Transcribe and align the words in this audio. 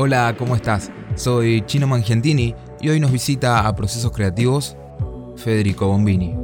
Hola, 0.00 0.36
¿cómo 0.38 0.54
estás? 0.54 0.92
Soy 1.16 1.62
Chino 1.66 1.88
Mangiantini 1.88 2.54
y 2.80 2.88
hoy 2.88 3.00
nos 3.00 3.10
visita 3.10 3.66
a 3.66 3.74
Procesos 3.74 4.12
Creativos 4.12 4.76
Federico 5.34 5.88
Bombini. 5.88 6.36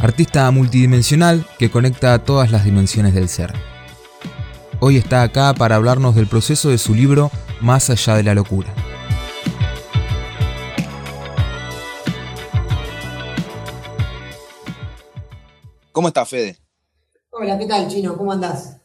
Artista 0.00 0.50
multidimensional 0.50 1.44
que 1.58 1.70
conecta 1.70 2.18
todas 2.20 2.50
las 2.50 2.64
dimensiones 2.64 3.12
del 3.12 3.28
ser. 3.28 3.52
Hoy 4.80 4.96
está 4.96 5.20
acá 5.20 5.52
para 5.52 5.76
hablarnos 5.76 6.14
del 6.14 6.28
proceso 6.28 6.70
de 6.70 6.78
su 6.78 6.94
libro 6.94 7.30
Más 7.60 7.90
allá 7.90 8.14
de 8.14 8.22
la 8.22 8.34
locura. 8.34 8.72
¿Cómo 16.02 16.08
estás, 16.08 16.30
Fede? 16.30 16.56
Hola, 17.30 17.56
¿qué 17.56 17.64
tal, 17.64 17.86
Chino? 17.86 18.16
¿Cómo 18.16 18.32
andás? 18.32 18.76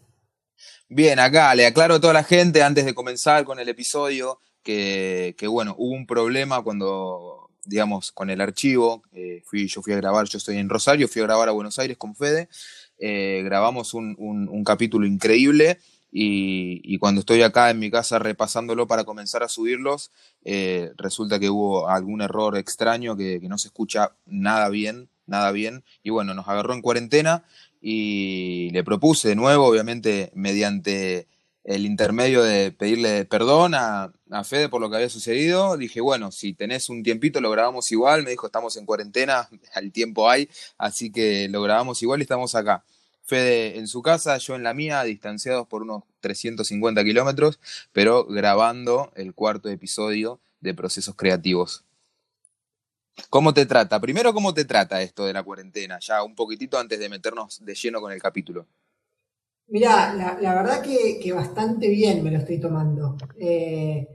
Bien, 0.88 1.17
acá 1.17 1.55
le 1.55 1.66
aclaro 1.66 1.95
a 1.95 1.99
toda 1.99 2.13
la 2.13 2.23
gente 2.23 2.62
antes 2.62 2.85
de 2.85 2.94
comenzar 2.94 3.44
con 3.44 3.59
el 3.59 3.67
episodio 3.70 4.39
que, 4.62 5.34
bueno, 5.49 5.73
hubo 5.80 5.95
un 5.95 6.05
problema 6.05 6.61
cuando, 6.61 7.49
digamos, 7.66 8.11
con 8.11 8.30
el 8.30 8.39
archivo. 8.39 9.02
Eh, 9.13 9.41
fui, 9.45 9.66
yo 9.66 9.81
fui 9.81 9.94
a 9.94 9.98
grabar, 9.98 10.27
yo 10.27 10.38
estoy 10.38 10.58
en 10.58 10.70
Rosario, 10.70 11.08
fui 11.08 11.23
a 11.23 11.25
grabar 11.25 11.49
a 11.49 11.53
Buenos 11.53 11.80
Aires 11.80 11.98
con 11.98 12.16
Fede. 12.16 12.49
Eh, 12.99 13.41
grabamos 13.44 13.95
un, 13.95 14.63
capítulo 14.63 15.08
increíble 15.08 15.80
y, 16.11 16.99
cuando 16.99 17.22
estoy 17.22 17.41
acá 17.41 17.72
en 17.72 17.80
mi 17.80 17.89
casa 17.89 18.20
repasándolo 18.20 18.86
para 18.86 19.05
comenzar 19.05 19.41
a 19.41 19.49
subirlos, 19.49 20.11
eh, 20.45 20.91
resulta 20.97 21.39
que 21.39 21.49
hubo 21.49 21.89
algún 21.89 22.22
error 22.22 22.55
extraño 22.58 23.17
que, 23.17 23.39
que 23.42 23.49
no 23.49 23.58
se 23.58 23.70
escucha 23.70 24.11
nada 24.27 24.70
bien 24.70 25.09
nada 25.28 25.52
bien. 25.52 25.83
Y 26.03 26.09
bueno, 26.09 26.33
nos 26.33 26.47
agarró 26.47 26.73
en 26.73 26.81
cuarentena 26.81 27.44
y 27.81 28.70
le 28.72 28.83
propuse 28.83 29.30
de 29.30 29.36
nuevo, 29.36 29.66
obviamente 29.66 30.31
mediante 30.33 31.28
el 31.67 31.86
intermedio 31.86 32.44
de 32.44 32.72
pedirle 32.72 33.25
perdón 33.25 33.75
a, 33.75 34.14
Fede 34.45 34.70
por 34.70 34.81
lo 34.81 34.89
que 34.89 34.95
había 34.95 35.09
sucedido. 35.09 35.78
Dije, 35.78 36.02
bueno, 36.02 36.31
si 36.31 36.53
tenés 36.53 36.89
un 36.89 37.03
tiempito 37.03 37.42
lo 37.42 37.52
grabamos 37.52 37.92
igual. 37.92 38.23
Me 38.23 38.31
dijo, 38.31 38.48
estamos 38.48 38.78
en 38.78 38.86
cuarentena, 38.86 39.50
al 39.73 39.92
tiempo 39.92 40.30
hay, 40.30 40.50
así 40.78 41.11
que 41.11 41.48
lo 41.50 41.61
grabamos 41.61 42.02
igual 42.02 42.22
y 42.22 42.23
estamos 42.23 42.55
acá. 42.55 42.83
Fede 43.23 43.78
en 43.78 43.88
su 43.88 44.02
casa, 44.02 44.38
yo 44.38 44.55
en 44.55 44.64
la 44.64 44.73
mía, 44.73 45.03
distanciados 45.03 45.67
por 45.67 45.81
unos 45.81 46.03
350 46.22 47.03
kilómetros, 47.03 47.59
pero 47.92 48.25
grabando 48.25 49.11
el 49.16 49.33
cuarto 49.33 49.70
episodio 49.70 50.39
de 50.61 50.73
Procesos 50.73 51.16
Creativos. 51.16 51.83
¿Cómo 53.30 53.54
te 53.54 53.66
trata? 53.66 54.00
Primero, 54.00 54.34
¿cómo 54.34 54.54
te 54.54 54.66
trata 54.66 55.02
esto 55.02 55.26
de 55.26 55.34
la 55.34 55.44
cuarentena? 55.44 56.00
Ya 56.00 56.23
un 56.23 56.36
poquitito 56.36 56.78
antes 56.78 57.00
de 57.00 57.10
meternos 57.10 57.64
de 57.64 57.76
lleno 57.76 58.00
con 58.00 58.12
el 58.12 58.22
capítulo. 58.22 58.66
Mirá, 59.68 60.14
la, 60.14 60.54
verdad 60.54 60.82
que, 60.82 61.34
bastante 61.34 61.90
bien 61.90 62.23
me 62.23 62.32
lo 62.32 62.38
estoy 62.38 62.60
tomando. 62.60 63.18
Eh, 63.38 64.08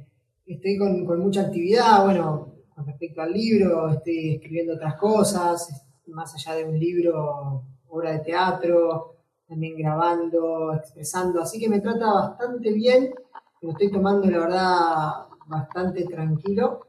estoy 0.47 0.79
con, 0.79 1.05
mucha 1.21 1.43
actividad, 1.43 2.05
bueno, 2.05 2.55
con 2.75 2.87
respecto 2.87 3.21
al 3.21 3.33
libro, 3.33 3.91
estoy 3.91 4.37
escribiendo 4.37 4.75
otras 4.75 4.95
cosas, 4.95 5.85
más 6.07 6.35
allá 6.35 6.55
de 6.55 6.65
un 6.65 6.79
libro, 6.79 7.65
obra 7.89 8.13
de 8.13 8.21
teatro, 8.21 9.17
también 9.47 9.77
grabando, 9.77 10.73
expresando, 10.75 11.43
así 11.43 11.61
que 11.61 11.69
me 11.69 11.81
trata 11.81 12.07
bastante 12.07 12.73
bien, 12.73 13.15
me 13.61 13.67
lo 13.67 13.73
estoy 13.73 13.91
tomando, 13.91 14.31
la 14.31 14.39
verdad, 14.39 15.13
bastante 15.47 16.05
tranquilo 16.05 16.87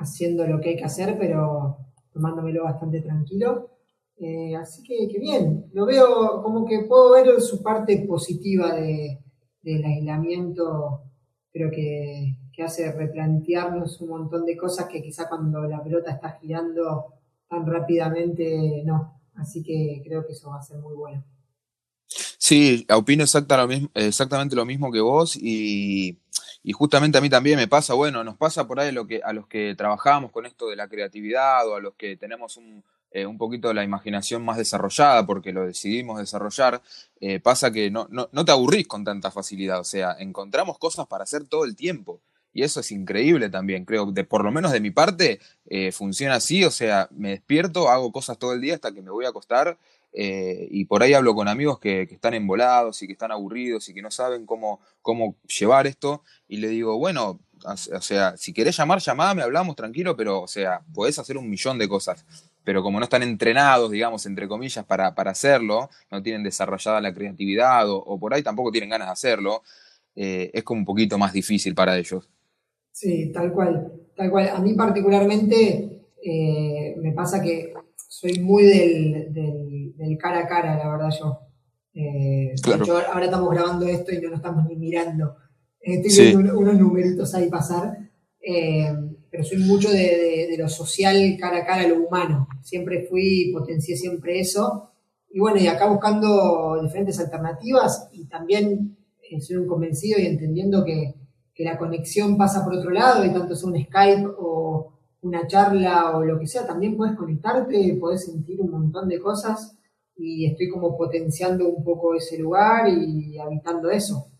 haciendo 0.00 0.46
lo 0.46 0.60
que 0.60 0.70
hay 0.70 0.76
que 0.76 0.84
hacer, 0.84 1.16
pero 1.18 1.76
tomándomelo 2.12 2.64
bastante 2.64 3.00
tranquilo. 3.00 3.70
Eh, 4.16 4.54
así 4.56 4.82
que, 4.82 5.18
bien, 5.18 5.70
lo 5.72 5.86
veo 5.86 6.42
como 6.42 6.66
que 6.66 6.80
puedo 6.80 7.12
ver 7.12 7.40
su 7.40 7.62
parte 7.62 8.04
positiva 8.06 8.74
del 8.74 9.84
aislamiento, 9.84 11.04
creo 11.52 11.70
que, 11.70 12.36
hace 12.62 12.92
replantearnos 12.92 14.02
un 14.02 14.10
montón 14.10 14.44
de 14.44 14.54
cosas 14.54 14.86
que 14.86 15.00
quizá 15.00 15.30
cuando 15.30 15.62
la 15.62 15.82
pelota 15.82 16.10
está 16.10 16.32
girando 16.32 17.14
tan 17.48 17.64
rápidamente 17.66 18.82
no. 18.84 19.18
Así 19.36 19.62
que 19.62 20.02
creo 20.04 20.26
que 20.26 20.32
eso 20.32 20.50
va 20.50 20.58
a 20.58 20.62
ser 20.62 20.76
muy 20.76 20.94
bueno. 20.94 21.24
Sí, 22.06 22.86
opino 22.92 23.24
exactamente 23.24 24.54
lo 24.54 24.66
mismo 24.66 24.92
que 24.92 25.00
vos 25.00 25.38
y 25.40 26.18
y 26.62 26.72
justamente 26.72 27.18
a 27.18 27.20
mí 27.20 27.30
también 27.30 27.58
me 27.58 27.68
pasa, 27.68 27.94
bueno, 27.94 28.22
nos 28.22 28.36
pasa 28.36 28.66
por 28.66 28.80
ahí 28.80 28.92
lo 28.92 29.06
que, 29.06 29.20
a 29.24 29.32
los 29.32 29.46
que 29.46 29.74
trabajamos 29.76 30.30
con 30.30 30.46
esto 30.46 30.68
de 30.68 30.76
la 30.76 30.88
creatividad 30.88 31.66
o 31.68 31.76
a 31.76 31.80
los 31.80 31.94
que 31.94 32.16
tenemos 32.16 32.56
un, 32.56 32.84
eh, 33.12 33.26
un 33.26 33.38
poquito 33.38 33.72
la 33.72 33.82
imaginación 33.82 34.44
más 34.44 34.56
desarrollada 34.56 35.26
porque 35.26 35.52
lo 35.52 35.66
decidimos 35.66 36.18
desarrollar, 36.18 36.80
eh, 37.20 37.40
pasa 37.40 37.72
que 37.72 37.90
no, 37.90 38.06
no, 38.10 38.28
no, 38.30 38.44
te 38.44 38.52
aburrís 38.52 38.86
con 38.86 39.04
tanta 39.04 39.30
facilidad, 39.32 39.80
o 39.80 39.84
sea, 39.84 40.14
encontramos 40.18 40.78
cosas 40.78 41.06
para 41.06 41.24
hacer 41.24 41.44
todo 41.48 41.64
el 41.64 41.74
tiempo. 41.76 42.20
Y 42.52 42.62
eso 42.62 42.80
es 42.80 42.90
increíble 42.90 43.48
también, 43.48 43.84
creo 43.84 44.12
que 44.12 44.24
por 44.24 44.44
lo 44.44 44.50
menos 44.52 44.72
de 44.72 44.80
mi 44.80 44.90
parte 44.90 45.40
eh, 45.66 45.92
funciona 45.92 46.34
así, 46.34 46.64
o 46.64 46.70
sea, 46.70 47.08
me 47.12 47.30
despierto, 47.30 47.88
hago 47.88 48.12
cosas 48.12 48.38
todo 48.38 48.52
el 48.52 48.60
día 48.60 48.74
hasta 48.74 48.92
que 48.92 49.02
me 49.02 49.10
voy 49.10 49.24
a 49.24 49.28
acostar 49.30 49.78
eh, 50.12 50.66
y 50.70 50.84
por 50.86 51.02
ahí 51.02 51.14
hablo 51.14 51.34
con 51.34 51.48
amigos 51.48 51.78
que, 51.78 52.02
están 52.02 52.34
embolados 52.34 53.02
y 53.02 53.06
que 53.06 53.12
están 53.12 53.32
aburridos 53.32 53.88
y 53.88 53.94
que 53.94 54.02
no 54.02 54.10
saben 54.10 54.46
cómo, 54.46 54.80
cómo 55.02 55.36
llevar 55.46 55.86
esto. 55.86 56.22
Y 56.48 56.58
le 56.58 56.68
digo, 56.68 56.98
bueno, 56.98 57.40
o 57.64 57.76
sea, 57.76 58.36
si 58.36 58.52
querés 58.52 58.76
llamar, 58.76 59.00
llamame, 59.00 59.42
hablamos 59.42 59.76
tranquilo, 59.76 60.16
pero, 60.16 60.42
o 60.42 60.48
sea, 60.48 60.82
podés 60.92 61.18
hacer 61.18 61.36
un 61.36 61.48
millón 61.48 61.78
de 61.78 61.88
cosas. 61.88 62.24
Pero 62.64 62.82
como 62.82 62.98
no 62.98 63.04
están 63.04 63.22
entrenados, 63.22 63.90
digamos, 63.90 64.26
entre 64.26 64.48
comillas, 64.48 64.84
para, 64.84 65.14
para 65.14 65.30
hacerlo, 65.30 65.88
no 66.10 66.22
tienen 66.22 66.42
desarrollada 66.42 67.00
la 67.00 67.14
creatividad 67.14 67.84
o, 67.88 68.18
por 68.18 68.34
ahí 68.34 68.42
tampoco 68.42 68.70
tienen 68.70 68.90
ganas 68.90 69.08
de 69.08 69.12
hacerlo, 69.12 69.62
eh, 70.14 70.50
es 70.52 70.62
como 70.62 70.80
un 70.80 70.84
poquito 70.84 71.18
más 71.18 71.32
difícil 71.32 71.74
para 71.74 71.96
ellos. 71.96 72.28
Sí, 72.92 73.30
tal 73.32 73.52
cual, 73.52 73.92
tal 74.16 74.30
cual. 74.30 74.48
A 74.50 74.58
mí 74.58 74.74
particularmente 74.74 76.06
eh, 76.22 76.94
me 76.98 77.12
pasa 77.12 77.40
que 77.40 77.72
soy 78.20 78.38
muy 78.40 78.64
del, 78.64 79.32
del, 79.32 79.69
cara 80.18 80.40
a 80.40 80.46
cara, 80.46 80.76
la 80.76 80.88
verdad 80.90 81.10
yo. 81.18 81.40
Eh, 81.92 82.54
ahora 83.12 83.24
estamos 83.24 83.50
grabando 83.50 83.86
esto 83.86 84.12
y 84.12 84.20
no 84.20 84.28
nos 84.28 84.38
estamos 84.38 84.64
ni 84.66 84.76
mirando. 84.76 85.36
Estoy 85.80 86.26
viendo 86.26 86.58
unos 86.58 86.78
numeritos 86.78 87.34
ahí 87.34 87.48
pasar. 87.48 87.96
Eh, 88.40 88.92
pero 89.30 89.44
soy 89.44 89.58
mucho 89.58 89.90
de, 89.90 90.54
lo 90.58 90.68
social 90.68 91.36
cara 91.38 91.58
a 91.58 91.66
cara, 91.66 91.88
lo 91.88 92.06
humano. 92.06 92.48
Siempre 92.62 93.06
fui, 93.08 93.50
potencié 93.52 93.96
siempre 93.96 94.40
eso. 94.40 94.92
Y 95.30 95.38
bueno, 95.38 95.58
y 95.58 95.68
acá 95.68 95.86
buscando 95.88 96.80
diferentes 96.82 97.20
alternativas 97.20 98.08
y 98.12 98.26
también 98.26 98.96
eh, 99.22 99.40
soy 99.40 99.56
un 99.56 99.68
convencido 99.68 100.18
y 100.18 100.26
entendiendo 100.26 100.84
que, 100.84 101.14
que, 101.54 101.64
la 101.64 101.78
conexión 101.78 102.36
pasa 102.36 102.64
por 102.64 102.74
otro 102.74 102.90
lado, 102.90 103.24
y 103.24 103.32
tanto 103.32 103.54
es 103.54 103.62
un 103.62 103.80
Skype 103.80 104.26
o, 104.38 104.92
una 105.22 105.46
charla 105.46 106.16
o 106.16 106.24
lo 106.24 106.38
que 106.38 106.46
sea, 106.46 106.66
también 106.66 106.96
puedes 106.96 107.16
conectarte, 107.16 107.96
puedes 108.00 108.24
sentir 108.24 108.60
un 108.60 108.70
montón 108.70 109.08
de 109.08 109.20
cosas 109.20 109.76
y 110.22 110.46
estoy 110.46 110.68
como 110.68 110.98
potenciando 110.98 111.66
un 111.66 111.82
poco 111.82 112.14
ese 112.14 112.38
lugar 112.38 112.88
y 112.88 113.38
habitando 113.38 113.90
eso. 113.90 114.30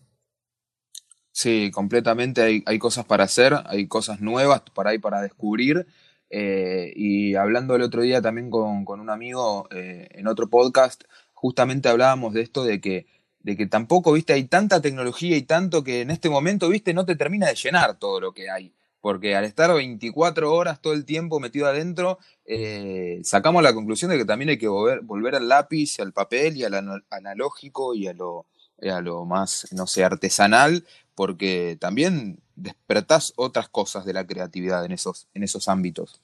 Sí, 1.31 1.71
completamente 1.71 2.41
hay, 2.41 2.63
hay 2.67 2.77
cosas 2.77 3.05
para 3.05 3.23
hacer, 3.23 3.55
hay 3.65 3.87
cosas 3.87 4.21
nuevas 4.21 4.61
para 4.75 4.91
ahí 4.91 4.99
para 4.99 5.21
descubrir. 5.21 5.87
Eh, 6.29 6.93
y 6.95 7.35
hablando 7.35 7.75
el 7.75 7.81
otro 7.81 8.03
día 8.03 8.21
también 8.21 8.51
con, 8.51 8.85
un 8.87 9.09
amigo 9.09 9.67
eh, 9.71 10.07
en 10.11 10.27
otro 10.27 10.49
podcast, 10.49 11.03
justamente 11.33 11.89
hablábamos 11.89 12.33
de 12.33 12.41
esto 12.41 12.63
de 12.63 12.79
que, 12.79 13.07
de 13.39 13.57
que 13.57 13.65
tampoco, 13.65 14.13
viste, 14.13 14.33
hay 14.33 14.43
tanta 14.43 14.81
tecnología 14.81 15.35
y 15.35 15.41
tanto 15.41 15.83
que 15.83 16.01
en 16.01 16.11
este 16.11 16.29
momento, 16.29 16.69
viste, 16.69 16.93
no 16.93 17.05
te 17.05 17.15
termina 17.15 17.47
de 17.47 17.55
llenar 17.55 17.97
todo 17.97 18.19
lo 18.19 18.33
que 18.33 18.51
hay 18.51 18.71
porque 19.01 19.35
al 19.35 19.45
estar 19.45 19.73
24 19.73 20.53
horas 20.53 20.79
todo 20.79 20.93
el 20.93 21.05
tiempo 21.05 21.39
metido 21.39 21.65
adentro, 21.65 22.19
eh, 22.45 23.19
sacamos 23.23 23.63
la 23.63 23.73
conclusión 23.73 24.11
de 24.11 24.17
que 24.17 24.25
también 24.25 24.49
hay 24.49 24.57
que 24.57 24.67
volver, 24.67 25.35
al 25.35 25.49
lápiz, 25.49 25.99
al 25.99 26.13
papel 26.13 26.55
y 26.55 26.63
al 26.63 27.03
analógico 27.09 27.95
y 27.95 28.07
a 28.07 28.13
lo, 28.13 28.45
a 28.81 29.01
lo 29.01 29.25
más, 29.25 29.67
no 29.73 29.87
sé, 29.87 30.03
artesanal, 30.03 30.85
porque 31.15 31.77
también 31.79 32.39
despertás 32.55 33.33
otras 33.35 33.69
cosas 33.69 34.05
de 34.05 34.13
la 34.13 34.25
creatividad 34.25 34.85
en 34.85 34.91
esos, 34.91 35.27
en 35.33 35.43
esos 35.43 35.67
ámbitos. 35.67 36.21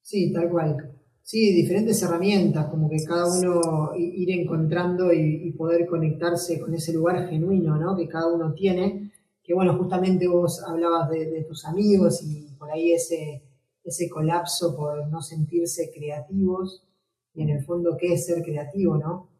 Sí, 0.00 0.32
tal 0.32 0.48
cual. 0.48 0.92
Sí, 1.24 1.54
diferentes 1.54 2.02
herramientas, 2.02 2.66
como 2.66 2.88
que 2.90 2.96
cada 3.04 3.26
uno 3.26 3.92
ir 3.96 4.30
encontrando 4.30 5.12
y, 5.12 5.48
y 5.48 5.52
poder 5.52 5.86
conectarse 5.86 6.60
con 6.60 6.74
ese 6.74 6.92
lugar 6.92 7.28
genuino, 7.28 7.76
¿no? 7.76 7.96
Que 7.96 8.08
cada 8.08 8.26
uno 8.26 8.52
tiene 8.54 9.11
que 9.42 9.54
bueno, 9.54 9.76
justamente 9.76 10.28
vos 10.28 10.62
hablabas 10.62 11.10
de, 11.10 11.44
tus 11.48 11.64
amigos 11.64 12.22
y 12.22 12.54
por 12.58 12.70
ahí 12.70 12.92
ese, 12.92 13.42
ese 13.84 14.08
colapso 14.08 14.76
por 14.76 15.08
no 15.08 15.20
sentirse 15.20 15.90
creativos, 15.92 16.86
y 17.34 17.42
en 17.42 17.50
el 17.50 17.64
fondo, 17.64 17.96
¿qué 17.98 18.14
es 18.14 18.26
ser 18.26 18.42
creativo, 18.42 18.98
no? 18.98 19.30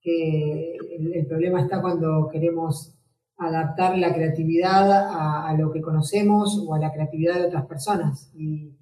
Que 0.00 0.76
el, 0.76 1.26
problema 1.26 1.60
está 1.60 1.80
cuando 1.80 2.28
queremos 2.32 2.94
adaptar 3.36 3.98
la 3.98 4.14
creatividad 4.14 4.90
a, 4.90 5.54
lo 5.58 5.70
que 5.70 5.82
conocemos 5.82 6.62
o 6.66 6.74
a 6.74 6.78
la 6.78 6.92
creatividad 6.92 7.34
de 7.34 7.46
otras 7.46 7.66
personas. 7.66 8.30
Y, 8.34 8.74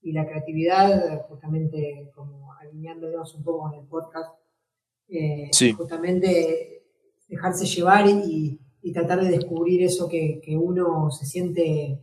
y 0.00 0.12
la 0.12 0.26
creatividad, 0.26 1.26
justamente 1.28 2.10
como 2.14 2.54
alineándonos 2.54 3.34
un 3.34 3.44
poco 3.44 3.60
con 3.60 3.74
el 3.74 3.86
podcast, 3.86 4.30
Eh, 5.08 5.50
justamente 5.76 6.82
dejarse 7.28 7.64
llevar 7.64 8.06
y, 8.08 8.60
tratar 8.92 9.22
de 9.22 9.30
descubrir 9.30 9.82
eso 9.82 10.08
que, 10.08 10.40
uno 10.56 11.10
se 11.10 11.26
siente 11.26 12.00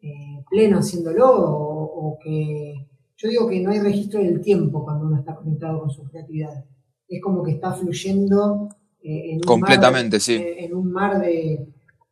eh, 0.00 0.44
pleno 0.50 0.78
haciéndolo 0.78 1.26
o, 1.30 2.18
que 2.22 2.86
yo 3.16 3.28
digo 3.28 3.48
que 3.48 3.60
no 3.60 3.70
hay 3.70 3.80
registro 3.80 4.20
del 4.20 4.40
tiempo 4.40 4.84
cuando 4.84 5.06
uno 5.06 5.18
está 5.18 5.34
conectado 5.34 5.80
con 5.80 5.90
su 5.90 6.04
creatividad. 6.04 6.64
Es 7.08 7.22
como 7.22 7.42
que 7.42 7.52
está 7.52 7.72
fluyendo 7.72 8.68
en, 9.00 9.36
un 9.36 9.42
Completamente, 9.42 10.16
mar, 10.16 10.20
sí. 10.20 10.34
en 10.40 10.74
un 10.74 10.90
mar 10.90 11.20
de, 11.20 11.66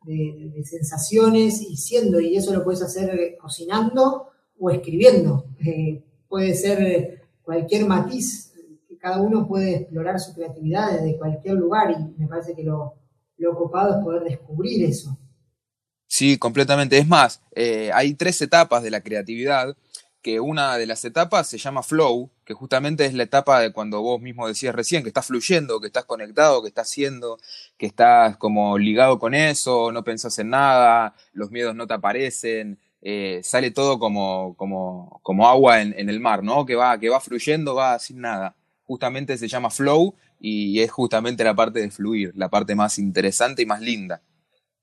de, 0.05 0.63
sensaciones 0.63 1.61
y 1.61 1.75
siendo, 1.77 2.19
y 2.19 2.35
eso 2.35 2.53
lo 2.53 2.63
puedes 2.63 2.81
hacer 2.81 3.37
cocinando 3.39 4.27
o 4.59 4.69
escribiendo. 4.69 5.45
Eh, 5.65 6.03
puede 6.27 6.53
ser 6.53 7.21
cualquier 7.41 7.85
matiz, 7.85 8.53
que 8.87 8.97
cada 8.97 9.21
uno 9.21 9.47
puede 9.47 9.75
explorar 9.77 10.19
su 10.19 10.33
creatividad 10.33 10.93
desde 10.93 11.17
cualquier 11.17 11.55
lugar 11.55 11.91
y 11.91 12.19
me 12.19 12.27
parece 12.27 12.55
que 12.55 12.63
lo, 12.63 12.95
lo 13.37 13.55
copado 13.55 13.97
es 13.97 14.03
poder 14.03 14.23
descubrir 14.23 14.85
eso. 14.85 15.17
Sí, 16.07 16.37
completamente. 16.37 16.97
Es 16.97 17.07
más, 17.07 17.41
eh, 17.55 17.91
hay 17.93 18.13
tres 18.13 18.41
etapas 18.41 18.83
de 18.83 18.91
la 18.91 19.01
creatividad 19.01 19.75
que 20.23 20.39
una 20.39 20.77
de 20.77 20.85
las 20.85 21.03
etapas 21.05 21.47
se 21.47 21.57
llama 21.57 21.83
flow, 21.83 22.31
que 22.45 22.53
justamente 22.53 23.05
es 23.05 23.13
la 23.13 23.23
etapa 23.23 23.59
de 23.59 23.73
cuando 23.73 24.01
vos 24.01 24.21
mismo 24.21 24.47
decías 24.47 24.73
recién, 24.73 25.03
que 25.03 25.09
estás 25.09 25.27
fluyendo, 25.27 25.81
que 25.81 25.87
estás 25.87 26.05
conectado, 26.05 26.61
que 26.61 26.69
estás 26.69 26.89
haciendo, 26.89 27.37
que 27.77 27.85
estás 27.85 28.37
como 28.37 28.77
ligado 28.77 29.19
con 29.19 29.33
eso, 29.33 29.91
no 29.91 30.03
pensás 30.03 30.39
en 30.39 30.49
nada, 30.49 31.13
los 31.33 31.51
miedos 31.51 31.75
no 31.75 31.87
te 31.87 31.95
aparecen, 31.95 32.79
eh, 33.01 33.41
sale 33.43 33.71
todo 33.71 33.99
como, 33.99 34.55
como, 34.55 35.19
como 35.23 35.47
agua 35.47 35.81
en, 35.81 36.09
el 36.09 36.19
mar, 36.21 36.41
¿no? 36.41 36.65
Que 36.65 36.75
va, 36.75 36.97
que 36.97 37.09
va 37.09 37.19
fluyendo, 37.19 37.75
va 37.75 37.99
sin 37.99 38.21
nada. 38.21 38.55
Justamente 38.85 39.37
se 39.37 39.47
llama 39.47 39.69
flow 39.69 40.15
y 40.39 40.79
es 40.79 40.91
justamente 40.91 41.43
la 41.43 41.55
parte 41.55 41.79
de 41.79 41.89
fluir, 41.89 42.33
la 42.35 42.49
parte 42.49 42.75
más 42.75 42.99
interesante 42.99 43.61
y 43.61 43.65
más 43.65 43.81
linda. 43.81 44.21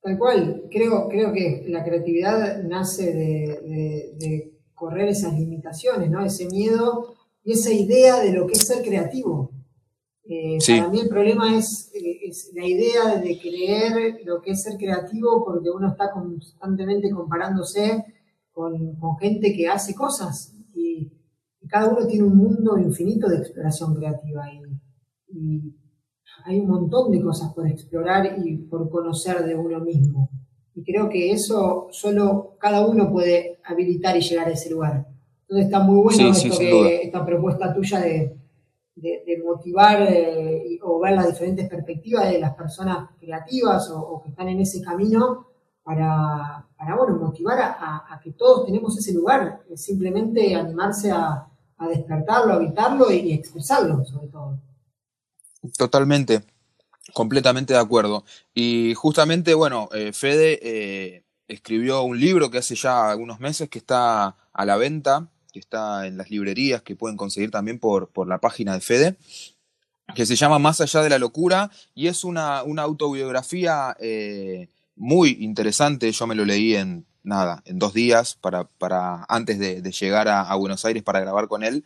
Tal 0.02 0.16
cual, 0.16 0.62
creo, 0.70 1.08
creo 1.08 1.32
que 1.32 1.64
la 1.68 1.84
creatividad 1.84 2.62
nace 2.62 3.12
de 3.12 4.52
correr 4.80 5.08
esas 5.08 5.34
limitaciones, 5.34 6.10
¿no? 6.10 6.24
Ese 6.24 6.46
miedo 6.46 7.14
y 7.44 7.52
esa 7.52 7.72
idea 7.72 8.20
de 8.20 8.32
lo 8.32 8.46
que 8.46 8.54
es 8.54 8.66
ser 8.66 8.82
creativo. 8.82 9.52
Eh, 10.24 10.58
para 10.66 10.88
mí 10.88 11.00
el 11.00 11.08
problema 11.08 11.56
es, 11.56 11.92
la 12.54 12.64
idea 12.64 13.16
de 13.16 13.38
creer 13.38 14.20
lo 14.24 14.40
que 14.40 14.52
es 14.52 14.62
ser 14.62 14.76
creativo 14.78 15.44
porque 15.44 15.70
uno 15.70 15.88
está 15.88 16.12
constantemente 16.12 17.10
comparándose 17.10 18.04
con, 18.52 18.96
gente 19.18 19.52
que 19.54 19.68
hace 19.68 19.94
cosas 19.94 20.54
cada 21.70 21.88
uno 21.88 22.06
tiene 22.06 22.24
un 22.24 22.36
mundo 22.36 22.78
infinito 22.78 23.28
de 23.28 23.36
exploración 23.36 23.94
creativa 23.94 24.42
y 24.52 25.72
hay 26.44 26.60
un 26.60 26.68
montón 26.68 27.10
de 27.10 27.20
cosas 27.20 27.52
por 27.54 27.66
explorar 27.66 28.38
y 28.44 28.56
por 28.56 28.88
conocer 28.90 29.44
de 29.44 29.54
uno 29.54 29.80
mismo. 29.80 30.30
Y 30.74 30.82
creo 30.82 31.08
que 31.08 31.32
eso 31.32 31.88
solo 31.90 32.56
cada 32.58 32.86
uno 32.86 33.10
puede 33.10 33.60
habilitar 33.64 34.16
y 34.16 34.20
llegar 34.20 34.48
a 34.48 34.52
ese 34.52 34.70
lugar. 34.70 35.06
Entonces 35.42 35.66
está 35.66 35.80
muy 35.80 36.02
bueno 36.02 36.32
esta 36.32 37.26
propuesta 37.26 37.74
tuya 37.74 38.00
de, 38.00 38.36
motivar 39.44 40.02
eh, 40.02 40.78
o 40.82 41.00
ver 41.00 41.14
las 41.14 41.26
diferentes 41.26 41.68
perspectivas 41.68 42.30
de 42.30 42.38
las 42.38 42.54
personas 42.54 43.08
creativas 43.18 43.90
o, 43.90 44.22
que 44.22 44.30
están 44.30 44.48
en 44.48 44.60
ese 44.60 44.80
camino 44.82 45.46
para, 45.82 46.68
bueno, 46.96 47.16
motivar 47.16 47.58
a, 47.58 48.20
que 48.22 48.32
todos 48.32 48.66
tenemos 48.66 48.96
ese 48.96 49.12
lugar, 49.14 49.62
simplemente 49.74 50.54
animarse 50.54 51.10
a, 51.10 51.49
despertarlo, 51.88 52.54
habitarlo 52.54 53.10
y 53.10 53.32
expresarlo 53.32 54.04
sobre 54.04 54.28
todo. 54.28 54.58
Totalmente. 55.76 56.42
Completamente 57.12 57.74
de 57.74 57.80
acuerdo. 57.80 58.24
Y 58.54 58.94
justamente, 58.94 59.54
bueno, 59.54 59.88
eh, 59.92 60.12
Fede 60.12 60.60
eh, 60.62 61.24
escribió 61.48 62.02
un 62.02 62.20
libro 62.20 62.50
que 62.50 62.58
hace 62.58 62.74
ya 62.74 63.10
algunos 63.10 63.40
meses 63.40 63.68
que 63.68 63.78
está 63.78 64.36
a 64.52 64.64
la 64.64 64.76
venta, 64.76 65.28
que 65.52 65.58
está 65.58 66.06
en 66.06 66.16
las 66.16 66.30
librerías, 66.30 66.82
que 66.82 66.96
pueden 66.96 67.16
conseguir 67.16 67.50
también 67.50 67.78
por, 67.78 68.08
por 68.08 68.28
la 68.28 68.38
página 68.38 68.74
de 68.74 68.80
Fede, 68.80 69.16
que 70.14 70.26
se 70.26 70.36
llama 70.36 70.58
Más 70.58 70.80
allá 70.80 71.02
de 71.02 71.10
la 71.10 71.18
locura 71.18 71.70
y 71.94 72.06
es 72.06 72.24
una, 72.24 72.62
una 72.62 72.82
autobiografía 72.82 73.96
eh, 74.00 74.68
muy 74.96 75.38
interesante. 75.40 76.10
Yo 76.12 76.26
me 76.26 76.34
lo 76.34 76.44
leí 76.44 76.74
en 76.76 77.06
nada, 77.22 77.62
en 77.66 77.78
dos 77.78 77.94
días 77.94 78.36
para, 78.40 78.64
para 78.64 79.24
antes 79.28 79.58
de, 79.58 79.82
llegar 79.92 80.28
a, 80.28 80.54
Buenos 80.54 80.84
Aires 80.84 81.02
para 81.02 81.20
grabar 81.20 81.48
con 81.48 81.64
él. 81.64 81.84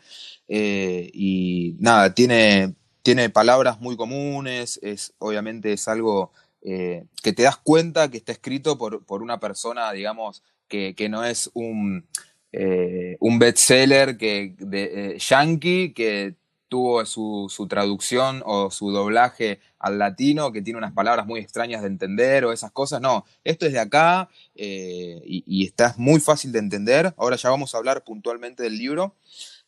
y 0.48 1.76
nada, 1.78 2.14
tiene 2.14 2.74
tiene 3.04 3.28
palabras 3.28 3.80
muy 3.80 3.98
comunes, 3.98 4.80
es, 4.82 5.12
obviamente 5.18 5.74
es 5.74 5.88
algo 5.88 6.32
eh, 6.62 7.04
que 7.22 7.34
te 7.34 7.42
das 7.42 7.58
cuenta 7.58 8.10
que 8.10 8.16
está 8.16 8.32
escrito 8.32 8.78
por, 8.78 9.04
por 9.04 9.22
una 9.22 9.38
persona, 9.38 9.92
digamos, 9.92 10.42
que, 10.68 10.94
no 11.10 11.22
es 11.22 11.50
un, 11.52 12.06
eh, 12.50 13.18
un 13.20 13.38
bestseller 13.38 14.16
que, 14.16 14.54
de, 14.58 14.84
eh, 14.84 15.18
yankee 15.18 15.92
que 15.92 16.34
tuvo 16.74 17.06
su, 17.06 17.66
traducción 17.68 18.42
o 18.44 18.68
su 18.68 18.90
doblaje 18.90 19.60
al 19.78 19.96
latino, 19.96 20.50
que 20.50 20.60
tiene 20.60 20.78
unas 20.78 20.92
palabras 20.92 21.24
muy 21.24 21.38
extrañas 21.38 21.82
de 21.82 21.86
entender 21.86 22.44
o 22.44 22.52
esas 22.52 22.72
cosas. 22.72 23.00
No, 23.00 23.24
esto 23.44 23.64
es 23.64 23.72
de 23.72 23.78
acá 23.78 24.28
y, 24.56 25.44
y 25.46 25.64
está 25.64 25.94
muy 25.98 26.18
fácil 26.18 26.50
de 26.50 26.58
entender. 26.58 27.14
Ahora 27.16 27.36
ya 27.36 27.48
vamos 27.48 27.72
a 27.72 27.78
hablar 27.78 28.02
puntualmente 28.02 28.64
del 28.64 28.76
libro. 28.76 29.14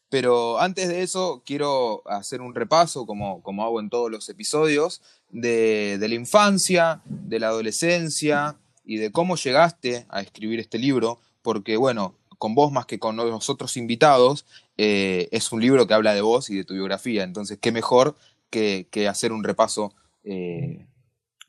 Pero 0.09 0.59
antes 0.59 0.89
de 0.89 1.05
eso, 1.05 1.45
quiero 1.47 2.03
hacer 2.07 2.41
un 2.41 2.57
repaso, 2.57 3.07
como, 3.07 3.41
como 3.45 3.63
hago 3.63 3.79
en 3.79 3.89
todos 3.89 4.11
los 4.11 4.29
episodios, 4.29 5.01
de, 5.31 5.97
la 6.01 6.15
infancia, 6.17 7.03
de 7.05 7.39
la 7.39 7.49
adolescencia 7.49 8.59
y 8.85 8.97
de 8.97 9.13
cómo 9.13 9.37
llegaste 9.37 10.07
a 10.09 10.23
escribir 10.23 10.59
este 10.59 10.79
libro, 10.79 11.21
porque 11.43 11.77
bueno, 11.77 12.17
con 12.39 12.57
vos 12.57 12.73
más 12.73 12.87
que 12.87 12.99
con 12.99 13.17
los 13.17 13.49
otros 13.49 13.77
invitados, 13.77 14.45
eh, 14.79 15.29
es 15.33 15.53
un 15.53 15.61
libro 15.61 15.87
que 15.87 15.95
habla 15.95 16.15
de 16.15 16.21
vos 16.21 16.51
y 16.51 16.57
de 16.57 16.65
tu 16.65 16.75
biografía, 16.75 17.23
entonces 17.23 17.59
qué 17.61 17.73
mejor 17.73 18.17
que, 18.51 18.87
hacer 19.09 19.33
un 19.33 19.45
repaso 19.45 19.95
eh, 20.25 20.87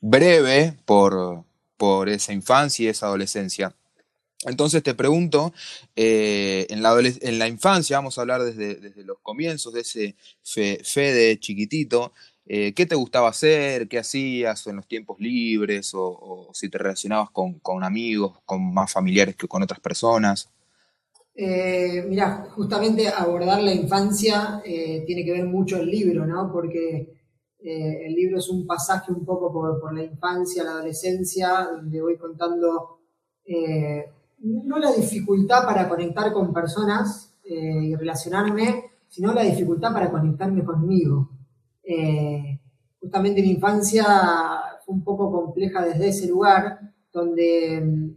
breve 0.00 0.76
por, 0.84 1.44
por 1.76 2.08
esa 2.08 2.32
infancia 2.32 2.86
y 2.86 2.88
esa 2.88 3.06
adolescencia. 3.06 3.74
Entonces 4.44 4.82
te 4.82 4.94
pregunto, 4.94 5.52
eh, 5.96 6.66
en, 6.70 6.82
la 7.38 7.48
infancia, 7.48 7.98
vamos 7.98 8.18
a 8.18 8.20
hablar 8.20 8.42
desde, 8.44 9.04
los 9.04 9.18
comienzos 9.20 9.72
de 9.72 9.80
ese 9.80 10.16
fe, 10.44 11.12
de 11.12 11.38
chiquitito, 11.40 12.12
¿qué 12.46 12.86
te 12.88 12.94
gustaba 12.94 13.28
hacer? 13.28 13.88
¿Qué 13.88 13.98
hacías 13.98 14.66
en 14.68 14.76
los 14.76 14.86
tiempos 14.86 15.18
libres? 15.18 15.90
O, 15.94 16.50
si 16.54 16.68
te 16.68 16.78
relacionabas 16.78 17.30
con, 17.30 17.82
amigos, 17.82 18.38
con 18.44 18.72
más 18.72 18.92
familiares 18.92 19.34
que 19.34 19.48
con 19.48 19.62
otras 19.62 19.80
personas. 19.80 20.50
Eh, 21.40 22.04
mira, 22.08 22.48
justamente 22.50 23.08
abordar 23.08 23.62
la 23.62 23.72
infancia 23.72 24.60
tiene 24.64 25.24
que 25.24 25.32
ver 25.32 25.44
mucho 25.44 25.76
el 25.78 25.88
libro, 25.88 26.26
¿no? 26.26 26.50
Porque 26.52 27.14
el 27.60 28.12
libro 28.12 28.38
es 28.38 28.48
un 28.48 28.66
pasaje 28.66 29.12
un 29.12 29.24
poco 29.24 29.52
por, 29.52 29.94
la 29.94 30.02
infancia, 30.02 30.64
la 30.64 30.72
adolescencia, 30.72 31.68
donde 31.70 32.02
voy 32.02 32.16
contando 32.16 32.98
no 34.40 34.78
la 34.78 34.92
dificultad 34.92 35.64
para 35.64 35.88
conectar 35.88 36.32
con 36.32 36.52
personas 36.52 37.34
eh, 37.44 37.84
y 37.84 37.94
relacionarme, 37.94 38.84
sino 39.08 39.32
la 39.32 39.42
dificultad 39.42 39.92
para 39.92 40.10
conectarme 40.10 40.64
conmigo. 40.64 41.30
Eh, 41.82 42.60
justamente 43.00 43.42
mi 43.42 43.50
infancia 43.50 44.04
fue 44.84 44.94
un 44.94 45.02
poco 45.02 45.32
compleja 45.32 45.84
desde 45.84 46.08
ese 46.08 46.28
lugar, 46.28 46.78
donde 47.12 47.80
mm, 47.80 48.10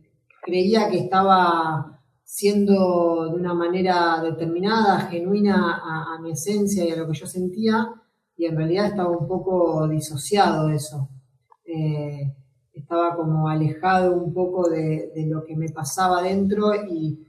creía 0.44 0.90
que 0.90 1.00
estaba 1.00 2.01
siendo 2.34 3.26
de 3.26 3.36
una 3.36 3.54
manera 3.54 4.22
determinada, 4.24 5.02
genuina 5.02 5.82
a, 5.84 6.18
mi 6.22 6.32
esencia 6.32 6.86
y 6.86 6.92
a 6.92 6.96
lo 6.96 7.06
que 7.08 7.20
yo 7.20 7.28
sentía, 7.28 7.94
y 8.38 8.46
en 8.46 8.56
realidad 8.56 8.86
estaba 8.86 9.10
un 9.10 9.28
poco 9.28 9.86
disociado 9.90 10.68
de 10.68 10.76
eso. 10.78 11.10
Eh, 11.66 12.34
estaba 12.74 13.18
como 13.18 13.50
alejado 13.50 14.16
un 14.16 14.34
poco 14.34 14.70
de, 14.70 15.12
lo 15.28 15.44
que 15.44 15.58
me 15.58 15.68
pasaba 15.70 16.22
dentro 16.24 16.74
y, 16.74 17.28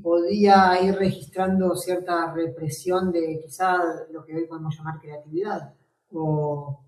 podía 0.00 0.80
ir 0.82 0.94
registrando 0.94 1.74
cierta 1.74 2.32
represión 2.32 3.12
de 3.12 3.40
quizá 3.44 3.76
lo 4.12 4.24
que 4.24 4.34
hoy 4.34 4.46
podemos 4.46 4.74
llamar 4.78 4.98
creatividad 5.00 5.74
o, 6.10 6.80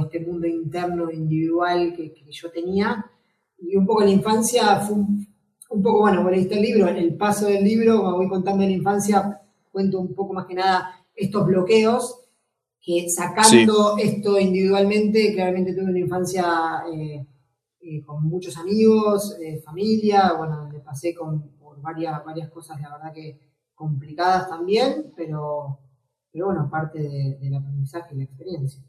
este 0.00 0.20
mundo 0.20 0.46
interno 0.46 1.10
individual 1.10 1.94
que, 1.94 2.14
yo 2.30 2.50
tenía. 2.52 3.04
Y 3.58 3.76
un 3.76 3.84
poco 3.84 4.02
la 4.04 4.10
infancia 4.10 4.76
fue 4.76 4.96
un, 4.96 5.27
poco, 5.68 6.00
bueno, 6.00 6.22
vos 6.22 6.32
leíste 6.32 6.56
el 6.56 6.62
libro, 6.62 6.88
en 6.88 6.96
el 6.96 7.14
paso 7.16 7.46
del 7.46 7.62
libro, 7.62 8.16
voy 8.16 8.28
contando 8.28 8.62
en 8.64 8.70
la 8.70 8.76
infancia, 8.76 9.40
cuento 9.70 10.00
un 10.00 10.14
poco 10.14 10.32
más 10.32 10.46
que 10.46 10.54
nada 10.54 11.04
estos 11.14 11.46
bloqueos 11.46 12.24
que 12.80 13.08
sacando 13.10 13.96
esto 13.98 14.38
individualmente, 14.38 15.34
claramente 15.34 15.74
tuve 15.74 15.90
una 15.90 15.98
infancia... 15.98 16.44
Eh, 16.92 17.26
eh, 17.80 18.02
con 18.04 18.24
muchos 18.24 18.56
amigos, 18.58 19.36
eh, 19.40 19.62
familia, 19.64 20.32
bueno, 20.36 20.68
le 20.70 20.80
pasé 20.80 21.14
con, 21.14 21.56
por 21.56 21.80
varias, 21.80 22.24
varias 22.24 22.50
cosas, 22.50 22.80
la 22.80 22.92
verdad 22.92 23.12
que 23.14 23.38
complicadas 23.74 24.48
también, 24.48 25.12
pero, 25.16 25.78
pero 26.32 26.46
bueno, 26.46 26.68
parte 26.68 26.98
del 26.98 27.54
aprendizaje 27.54 28.14
y 28.14 28.18
la 28.18 28.24
experiencia. 28.24 28.82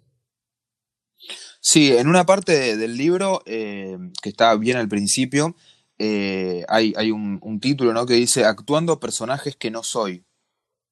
Sí, 1.62 1.96
en 1.96 2.08
una 2.08 2.26
parte 2.26 2.76
del 2.76 2.98
libro, 2.98 3.42
que 3.46 4.10
está 4.24 4.56
bien 4.56 4.78
al 4.78 4.90
principio, 4.90 5.56
eh, 6.00 6.66
hay, 6.68 6.94
hay 6.98 7.12
un, 7.12 7.60
título 7.60 7.94
¿no? 7.94 8.06
que 8.06 8.16
dice 8.16 8.46
Actuando 8.46 9.00
personajes 9.00 9.56
que 9.56 9.70
no 9.70 9.84
soy. 9.84 10.24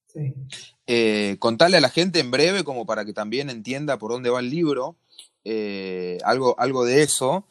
Sí. 0.07 0.33
Eh, 0.85 1.37
contarle 1.39 1.77
a 1.77 1.81
la 1.81 1.89
gente 1.89 2.19
en 2.19 2.31
breve, 2.31 2.63
como 2.63 2.85
para 2.85 3.05
que 3.05 3.13
también 3.13 3.49
entienda 3.49 3.97
por 3.97 4.11
dónde 4.11 4.29
va 4.29 4.39
el 4.39 4.49
libro, 4.49 4.97
algo, 6.23 6.59
algo 6.59 6.85
de 6.85 7.03
eso, 7.03 7.45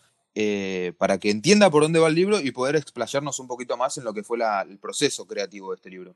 para 0.99 1.19
que 1.19 1.31
entienda 1.31 1.71
por 1.71 1.83
dónde 1.83 1.99
va 1.99 2.09
el 2.09 2.15
libro 2.15 2.41
y 2.41 2.51
poder 2.51 2.77
explayarnos 2.77 3.41
un 3.41 3.47
poquito 3.47 3.77
más 3.77 3.97
en 3.99 4.05
lo 4.05 4.13
que 4.15 4.23
fue 4.23 4.39
el 4.69 4.79
proceso 4.79 5.27
creativo 5.27 5.71
de 5.71 5.77
este 5.77 5.91
libro. 5.91 6.15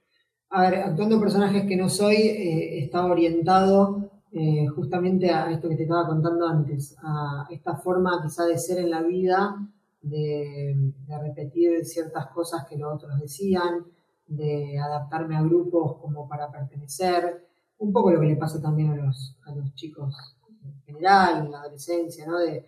A 0.50 0.62
ver, 0.62 0.74
actuando 0.76 1.20
personajes 1.20 1.66
que 1.66 1.76
no 1.76 1.88
soy, 1.88 2.16
está 2.16 3.04
orientado 3.04 4.10
eh, 4.32 4.68
justamente 4.68 5.28
a 5.30 5.50
esto 5.50 5.68
que 5.68 5.74
te 5.74 5.82
estaba 5.82 6.06
contando 6.06 6.46
antes, 6.46 6.96
a 7.02 7.48
esta 7.50 7.74
forma 7.76 8.22
quizá 8.22 8.44
de 8.44 8.58
ser 8.58 8.78
en 8.78 8.90
la 8.90 9.02
vida, 9.02 9.56
de, 10.02 10.92
repetir 11.08 11.84
ciertas 11.84 12.28
cosas 12.28 12.66
que 12.68 12.76
los 12.76 12.94
otros 12.94 13.18
decían, 13.20 13.84
de 14.26 14.78
adaptarme 14.78 15.36
a 15.36 15.42
grupos 15.42 15.96
como 16.00 16.28
para 16.28 16.50
pertenecer, 16.50 17.48
un 17.78 17.92
poco 17.92 18.10
lo 18.10 18.20
que 18.20 18.26
le 18.26 18.36
pasa 18.36 18.60
también 18.60 18.90
a 18.90 18.96
los, 18.96 19.36
a 19.46 19.54
los 19.54 19.74
chicos 19.74 20.36
en 20.64 20.80
general, 20.82 21.46
en 21.46 21.50
la 21.50 21.60
adolescencia, 21.60 22.26
¿no? 22.26 22.38
de, 22.38 22.64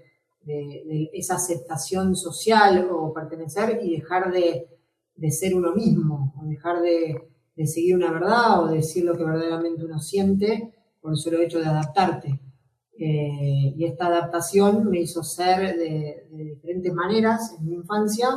esa 1.12 1.37
aceptación 1.37 2.17
social 2.17 2.89
o 2.91 3.12
pertenecer 3.15 3.79
y 3.81 3.97
dejar 3.97 4.33
de, 4.33 4.67
ser 5.31 5.55
uno 5.55 5.73
mismo, 5.73 6.35
o 6.37 6.45
dejar 6.47 6.81
de, 6.83 7.29
de 7.55 7.67
seguir 7.67 7.95
una 7.95 8.11
verdad 8.11 8.65
o 8.65 8.67
decir 8.67 9.05
lo 9.05 9.17
que 9.17 9.25
verdaderamente 9.25 9.85
uno 9.85 10.01
siente 10.01 10.75
por 11.01 11.12
el 11.12 11.17
solo 11.17 11.41
hecho 11.41 11.61
de 11.61 11.67
adaptarte. 11.67 12.41
Eh, 13.05 13.75
y 13.77 13.85
esta 13.85 14.07
adaptación 14.07 14.89
me 14.89 15.01
hizo 15.01 15.25
ser 15.25 15.77
de, 15.77 16.29
diferentes 16.31 16.95
maneras 16.95 17.57
en 17.59 17.67
mi 17.67 17.75
infancia, 17.75 18.29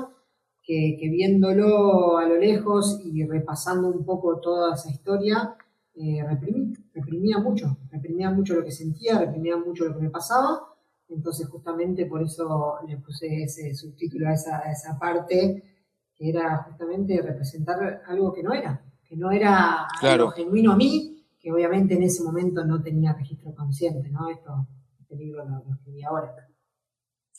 que, 0.63 0.97
viéndolo 0.99 2.17
a 2.17 2.25
lo 2.25 2.35
lejos 2.39 2.99
y 3.05 3.23
repasando 3.25 3.89
un 3.89 4.03
poco 4.03 4.39
toda 4.39 4.73
esa 4.73 4.89
historia, 4.89 5.55
eh, 5.93 6.25
reprimí, 6.27 6.73
reprimía 6.95 7.37
mucho, 7.37 7.77
reprimía 7.91 8.31
mucho 8.31 8.55
lo 8.55 8.63
que 8.63 8.71
sentía, 8.71 9.19
reprimía 9.19 9.55
mucho 9.55 9.85
lo 9.85 9.93
que 9.93 10.01
me 10.01 10.09
pasaba. 10.09 10.61
Entonces 11.09 11.47
justamente 11.47 12.07
por 12.07 12.23
eso 12.23 12.79
le 12.87 12.97
puse 12.97 13.43
ese 13.43 13.75
subtítulo 13.75 14.29
a 14.29 14.33
esa, 14.33 14.61
esa 14.71 14.97
parte, 14.97 15.63
que 16.15 16.29
era 16.29 16.63
justamente 16.63 17.21
representar 17.21 18.01
algo 18.07 18.33
que 18.33 18.41
no 18.41 18.51
era, 18.51 18.83
que 19.07 19.15
no 19.15 19.29
era 19.29 19.85
algo 20.01 20.31
genuino 20.31 20.71
a 20.71 20.75
mí, 20.75 21.14
que 21.45 21.51
obviamente 21.51 21.93
en 21.93 22.01
ese 22.01 22.23
momento 22.23 22.65
no 22.65 22.81
tenía 22.81 23.13
registro 23.13 23.53
consciente, 23.53 24.09
¿no? 24.09 24.31
Esto, 24.31 24.67
este 24.99 25.15
libro 25.15 25.45
lo, 25.45 25.75
escribí 25.75 26.01
ahora. 26.01 26.33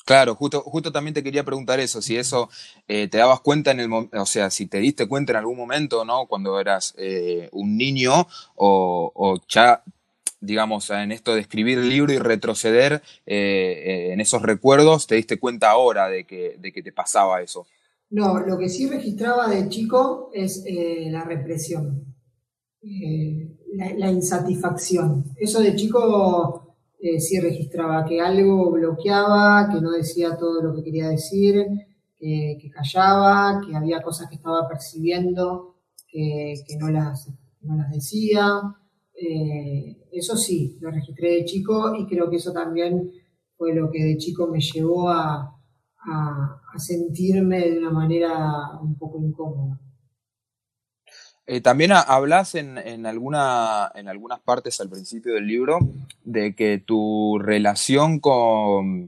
Claro, 0.04 0.36
justo, 0.36 0.60
justo 0.60 0.92
también 0.92 1.12
te 1.12 1.24
quería 1.24 1.42
preguntar 1.42 1.80
eso, 1.80 2.00
si 2.00 2.16
eso 2.16 2.48
eh, 2.86 3.08
te 3.08 3.18
dabas 3.18 3.40
cuenta 3.40 3.72
en 3.72 3.80
el 3.80 3.88
momento, 3.88 4.22
o 4.22 4.26
sea, 4.26 4.50
si 4.50 4.66
te 4.66 4.78
diste 4.78 5.08
cuenta 5.08 5.32
en 5.32 5.38
algún 5.38 5.56
momento, 5.56 6.04
¿no? 6.04 6.28
Cuando 6.28 6.60
eras 6.60 6.94
eh, 6.96 7.48
un 7.50 7.76
niño 7.76 8.28
o, 8.54 9.40
ya, 9.48 9.82
digamos, 10.38 10.88
en 10.90 11.10
esto 11.10 11.34
de 11.34 11.40
escribir 11.40 11.78
el 11.78 11.88
libro 11.88 12.12
y 12.12 12.18
retroceder 12.18 13.02
eh, 13.26 14.10
en 14.12 14.20
esos 14.20 14.40
recuerdos, 14.40 15.08
te 15.08 15.16
diste 15.16 15.40
cuenta 15.40 15.70
ahora 15.70 16.08
de 16.08 16.24
que, 16.24 16.54
de 16.60 16.72
que 16.72 16.84
te 16.84 16.92
pasaba 16.92 17.42
eso. 17.42 17.66
No, 18.10 18.38
lo 18.38 18.56
que 18.56 18.68
sí 18.68 18.88
registraba 18.88 19.48
de 19.48 19.68
chico 19.68 20.30
es 20.32 20.62
la 21.10 21.24
represión 21.24 22.15
la, 23.72 24.10
insatisfacción. 24.10 25.24
Eso 25.36 25.60
de 25.60 25.74
chico 25.74 26.76
eh, 27.00 27.20
sí 27.20 27.38
registraba 27.40 28.04
que 28.04 28.20
algo 28.20 28.70
bloqueaba, 28.70 29.68
que 29.72 29.80
no 29.80 29.90
decía 29.92 30.36
todo 30.36 30.62
lo 30.62 30.74
que 30.74 30.82
quería 30.82 31.08
decir, 31.08 31.66
que, 32.18 32.70
callaba, 32.72 33.60
que 33.64 33.76
había 33.76 34.02
cosas 34.02 34.28
que 34.28 34.36
estaba 34.36 34.66
percibiendo 34.68 35.76
que, 36.08 36.54
no, 36.78 36.90
las, 36.90 37.28
las 37.60 37.90
decía. 37.90 38.46
Eh, 39.14 39.96
eso 40.12 40.36
sí, 40.36 40.78
lo 40.80 40.90
registré 40.90 41.32
de 41.32 41.44
chico 41.44 41.94
y 41.94 42.06
creo 42.06 42.30
que 42.30 42.36
eso 42.36 42.52
también 42.52 43.10
fue 43.56 43.74
lo 43.74 43.90
que 43.90 44.02
de 44.02 44.16
chico 44.16 44.46
me 44.46 44.60
llevó 44.60 45.10
a 45.10 45.52
sentirme 46.76 47.70
de 47.70 47.78
una 47.78 47.90
manera 47.90 48.78
un 48.80 48.96
poco 48.96 49.18
incómoda. 49.20 49.80
Eh, 51.48 51.60
también 51.60 51.92
hablas 51.92 52.56
en, 52.56 52.76
en, 52.76 53.06
en 53.06 53.06
algunas 53.06 54.40
partes 54.44 54.80
al 54.80 54.90
principio 54.90 55.34
del 55.34 55.46
libro 55.46 55.78
de 56.24 56.56
que 56.56 56.82
tu 56.84 57.38
relación 57.38 58.18
con, 58.18 59.06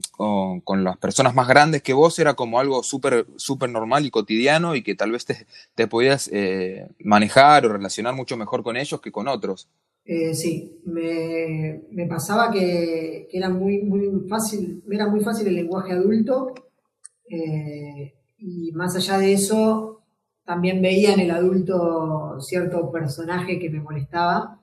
con, 0.63 0.83
las 0.85 0.97
personas 0.97 1.35
más 1.35 1.49
grandes 1.49 1.81
que 1.81 1.91
vos 1.91 2.17
era 2.17 2.35
como 2.35 2.61
algo 2.61 2.81
súper 2.81 3.25
super 3.35 3.69
normal 3.69 4.05
y 4.05 4.09
cotidiano 4.09 4.73
y 4.73 4.83
que 4.83 4.95
tal 4.95 5.11
vez 5.11 5.25
te, 5.25 5.45
te 5.75 5.87
podías 5.87 6.29
eh, 6.31 6.87
manejar 6.99 7.65
o 7.65 7.73
relacionar 7.73 8.15
mucho 8.15 8.37
mejor 8.37 8.63
con 8.63 8.77
ellos 8.77 9.01
que 9.01 9.11
con 9.11 9.27
otros. 9.27 9.67
Eh, 10.05 10.33
sí, 10.33 10.79
me, 10.85 11.81
me 11.91 12.07
pasaba 12.07 12.51
que, 12.51 13.27
que, 13.29 13.37
era 13.37 13.49
muy, 13.49 13.81
muy 13.81 14.29
fácil, 14.29 14.81
era 14.89 15.07
muy 15.07 15.19
fácil 15.19 15.45
el 15.47 15.55
lenguaje 15.55 15.91
adulto 15.91 16.53
y 18.37 18.71
más 18.71 18.95
allá 18.95 19.17
de 19.17 19.33
eso 19.33 19.98
también 20.49 20.81
veía 20.81 21.13
en 21.13 21.19
el 21.19 21.29
adulto 21.29 22.41
cierto 22.41 22.91
personaje 22.91 23.59
que 23.59 23.69
me 23.69 23.81
molestaba, 23.81 24.59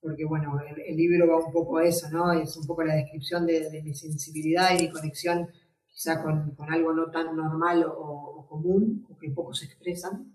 porque 0.00 0.24
bueno, 0.24 0.58
el, 0.58 0.96
libro 0.96 1.28
va 1.28 1.44
un 1.44 1.52
poco 1.52 1.76
a 1.76 1.84
eso, 1.84 2.08
¿no? 2.08 2.32
Es 2.32 2.56
un 2.56 2.66
poco 2.66 2.82
la 2.82 2.94
descripción 2.94 3.44
de, 3.44 3.82
mi 3.84 3.92
sensibilidad 3.92 4.70
y 4.70 4.84
mi 4.84 4.90
conexión 4.90 5.46
quizá 5.86 6.22
con, 6.22 6.56
algo 6.70 6.94
no 6.94 7.10
tan 7.10 7.36
normal 7.36 7.84
o, 7.86 8.46
común, 8.48 9.06
o 9.10 9.18
que 9.18 9.28
pocos 9.28 9.62
expresan. 9.62 10.34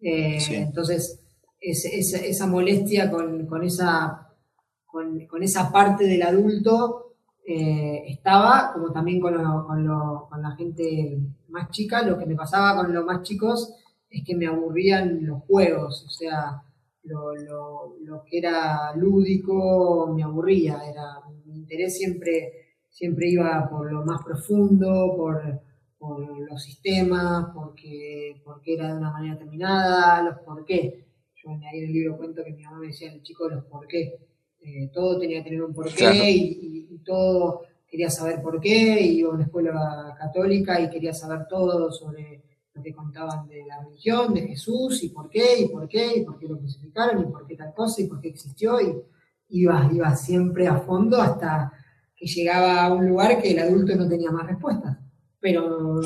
Eh, 0.00 0.38
entonces, 0.48 1.20
esa 1.60 2.46
molestia 2.46 3.10
con, 3.10 3.62
esa, 3.64 4.32
con, 4.86 5.42
esa 5.42 5.70
parte 5.70 6.04
del 6.04 6.22
adulto 6.22 7.16
eh, 7.46 8.04
estaba, 8.06 8.72
como 8.72 8.92
también 8.92 9.20
con, 9.20 9.34
con, 9.34 10.26
con 10.26 10.40
la 10.40 10.56
gente 10.56 11.18
más 11.50 11.68
chica, 11.70 12.00
lo 12.00 12.18
que 12.18 12.24
me 12.24 12.34
pasaba 12.34 12.74
con 12.76 12.94
los 12.94 13.04
más 13.04 13.20
chicos 13.24 13.74
es 14.12 14.24
que 14.24 14.36
me 14.36 14.46
aburrían 14.46 15.24
los 15.24 15.42
juegos, 15.44 16.04
o 16.06 16.10
sea, 16.10 16.62
lo, 17.04 18.24
que 18.28 18.38
era 18.38 18.94
lúdico 18.94 20.12
me 20.14 20.22
aburría, 20.22 20.78
era, 20.88 21.20
mi 21.46 21.56
interés 21.56 21.96
siempre, 21.96 22.52
siempre 22.88 23.30
iba 23.30 23.68
por 23.70 23.90
lo 23.90 24.04
más 24.04 24.22
profundo, 24.22 25.14
por, 25.16 25.60
los 26.50 26.60
sistemas, 26.60 27.46
porque, 27.54 28.42
porque 28.44 28.74
era 28.74 28.88
de 28.88 28.98
una 28.98 29.12
manera 29.12 29.34
determinada, 29.34 30.20
los 30.24 30.38
por 30.40 30.64
qué. 30.64 31.06
Yo 31.36 31.50
ahí 31.50 31.78
en 31.78 31.84
el 31.84 31.92
libro 31.92 32.16
cuento 32.16 32.42
que 32.42 32.50
mi 32.52 32.64
mamá 32.64 32.80
me 32.80 32.88
decía, 32.88 33.12
el 33.12 33.22
chico, 33.22 33.48
los 33.48 33.64
por 33.66 33.86
qué. 33.86 34.18
Eh, 34.60 34.90
todo 34.92 35.20
tenía 35.20 35.38
que 35.38 35.50
tener 35.50 35.62
un 35.62 35.72
porqué 35.72 36.28
y, 36.28 36.88
y, 36.90 36.98
todo 37.04 37.62
quería 37.88 38.10
saber 38.10 38.42
por 38.42 38.60
qué, 38.60 39.00
y 39.00 39.18
iba 39.18 39.30
a 39.30 39.34
una 39.34 39.44
escuela 39.44 40.16
católica 40.18 40.80
y 40.80 40.90
quería 40.90 41.14
saber 41.14 41.46
todo 41.48 41.92
sobre 41.92 42.42
lo 42.74 42.82
que 42.82 42.94
contaban 42.94 43.46
de 43.48 43.64
la 43.66 43.82
religión, 43.82 44.32
de 44.32 44.48
Jesús, 44.48 45.02
y 45.02 45.10
por 45.10 45.28
qué, 45.28 45.60
y 45.60 45.68
por 45.68 45.88
qué, 45.88 46.16
y 46.16 46.24
por 46.24 46.38
qué 46.38 46.48
lo 46.48 46.58
crucificaron, 46.58 47.22
y 47.22 47.30
por 47.30 47.46
qué 47.46 47.56
tal 47.56 47.74
cosa, 47.74 48.00
y 48.00 48.06
por 48.06 48.20
qué 48.20 48.28
existió, 48.28 48.80
y 48.80 49.02
iba, 49.50 49.90
iba 49.92 50.14
siempre 50.16 50.66
a 50.66 50.78
fondo 50.78 51.20
hasta 51.20 51.72
que 52.16 52.26
llegaba 52.26 52.84
a 52.84 52.92
un 52.92 53.08
lugar 53.08 53.40
que 53.42 53.50
el 53.50 53.58
adulto 53.58 53.94
no 53.96 54.08
tenía 54.08 54.30
más 54.30 54.46
respuestas. 54.46 54.98
Pero, 55.40 56.00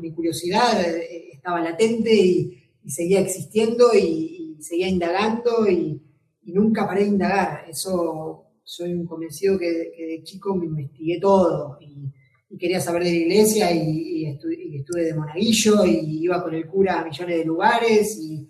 mi 0.00 0.12
curiosidad 0.12 0.84
eh, 0.84 1.30
estaba 1.32 1.60
latente 1.60 2.14
y, 2.14 2.56
seguía 2.86 3.20
existiendo 3.20 3.94
y, 3.94 4.56
seguía 4.60 4.88
indagando 4.88 5.68
y, 5.70 6.02
nunca 6.44 6.86
paré 6.86 7.02
de 7.02 7.10
indagar. 7.10 7.64
Eso 7.68 8.46
soy 8.64 8.92
un 8.92 9.06
convencido 9.06 9.56
que, 9.56 9.92
que 9.96 10.04
de 10.04 10.22
chico 10.24 10.54
me 10.56 10.66
investigué 10.66 11.20
todo 11.20 11.78
y 11.80 12.10
y 12.50 12.58
quería 12.58 12.80
saber 12.80 13.04
de 13.04 13.10
la 13.10 13.16
iglesia 13.16 13.72
y, 13.72 14.26
estuve 14.26 15.04
de 15.04 15.14
monaguillo 15.14 15.84
y 15.84 16.24
iba 16.24 16.42
con 16.42 16.54
el 16.54 16.66
cura 16.66 17.00
a 17.00 17.04
millones 17.04 17.38
de 17.38 17.44
lugares 17.44 18.18
y, 18.18 18.48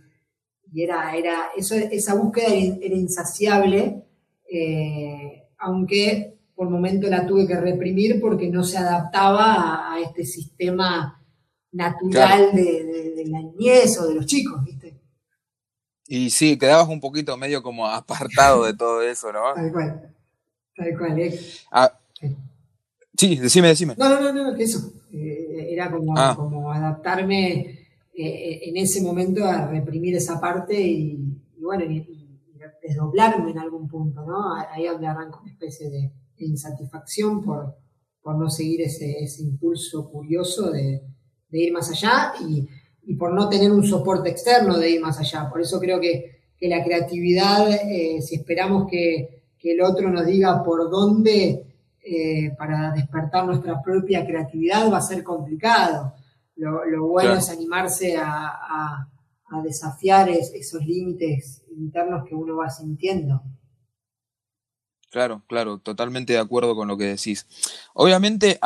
era, 0.74 1.16
era 1.16 1.48
eso, 1.56 1.74
esa 1.74 2.14
búsqueda 2.14 2.46
era, 2.46 2.94
insaciable, 2.94 4.04
eh, 4.48 5.48
aunque 5.58 6.38
por 6.54 6.70
momento 6.70 7.08
la 7.08 7.26
tuve 7.26 7.46
que 7.46 7.56
reprimir 7.56 8.20
porque 8.20 8.48
no 8.48 8.62
se 8.62 8.78
adaptaba 8.78 9.92
a, 9.92 10.00
este 10.00 10.24
sistema 10.24 11.20
natural 11.72 12.52
de, 12.54 13.24
la 13.26 13.40
niñez 13.40 13.98
o 13.98 14.06
de 14.08 14.14
los 14.14 14.26
chicos, 14.26 14.64
¿viste? 14.64 15.00
Y 16.06 16.30
sí, 16.30 16.56
quedabas 16.56 16.88
un 16.88 17.00
poquito 17.00 17.36
medio 17.36 17.62
como 17.62 17.86
apartado 17.86 18.64
de 18.64 18.74
todo 18.74 19.02
eso, 19.02 19.32
¿no? 19.32 19.54
Tal 19.54 19.72
cual, 19.72 20.14
tal 20.76 20.98
cual. 20.98 21.20
¿eh? 21.20 21.40
Ah, 21.70 21.92
Sí, 22.20 22.36
decime, 23.28 23.68
decime. 23.68 23.94
No, 23.96 24.08
no, 24.08 24.32
no, 24.32 24.50
no 24.50 24.56
que 24.56 24.64
eso. 24.64 24.92
Eh, 25.12 25.68
era 25.72 25.90
como, 25.90 26.14
ah. 26.16 26.34
como 26.36 26.72
adaptarme 26.72 27.80
eh, 28.14 28.60
en 28.64 28.76
ese 28.76 29.00
momento 29.00 29.44
a 29.44 29.66
reprimir 29.66 30.14
esa 30.16 30.40
parte 30.40 30.78
y, 30.80 31.18
bueno, 31.58 31.84
y, 31.84 32.06
desdoblarme 32.82 33.50
en 33.50 33.58
algún 33.58 33.88
punto, 33.88 34.24
¿no? 34.24 34.54
Ahí 34.54 34.86
es 34.86 34.92
donde 34.92 35.06
arranca 35.06 35.40
una 35.40 35.50
especie 35.50 35.90
de, 35.90 36.12
insatisfacción 36.38 37.42
por, 37.42 37.76
por 38.22 38.36
no 38.38 38.48
seguir 38.48 38.80
ese, 38.80 39.14
impulso 39.40 40.10
curioso 40.10 40.70
de, 40.70 41.02
ir 41.52 41.72
más 41.72 41.90
allá 41.90 42.32
y, 42.40 42.66
por 43.16 43.34
no 43.34 43.48
tener 43.48 43.72
un 43.72 43.84
soporte 43.84 44.30
externo 44.30 44.78
de 44.78 44.90
ir 44.90 45.00
más 45.00 45.18
allá. 45.18 45.48
Por 45.50 45.60
eso 45.60 45.80
creo 45.80 46.00
que, 46.00 46.38
la 46.62 46.84
creatividad, 46.84 47.70
eh, 47.70 48.20
si 48.20 48.36
esperamos 48.36 48.86
que, 48.90 49.42
el 49.62 49.82
otro 49.82 50.10
nos 50.10 50.24
diga 50.26 50.62
por 50.64 50.90
dónde 50.90 51.69
eh, 52.02 52.54
para 52.56 52.92
despertar 52.92 53.44
nuestra 53.44 53.82
propia 53.82 54.26
creatividad 54.26 54.90
va 54.90 54.98
a 54.98 55.02
ser 55.02 55.22
complicado. 55.22 56.14
Lo, 56.56 57.06
bueno 57.06 57.34
es 57.34 57.48
animarse 57.50 58.16
a, 58.18 59.06
desafiar 59.64 60.28
esos 60.28 60.86
límites 60.86 61.64
internos 61.76 62.24
que 62.28 62.34
uno 62.34 62.56
va 62.56 62.70
sintiendo. 62.70 63.42
Claro, 65.10 65.42
claro, 65.48 65.78
totalmente 65.78 66.34
de 66.34 66.38
acuerdo 66.38 66.76
con 66.76 66.86
lo 66.86 66.96
que 66.96 67.04
decís. 67.04 67.46
Obviamente, 67.94 68.58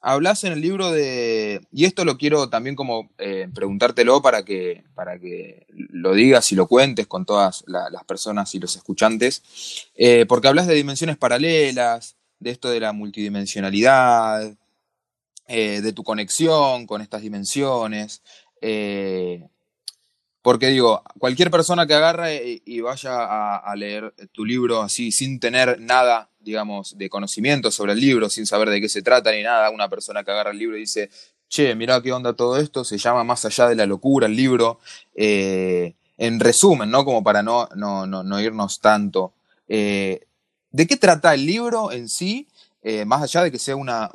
hablas 0.00 0.44
en 0.44 0.52
el 0.52 0.60
libro 0.60 0.90
de, 0.90 1.60
y 1.72 1.84
esto 1.84 2.04
lo 2.04 2.18
quiero 2.18 2.48
también 2.48 2.76
como 2.76 3.10
eh, 3.18 3.48
preguntártelo 3.54 4.22
para 4.22 4.44
que, 4.44 4.84
para 4.94 5.18
que 5.18 5.66
lo 5.68 6.14
digas 6.14 6.52
y 6.52 6.54
lo 6.54 6.66
cuentes 6.66 7.06
con 7.06 7.24
todas 7.24 7.64
las 7.66 8.04
personas 8.04 8.54
y 8.54 8.60
los 8.60 8.76
escuchantes, 8.76 9.42
eh, 9.94 10.26
porque 10.26 10.48
hablas 10.48 10.66
de 10.66 10.74
dimensiones 10.74 11.16
paralelas, 11.16 12.16
de 12.38 12.50
esto 12.50 12.70
de 12.70 12.80
la 12.80 12.92
multidimensionalidad, 12.92 14.54
eh, 15.48 15.80
de 15.80 15.92
tu 15.92 16.04
conexión 16.04 16.86
con 16.86 17.00
estas 17.00 17.22
dimensiones. 17.22 18.22
Porque 20.40 20.68
digo, 20.68 21.02
cualquier 21.18 21.50
persona 21.50 21.86
que 21.86 21.94
agarra 21.94 22.32
y, 22.32 22.80
vaya 22.80 23.56
a, 23.56 23.76
leer 23.76 24.14
tu 24.32 24.44
libro 24.44 24.80
así, 24.80 25.10
sin 25.12 25.40
tener 25.40 25.80
nada, 25.80 26.30
digamos, 26.48 26.98
de 26.98 27.08
conocimiento 27.08 27.70
sobre 27.70 27.92
el 27.92 28.00
libro, 28.00 28.28
sin 28.28 28.46
saber 28.46 28.70
de 28.70 28.80
qué 28.80 28.88
se 28.88 29.02
trata 29.02 29.32
ni 29.32 29.42
nada, 29.42 29.70
una 29.70 29.88
persona 29.88 30.24
que 30.24 30.30
agarra 30.30 30.50
el 30.50 30.58
libro 30.58 30.76
y 30.76 30.80
dice, 30.80 31.10
che, 31.48 31.74
mirá 31.74 32.02
qué 32.02 32.12
onda 32.12 32.32
todo 32.32 32.56
esto, 32.58 32.84
se 32.84 32.98
llama 32.98 33.24
Más 33.24 33.44
allá 33.44 33.68
de 33.68 33.76
la 33.76 33.86
locura 33.86 34.26
el 34.26 34.36
libro. 34.36 34.80
Eh, 35.14 35.94
en 36.20 36.40
resumen, 36.40 36.90
¿no? 36.90 37.04
Como 37.04 37.22
para 37.22 37.44
no, 37.44 37.68
no, 37.76 38.04
no, 38.04 38.40
irnos 38.40 38.80
tanto. 38.80 39.34
¿De 39.68 40.86
qué 40.86 40.96
trata 40.96 41.32
el 41.32 41.46
libro 41.46 41.92
en 41.92 42.08
sí? 42.08 42.48
Eh, 42.82 43.04
más 43.04 43.22
allá 43.22 43.42
de 43.42 43.50
que 43.50 43.58
sea 43.58 43.76
una, 43.76 44.10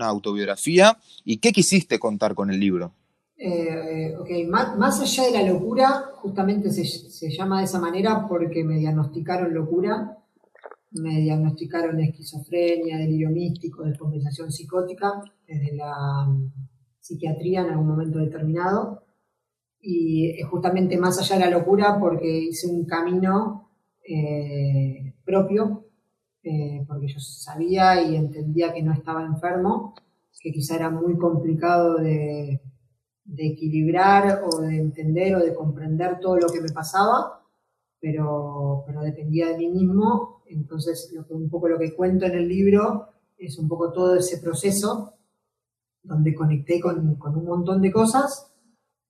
autobiografía, 0.00 0.98
y 1.24 1.38
qué 1.38 1.52
quisiste 1.52 1.98
contar 1.98 2.34
con 2.34 2.50
el 2.50 2.58
libro. 2.58 2.92
Eh, 3.36 4.14
ok, 4.18 4.28
más, 4.48 5.00
allá 5.00 5.24
de 5.24 5.30
la 5.30 5.42
locura, 5.42 6.10
justamente 6.16 6.70
se, 6.70 7.30
llama 7.30 7.60
de 7.60 7.64
esa 7.64 7.78
manera 7.78 8.26
porque 8.28 8.64
me 8.64 8.76
diagnosticaron 8.76 9.54
locura, 9.54 10.18
me 10.94 11.20
diagnosticaron 11.20 12.00
esquizofrenia, 12.00 12.98
delirio 12.98 13.30
místico, 13.30 13.84
descompensación 13.84 14.50
psicótica 14.50 15.22
desde 15.46 15.76
la 15.76 16.26
mm, 16.26 16.52
psiquiatría 17.00 17.62
en 17.62 17.70
algún 17.70 17.88
momento 17.88 18.18
determinado. 18.18 19.04
Y 19.80 20.40
justamente 20.50 20.96
más 20.96 21.18
allá 21.18 21.36
de 21.36 21.50
la 21.50 21.58
locura 21.58 21.98
porque 22.00 22.26
hice 22.26 22.66
un 22.68 22.86
camino 22.86 23.70
eh, 24.08 25.14
propio 25.24 25.84
eh, 26.46 26.84
porque 26.86 27.08
yo 27.08 27.18
sabía 27.20 28.02
y 28.02 28.16
entendía 28.16 28.74
que 28.74 28.82
no 28.82 28.92
estaba 28.92 29.24
enfermo, 29.24 29.94
que 30.38 30.52
quizá 30.52 30.76
era 30.76 30.90
muy 30.90 31.16
complicado 31.16 31.96
de, 31.96 32.60
equilibrar 33.36 34.42
o 34.44 34.60
de 34.60 34.76
entender 34.76 35.34
o 35.36 35.40
de 35.40 35.54
comprender 35.54 36.20
todo 36.20 36.36
lo 36.36 36.48
que 36.48 36.60
me 36.60 36.68
pasaba, 36.68 37.42
pero, 37.98 38.84
pero 38.86 39.00
dependía 39.00 39.48
de 39.48 39.56
mí 39.56 39.70
mismo. 39.70 40.33
Entonces, 40.46 41.10
lo 41.14 41.26
que, 41.26 41.34
un 41.34 41.48
poco 41.48 41.68
lo 41.68 41.78
que 41.78 41.94
cuento 41.94 42.26
en 42.26 42.34
el 42.34 42.48
libro 42.48 43.08
es 43.38 43.58
un 43.58 43.68
poco 43.68 43.92
todo 43.92 44.16
ese 44.16 44.38
proceso 44.38 45.14
donde 46.02 46.34
conecté 46.34 46.80
con, 46.80 47.18
un 47.18 47.44
montón 47.44 47.80
de 47.80 47.90
cosas 47.90 48.52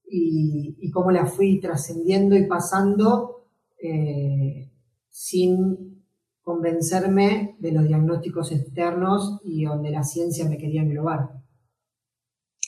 y, 0.07 0.77
y 0.81 0.91
cómo 0.91 1.11
la 1.11 1.27
fui 1.27 1.61
trascendiendo 1.61 2.37
y 2.37 2.47
pasando 2.47 3.49
eh, 3.83 4.71
sin 5.11 6.03
convencerme 6.43 7.57
de 7.59 7.73
los 7.73 7.87
diagnósticos 7.87 8.53
externos 8.53 9.41
y 9.45 9.65
donde 9.65 9.91
la 9.91 10.05
ciencia 10.05 10.49
me 10.49 10.59
quería 10.59 10.83
englobar. 10.83 11.31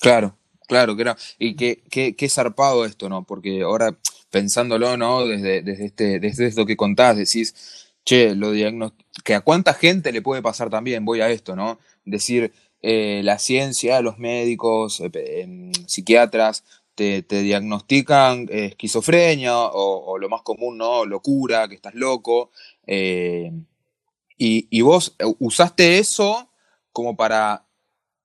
Claro, 0.01 0.37
claro, 0.67 0.97
claro. 0.97 1.17
Y 1.39 1.57
qué, 1.57 1.83
qué, 1.91 2.17
qué 2.17 2.29
zarpado 2.29 2.85
esto, 2.85 3.09
¿no? 3.09 3.25
Porque 3.25 3.63
ahora 3.63 3.97
pensándolo, 4.31 4.97
¿no? 4.97 5.27
Desde, 5.27 5.63
desde, 5.63 5.87
este, 5.87 6.21
desde 6.21 6.47
esto 6.47 6.67
que 6.67 6.77
contás, 6.77 7.17
decís, 7.17 7.55
che, 8.07 8.35
lo 8.35 8.53
que 9.25 9.35
a 9.35 9.41
cuánta 9.43 9.75
gente 9.75 10.13
le 10.13 10.23
puede 10.23 10.41
pasar 10.41 10.71
también, 10.71 11.05
voy 11.05 11.21
a 11.21 11.29
esto, 11.29 11.57
¿no? 11.57 11.79
Decir, 12.05 12.55
eh, 12.81 13.21
la 13.25 13.39
ciencia, 13.39 14.01
los 14.01 14.19
médicos, 14.19 15.01
eh, 15.01 15.11
em, 15.43 15.73
psiquiatras, 15.87 16.65
te, 16.95 17.23
diagnostican 17.23 18.47
esquizofrenia 18.51 19.59
o, 19.59 20.13
o, 20.13 20.19
lo 20.19 20.29
más 20.31 20.43
común, 20.43 20.79
¿no? 20.79 21.05
Locura, 21.05 21.69
que 21.69 21.75
estás 21.75 21.95
loco, 21.95 22.51
eh, 22.87 23.53
y, 24.39 24.81
vos 24.83 25.17
usaste 25.39 25.99
eso 25.99 26.49
como 26.93 27.17
para 27.17 27.65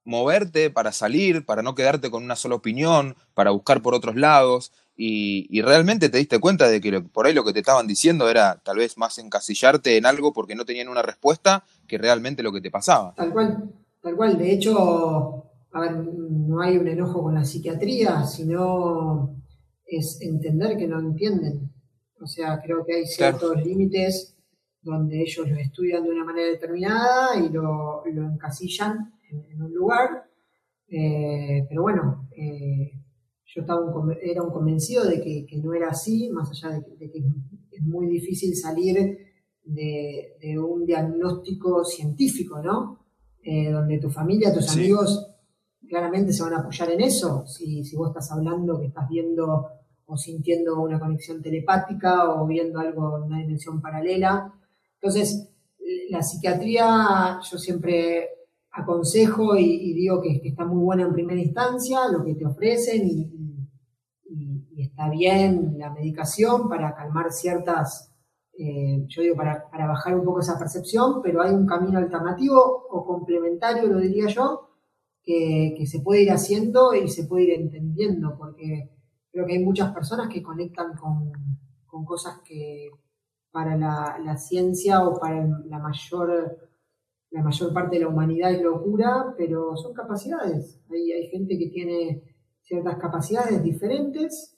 moverte, 0.03 0.69
para 0.69 0.91
salir, 0.91 1.45
para 1.45 1.63
no 1.63 1.75
quedarte 1.75 2.11
con 2.11 2.23
una 2.23 2.35
sola 2.35 2.55
opinión, 2.55 3.15
para 3.33 3.51
buscar 3.51 3.81
por 3.81 3.93
otros 3.93 4.15
lados. 4.15 4.71
Y, 5.03 5.63
realmente 5.63 6.09
te 6.09 6.19
diste 6.19 6.39
cuenta 6.39 6.69
de 6.69 6.79
que 6.79 7.01
por 7.01 7.25
ahí 7.25 7.33
lo 7.33 7.43
que 7.43 7.53
te 7.53 7.59
estaban 7.61 7.87
diciendo 7.87 8.29
era 8.29 8.61
tal 8.63 8.77
vez 8.77 8.99
más 8.99 9.17
encasillarte 9.17 9.97
en 9.97 10.05
algo 10.05 10.31
porque 10.31 10.53
no 10.53 10.63
tenían 10.63 10.89
una 10.89 11.01
respuesta 11.01 11.63
que 11.87 11.97
realmente 11.97 12.43
lo 12.43 12.51
que 12.51 12.61
te 12.61 12.69
pasaba. 12.69 13.15
Tal 13.15 13.33
cual, 13.33 13.73
tal 13.99 14.15
cual. 14.15 14.37
De 14.37 14.51
hecho, 14.51 15.45
a 15.71 15.81
ver, 15.81 15.93
no 15.95 16.61
hay 16.61 16.77
un 16.77 16.87
enojo 16.87 17.23
con 17.23 17.33
la 17.33 17.43
psiquiatría, 17.43 18.27
sino 18.27 19.41
es 19.87 20.21
entender 20.21 20.77
que 20.77 20.87
no 20.87 20.99
entienden. 20.99 21.73
O 22.21 22.27
sea, 22.27 22.61
creo 22.61 22.85
que 22.85 22.97
hay 22.97 23.07
ciertos 23.07 23.59
límites 23.65 24.37
donde 24.83 25.19
ellos 25.19 25.49
lo 25.49 25.57
estudian 25.57 26.03
de 26.03 26.11
una 26.11 26.25
manera 26.25 26.49
determinada 26.49 27.39
y 27.39 27.49
lo, 27.49 28.03
encasillan 28.05 29.15
en, 29.31 29.63
un 29.63 29.73
lugar. 29.73 30.29
Eh, 30.87 31.65
pero 31.67 31.81
bueno, 31.81 32.29
eh, 32.37 33.00
yo 33.53 33.61
estaba 33.61 33.81
era 34.21 34.43
un 34.43 34.51
convencido 34.51 35.03
de 35.05 35.21
que, 35.21 35.57
no 35.61 35.73
era 35.73 35.89
así, 35.89 36.29
más 36.29 36.49
allá 36.51 36.79
de 36.79 37.11
que, 37.11 37.23
es 37.71 37.83
muy 37.83 38.07
difícil 38.07 38.55
salir 38.55 39.17
de, 39.63 40.59
un 40.59 40.85
diagnóstico 40.85 41.83
científico, 41.83 42.61
¿no? 42.61 42.99
Eh, 43.43 43.71
donde 43.71 43.99
tu 43.99 44.09
familia, 44.09 44.53
tus 44.53 44.69
amigos 44.71 45.27
claramente 45.89 46.31
se 46.31 46.43
van 46.43 46.53
a 46.53 46.59
apoyar 46.59 46.91
en 46.91 47.01
eso. 47.01 47.45
Si, 47.45 47.83
si 47.83 47.95
vos 47.95 48.09
estás 48.09 48.31
hablando 48.31 48.79
que 48.79 48.87
estás 48.87 49.09
viendo 49.09 49.67
o 50.05 50.17
sintiendo 50.17 50.81
una 50.81 50.99
conexión 50.99 51.41
telepática 51.41 52.29
o 52.35 52.45
viendo 52.45 52.79
algo 52.79 53.17
en 53.17 53.23
una 53.23 53.39
dimensión 53.39 53.81
paralela, 53.81 54.53
entonces, 55.01 55.49
la 56.09 56.21
psiquiatría 56.21 57.39
yo 57.49 57.57
siempre 57.57 58.29
aconsejo 58.71 59.57
y, 59.57 59.93
digo 59.93 60.21
que, 60.21 60.41
está 60.43 60.65
muy 60.65 60.83
buena 60.83 61.03
en 61.03 61.13
primera 61.13 61.39
instancia, 61.39 61.99
lo 62.11 62.23
que 62.23 62.35
te 62.35 62.45
ofrecen 62.45 63.07
y, 63.07 63.37
está 64.77 65.09
bien 65.09 65.77
la 65.77 65.91
medicación 65.91 66.67
para 66.67 66.95
calmar 66.95 67.31
ciertas, 67.31 68.11
eh, 68.57 69.05
yo 69.07 69.21
digo, 69.21 69.35
para, 69.35 69.69
bajar 69.71 70.17
un 70.17 70.25
poco 70.25 70.39
esa 70.39 70.57
percepción, 70.57 71.21
pero 71.21 71.41
hay 71.41 71.53
un 71.53 71.67
camino 71.67 71.99
alternativo 71.99 72.87
o 72.89 73.05
complementario, 73.05 73.87
lo 73.87 73.99
diría 73.99 74.27
yo, 74.27 74.69
que, 75.23 75.83
se 75.85 75.99
puede 75.99 76.23
ir 76.23 76.31
haciendo 76.31 76.95
y 76.95 77.07
se 77.09 77.25
puede 77.25 77.43
ir 77.43 77.61
entendiendo, 77.61 78.35
porque 78.37 78.89
creo 79.31 79.45
que 79.45 79.53
hay 79.53 79.63
muchas 79.63 79.93
personas 79.93 80.29
que 80.29 80.41
conectan 80.41 80.95
con 80.95 82.05
cosas 82.05 82.39
que 82.43 82.89
para 83.51 83.75
la, 83.75 84.37
ciencia 84.37 85.05
o 85.05 85.19
para 85.19 85.45
la 85.65 85.79
mayor, 85.79 86.69
la 87.31 87.41
mayor 87.41 87.73
parte 87.73 87.95
de 87.95 88.03
la 88.03 88.09
humanidad 88.09 88.51
es 88.51 88.61
locura, 88.61 89.33
pero 89.37 89.75
son 89.77 89.93
capacidades. 89.93 90.79
Hay, 90.89 91.11
hay 91.11 91.27
gente 91.29 91.57
que 91.57 91.67
tiene 91.67 92.23
ciertas 92.61 92.97
capacidades 92.97 93.63
diferentes, 93.63 94.57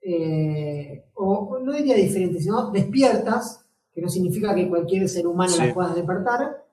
eh, 0.00 1.04
o 1.14 1.58
no 1.58 1.72
diría 1.72 1.96
diferentes, 1.96 2.44
sino 2.44 2.70
despiertas, 2.70 3.64
que 3.92 4.00
no 4.00 4.08
significa 4.08 4.54
que 4.54 4.68
cualquier 4.68 5.08
ser 5.08 5.26
humano 5.26 5.52
las 5.56 5.74
pueda 5.74 5.94
despertar. 5.94 6.64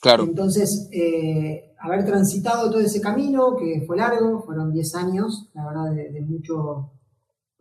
Claro. 0.00 0.24
Entonces, 0.24 0.88
eh, 0.92 1.74
haber 1.78 2.04
transitado 2.04 2.70
todo 2.70 2.80
ese 2.80 3.00
camino, 3.00 3.56
que 3.56 3.82
fue 3.86 3.96
largo, 3.96 4.42
fueron 4.42 4.72
10 4.72 4.94
años, 4.96 5.50
la 5.54 5.66
verdad, 5.66 5.92
de 5.92 6.20
mucho 6.22 6.90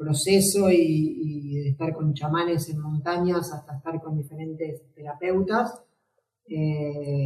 proceso 0.01 0.69
y, 0.71 1.61
de 1.61 1.69
estar 1.69 1.93
con 1.93 2.13
chamanes 2.13 2.69
en 2.69 2.79
montañas 2.79 3.53
hasta 3.53 3.77
estar 3.77 4.01
con 4.01 4.17
diferentes 4.17 4.81
terapeutas, 4.95 5.79
eh, 6.47 7.25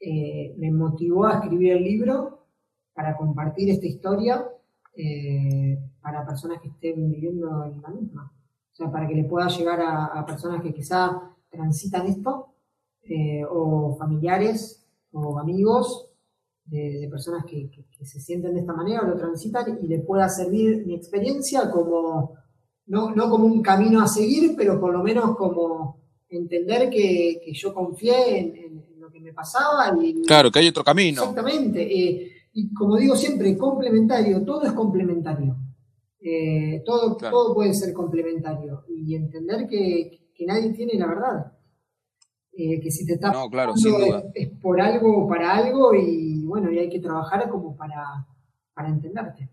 eh, 0.00 0.54
me 0.58 0.70
motivó 0.70 1.26
a 1.26 1.34
escribir 1.34 1.72
el 1.72 1.84
libro 1.84 2.46
para 2.92 3.16
compartir 3.16 3.70
esta 3.70 3.86
historia 3.86 4.46
eh, 4.96 5.78
para 6.00 6.26
personas 6.26 6.60
que 6.60 6.68
estén 6.68 7.10
viviendo 7.10 7.64
en 7.64 7.82
la 7.82 7.88
misma. 7.88 8.32
O 8.72 8.76
sea, 8.76 8.90
para 8.90 9.06
que 9.06 9.14
le 9.14 9.24
pueda 9.24 9.48
llegar 9.48 9.80
a, 9.80 10.24
personas 10.26 10.60
que 10.62 10.74
quizá 10.74 11.34
transitan 11.48 12.06
esto 12.06 12.54
o 13.50 13.96
familiares 13.96 14.84
o 15.12 15.38
amigos 15.38 16.14
de, 16.64 17.08
personas 17.10 17.44
que, 17.44 17.70
se 18.02 18.20
sienten 18.20 18.54
de 18.54 18.60
esta 18.60 18.72
manera 18.72 19.02
o 19.02 19.06
lo 19.06 19.16
transitan 19.16 19.78
y 19.82 19.86
le 19.86 20.00
pueda 20.00 20.28
servir 20.28 20.84
mi 20.86 20.94
experiencia 20.94 21.70
como, 21.70 22.34
no, 22.86 23.30
como 23.30 23.46
un 23.46 23.62
camino 23.62 24.02
a 24.02 24.06
seguir, 24.06 24.54
pero 24.56 24.80
por 24.80 24.92
lo 24.92 25.02
menos 25.02 25.36
como 25.36 26.03
entender 26.36 26.90
que, 26.90 27.52
yo 27.52 27.74
confié 27.74 28.38
en, 28.38 28.84
lo 28.98 29.10
que 29.10 29.20
me 29.20 29.32
pasaba. 29.32 29.94
Y, 30.02 30.22
claro, 30.22 30.50
que 30.50 30.58
hay 30.58 30.68
otro 30.68 30.84
camino. 30.84 31.22
Exactamente. 31.22 31.82
Eh, 31.82 32.32
y 32.52 32.72
como 32.72 32.96
digo 32.96 33.16
siempre, 33.16 33.56
complementario, 33.56 34.44
todo 34.44 34.62
es 34.62 34.72
complementario. 34.72 35.56
Eh, 36.20 36.82
todo, 36.86 37.16
todo 37.16 37.54
puede 37.54 37.74
ser 37.74 37.92
complementario. 37.92 38.84
Y 38.88 39.14
entender 39.14 39.66
que, 39.68 40.20
nadie 40.46 40.70
tiene 40.70 40.94
la 40.94 41.06
verdad. 41.06 41.52
Eh, 42.56 42.80
que 42.80 42.90
si 42.90 43.04
te 43.04 43.14
está 43.14 43.32
no, 43.32 43.50
claro, 43.50 43.74
Es, 44.32 44.48
por 44.62 44.80
algo 44.80 45.24
o 45.24 45.28
para 45.28 45.56
algo 45.56 45.92
y 45.92 46.44
bueno, 46.44 46.70
y 46.70 46.78
hay 46.78 46.88
que 46.88 47.00
trabajar 47.00 47.48
como 47.50 47.76
para, 47.76 48.28
para 48.72 48.88
entenderte. 48.88 49.50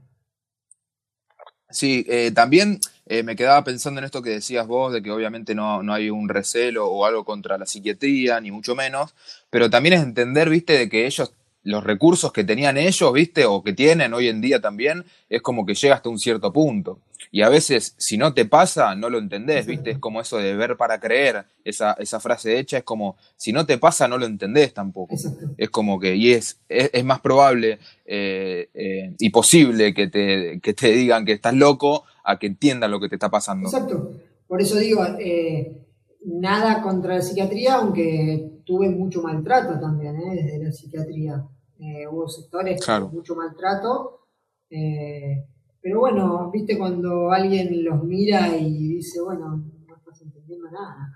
Sí, 1.72 2.06
eh, 2.08 2.32
también 2.34 2.80
eh, 3.06 3.24
me 3.24 3.36
quedaba 3.36 3.64
pensando 3.64 4.00
en 4.00 4.06
esto 4.06 4.22
que 4.22 4.30
decías 4.30 4.68
vos, 4.68 4.94
de 4.94 5.02
que 5.02 5.12
obviamente 5.12 5.56
no, 5.56 5.84
no, 5.84 5.94
hay 5.94 6.10
un 6.10 6.30
recelo 6.30 6.88
o 6.88 7.06
algo 7.06 7.26
contra 7.26 7.58
la 7.58 7.66
psiquiatría, 7.66 8.40
ni 8.40 8.52
mucho 8.52 8.76
menos, 8.76 9.14
pero 9.50 9.70
también 9.70 9.94
es 9.94 10.04
entender, 10.04 10.50
viste, 10.50 10.78
de 10.78 10.90
que 10.90 11.06
ellos 11.06 11.34
los 11.64 11.84
recursos 11.84 12.32
que 12.32 12.44
tenían 12.44 12.78
ellos, 12.78 13.14
viste, 13.14 13.46
o 13.46 13.64
que 13.64 13.74
tienen 13.74 14.14
hoy 14.14 14.28
en 14.28 14.42
día 14.42 14.60
también, 14.60 15.06
es 15.30 15.42
como 15.42 15.66
que 15.66 15.76
llega 15.76 15.96
hasta 15.96 16.10
un 16.10 16.20
cierto 16.20 16.52
punto. 16.52 17.00
Y 17.32 17.44
a 17.44 17.50
veces, 17.50 17.94
si 17.98 18.18
no 18.18 18.34
te 18.34 18.46
pasa, 18.46 18.96
no 18.96 19.10
lo 19.10 19.20
entendés, 19.20 19.66
viste, 19.66 19.92
es 19.92 20.00
como 20.00 20.20
eso 20.20 20.38
de 20.38 20.56
ver 20.56 20.76
para 20.76 21.00
creer, 21.00 21.46
esa, 21.64 21.94
esa 21.94 22.20
frase 22.20 22.58
hecha, 22.58 22.80
es 22.80 22.84
como, 22.84 23.16
si 23.38 23.54
no 23.54 23.66
te 23.66 23.78
pasa, 23.78 24.08
no 24.08 24.18
lo 24.18 24.26
entendés 24.26 24.74
tampoco. 24.74 25.16
Es 25.58 25.70
como 25.70 26.00
que, 26.00 26.16
y 26.16 26.32
es, 26.32 26.60
es, 26.68 27.04
más 27.06 27.22
probable 27.22 27.80
eh, 28.06 28.70
eh, 28.74 29.14
y 29.20 29.30
posible 29.30 29.94
que 29.94 30.08
te, 30.08 30.60
que 30.62 30.74
te 30.74 30.92
digan 30.92 31.26
que 31.26 31.34
estás 31.34 31.54
loco 31.54 32.04
a 32.24 32.40
que 32.40 32.48
entiendan 32.48 32.92
lo 32.92 33.00
que 33.00 33.08
te 33.08 33.16
está 33.16 33.30
pasando. 33.30 33.70
Exacto. 33.70 34.12
Por 34.48 34.62
eso 34.62 34.78
digo, 34.78 35.06
eh, 35.20 35.78
nada 36.26 36.82
contra 36.82 37.16
la 37.16 37.22
psiquiatría, 37.22 37.76
aunque 37.76 38.61
tuve 38.72 38.90
mucho 38.90 39.22
maltrato 39.22 39.78
también 39.82 40.16
¿eh? 40.16 40.34
desde 40.34 40.64
la 40.64 40.72
psiquiatría. 40.72 41.46
Eh, 41.78 42.08
hubo 42.08 42.30
sectores 42.30 42.80
con 42.86 43.14
mucho 43.14 43.36
maltrato. 43.36 44.28
Eh, 44.70 45.46
pero 45.82 46.00
bueno, 46.00 46.50
viste 46.54 46.78
cuando 46.78 47.32
alguien 47.34 47.84
los 47.84 48.02
mira 48.06 48.56
y 48.56 48.96
dice, 48.96 49.20
bueno, 49.20 49.58
no 49.86 49.96
estás 49.98 50.22
entendiendo 50.22 50.72
nada. 50.72 51.14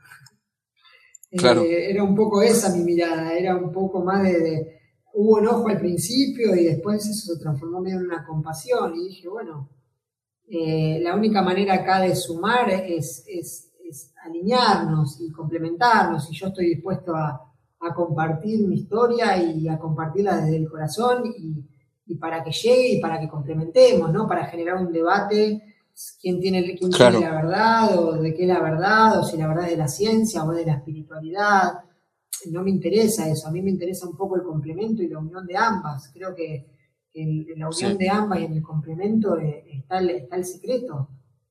era 1.63 2.03
un 2.03 2.13
poco 2.13 2.41
esa 2.41 2.75
mi 2.75 2.83
mirada, 2.83 3.33
era 3.37 3.55
un 3.55 3.71
poco 3.71 4.03
más 4.03 4.23
de, 4.23 4.81
hubo 5.13 5.39
enojo 5.39 5.69
al 5.69 5.79
principio 5.79 6.53
y 6.57 6.65
después 6.65 7.07
eso 7.07 7.33
se 7.35 7.39
transformó 7.39 7.85
en 7.87 7.99
una 7.99 8.25
compasión 8.25 8.95
y 8.95 9.07
dije, 9.07 9.29
bueno, 9.29 9.69
la 10.47 11.15
única 11.15 11.41
manera 11.41 11.75
acá 11.75 12.01
de 12.01 12.15
sumar 12.15 12.69
es 12.69 13.23
es 13.27 13.71
alinearnos 14.23 15.19
y 15.21 15.31
complementarnos 15.31 16.29
y 16.31 16.35
yo 16.35 16.47
estoy 16.47 16.67
dispuesto 16.67 17.15
a, 17.15 17.41
compartir 17.95 18.67
mi 18.67 18.77
historia 18.77 19.37
y 19.37 19.67
a 19.67 19.77
compartirla 19.77 20.37
desde 20.37 20.55
el 20.55 20.67
corazón 20.67 21.23
y, 21.37 22.15
para 22.15 22.43
que 22.43 22.49
llegue 22.51 22.93
y 22.93 22.99
para 22.99 23.19
que 23.19 23.27
complementemos, 23.27 24.11
¿no? 24.11 24.27
Para 24.27 24.47
generar 24.47 24.77
un 24.77 24.91
debate, 24.91 25.61
quién 26.19 26.39
tiene, 26.39 26.63
quién 26.75 26.89
tiene 26.89 27.19
la 27.19 27.31
verdad 27.31 27.99
o 27.99 28.13
de 28.13 28.33
qué 28.33 28.41
es 28.41 28.47
la 28.47 28.59
verdad 28.59 29.19
o 29.19 29.23
si 29.23 29.37
la 29.37 29.47
verdad 29.47 29.65
es 29.65 29.71
de 29.71 29.77
la 29.77 29.87
ciencia 29.87 30.43
o 30.43 30.51
de 30.51 30.65
la 30.65 30.73
espiritualidad. 30.77 31.73
No 32.49 32.63
me 32.63 32.71
interesa 32.71 33.29
eso, 33.29 33.47
a 33.47 33.51
mí 33.51 33.61
me 33.61 33.69
interesa 33.69 34.07
un 34.07 34.17
poco 34.17 34.35
el 34.35 34.41
complemento 34.41 35.03
y 35.03 35.07
la 35.07 35.19
unión 35.19 35.45
de 35.45 35.55
ambas. 35.55 36.09
Creo 36.11 36.33
que 36.33 36.65
en, 37.13 37.45
la 37.59 37.69
unión 37.69 37.97
de 37.99 38.09
ambas 38.09 38.39
y 38.39 38.45
en 38.45 38.53
el 38.53 38.63
complemento 38.63 39.37
eh, 39.37 39.63
está, 39.71 39.99
el, 39.99 40.09
está 40.09 40.35
el 40.37 40.45
secreto, 40.45 41.09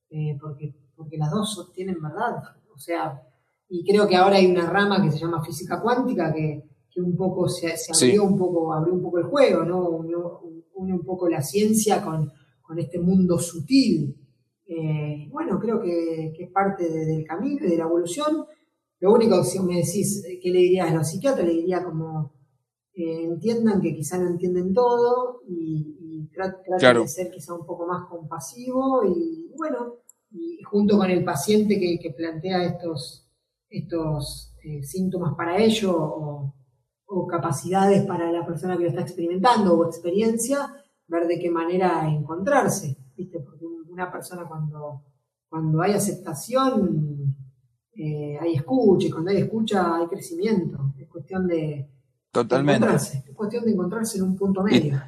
eh, 0.09 0.37
porque 0.39 0.75
porque 0.95 1.17
las 1.17 1.31
dos 1.31 1.71
tienen 1.73 2.01
verdad. 2.01 2.35
O 2.73 2.77
sea, 2.77 3.21
y 3.69 3.83
creo 3.83 4.07
que 4.07 4.15
ahora 4.15 4.37
hay 4.37 4.45
una 4.45 4.69
rama 4.69 5.01
que 5.01 5.11
se 5.11 5.19
llama 5.19 5.43
física 5.43 5.81
cuántica 5.81 6.33
que, 6.33 6.63
un 6.97 7.17
poco 7.17 7.49
se, 7.49 7.73
abrió 7.93 8.23
un 8.23 8.37
poco, 8.37 8.73
abrió 8.73 8.93
un 8.93 9.01
poco 9.01 9.19
el 9.19 9.25
juego, 9.25 9.65
¿no? 9.65 9.89
Une, 9.89 10.93
un 10.93 11.03
poco 11.03 11.27
la 11.27 11.41
ciencia 11.41 12.01
con, 12.01 12.31
este 12.77 12.99
mundo 12.99 13.37
sutil. 13.37 14.15
Eh, 14.65 15.27
bueno, 15.29 15.59
creo 15.59 15.81
que, 15.81 16.33
es 16.37 16.51
parte 16.51 16.89
del 16.89 17.25
camino 17.25 17.65
y 17.65 17.69
de 17.69 17.77
la 17.77 17.83
evolución. 17.83 18.45
Lo 18.99 19.13
único 19.13 19.37
que 19.39 19.43
si 19.43 19.59
me 19.59 19.75
decís, 19.75 20.23
¿qué 20.41 20.49
le 20.49 20.59
dirías 20.59 20.89
a 20.89 20.95
los 20.95 21.09
psiquiatras? 21.09 21.45
Le 21.45 21.53
diría 21.53 21.83
como 21.83 22.33
eh, 22.97 23.25
entiendan 23.25 23.81
que 23.81 23.93
quizá 23.93 24.17
no 24.17 24.27
entienden 24.27 24.73
todo 24.73 25.41
y, 25.45 25.97
y 25.99 26.27
traten 26.33 27.01
de 27.01 27.07
ser 27.09 27.29
quizá 27.29 27.53
un 27.53 27.65
poco 27.65 27.85
más 27.85 28.07
compasivo 28.09 29.03
y 29.03 29.51
bueno, 29.57 29.95
y 30.31 30.61
junto 30.63 30.97
con 30.97 31.09
el 31.09 31.23
paciente 31.23 31.79
que, 31.79 32.11
plantea 32.11 32.63
estos, 32.63 33.27
estos 33.69 34.53
eh, 34.63 34.83
síntomas 34.83 35.35
para 35.35 35.57
ello 35.57 35.95
o, 35.97 36.51
capacidades 37.29 38.05
para 38.05 38.29
la 38.31 38.45
persona 38.45 38.75
que 38.75 38.83
lo 38.83 38.89
está 38.89 39.01
experimentando 39.01 39.77
o 39.77 39.85
experiencia, 39.85 40.73
ver 41.07 41.27
de 41.27 41.39
qué 41.39 41.49
manera 41.49 42.09
encontrarse, 42.09 42.97
¿viste? 43.15 43.39
Porque 43.39 43.65
una 43.87 44.11
persona 44.11 44.45
cuando, 44.45 45.03
cuando 45.47 45.81
hay 45.81 45.93
aceptación, 45.93 47.35
eh, 47.95 48.37
hay 48.39 48.55
escucha, 48.55 49.07
y 49.07 49.11
cuando 49.11 49.31
hay 49.31 49.37
escucha 49.37 49.95
hay 49.95 50.07
crecimiento, 50.07 50.93
es 50.97 51.07
cuestión 51.07 51.47
de, 51.47 51.89
Totalmente. 52.31 52.85
encontrarse, 52.85 53.23
es 53.25 53.35
cuestión 53.35 53.63
de 53.63 53.71
encontrarse 53.71 54.17
en 54.17 54.23
un 54.25 54.35
punto 54.35 54.61
medio. 54.61 55.01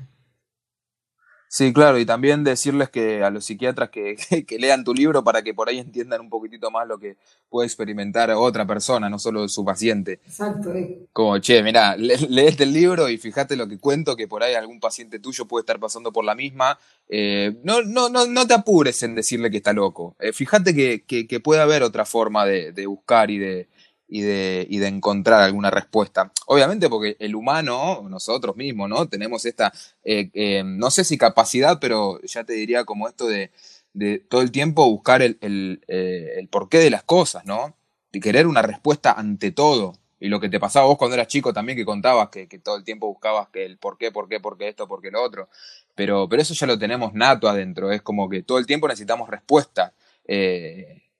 Sí, 1.49 1.71
claro, 1.71 1.97
y 1.97 2.05
también 2.05 2.43
decirles 2.43 2.89
que 2.89 3.23
a 3.23 3.29
los 3.29 3.45
psiquiatras 3.45 3.89
que, 3.89 4.17
que, 4.47 4.59
lean 4.59 4.83
tu 4.83 4.93
libro 4.93 5.23
para 5.23 5.41
que 5.41 5.53
por 5.53 5.69
ahí 5.69 5.79
entiendan 5.79 6.19
un 6.19 6.29
poquitito 6.29 6.69
más 6.71 6.87
lo 6.87 6.99
que 6.99 7.15
puede 7.49 7.67
experimentar 7.67 8.29
otra 8.31 8.67
persona, 8.67 9.09
no 9.09 9.17
solo 9.17 9.47
su 9.47 9.63
paciente. 9.63 10.19
Exacto. 10.25 10.73
Eh. 10.73 11.05
Como, 11.13 11.37
che, 11.39 11.63
mira, 11.63 11.95
leete 11.97 12.63
el 12.63 12.73
libro 12.73 13.07
y 13.07 13.17
fíjate 13.17 13.55
lo 13.55 13.67
que 13.67 13.79
cuento, 13.79 14.17
que 14.17 14.27
por 14.27 14.43
ahí 14.43 14.55
algún 14.55 14.81
paciente 14.81 15.19
tuyo 15.19 15.45
puede 15.45 15.61
estar 15.61 15.79
pasando 15.79 16.11
por 16.11 16.25
la 16.25 16.35
misma. 16.35 16.77
Eh, 17.07 17.55
no, 17.63 17.81
no, 17.81 18.09
no, 18.09 18.25
no 18.25 18.45
te 18.45 18.53
apures 18.53 19.01
en 19.03 19.15
decirle 19.15 19.49
que 19.49 19.57
está 19.57 19.71
loco. 19.71 20.15
Eh, 20.19 20.33
fíjate 20.33 20.75
que, 20.75 21.03
que, 21.05 21.39
puede 21.39 21.61
haber 21.61 21.83
otra 21.83 22.03
forma 22.03 22.45
de, 22.45 22.73
de 22.73 22.85
buscar 22.87 23.31
y 23.31 23.37
de, 23.37 23.67
y 24.07 24.21
de, 24.21 24.65
y 24.69 24.77
de 24.79 24.87
encontrar 24.87 25.41
alguna 25.41 25.69
respuesta. 25.69 26.31
Obviamente 26.45 26.89
porque 26.89 27.17
el 27.19 27.35
humano, 27.35 28.05
nosotros 28.09 28.55
mismos, 28.55 28.89
¿no? 28.89 29.07
Tenemos 29.07 29.45
esta, 29.45 29.73
eh, 30.03 30.29
eh, 30.33 30.63
no 30.65 30.89
sé 30.91 31.03
si 31.03 31.17
capacidad, 31.17 31.79
pero 31.79 32.21
ya 32.21 32.43
te 32.43 32.53
diría 32.53 32.85
como 32.85 33.07
esto 33.07 33.27
de, 33.27 33.51
de 33.93 34.19
todo 34.19 34.41
el 34.41 34.51
tiempo 34.51 34.89
buscar 34.89 35.21
el, 35.21 35.37
el, 35.41 35.83
eh, 35.87 36.47
porqué 36.49 36.79
de 36.79 36.89
las 36.89 37.03
cosas, 37.03 37.45
¿no? 37.45 37.75
De 38.11 38.19
querer 38.19 38.47
una 38.47 38.61
respuesta 38.61 39.11
ante 39.11 39.51
todo. 39.51 39.93
Y 40.19 40.29
lo 40.29 40.39
que 40.39 40.49
te 40.49 40.59
pasaba 40.59 40.87
vos 40.87 40.97
cuando 40.97 41.15
eras 41.15 41.27
chico 41.27 41.53
también 41.53 41.77
que 41.77 41.85
contabas 41.85 42.29
que, 42.29 42.47
todo 42.59 42.77
el 42.77 42.83
tiempo 42.83 43.07
buscabas 43.07 43.49
que 43.49 43.65
el 43.65 43.77
por 43.77 43.97
qué, 43.97 44.11
por 44.11 44.27
qué, 44.27 44.39
por 44.39 44.57
qué 44.57 44.69
esto, 44.69 44.87
por 44.87 45.01
qué 45.01 45.11
lo 45.11 45.21
otro. 45.21 45.49
Pero, 45.93 46.27
pero 46.27 46.41
eso 46.41 46.53
ya 46.53 46.65
lo 46.65 46.79
tenemos 46.79 47.13
nato 47.13 47.47
adentro. 47.47 47.91
Es 47.91 48.01
como 48.01 48.29
que 48.29 48.41
todo 48.41 48.57
el 48.57 48.65
tiempo 48.65 48.87
necesitamos 48.87 49.29
respuesta. 49.29 49.93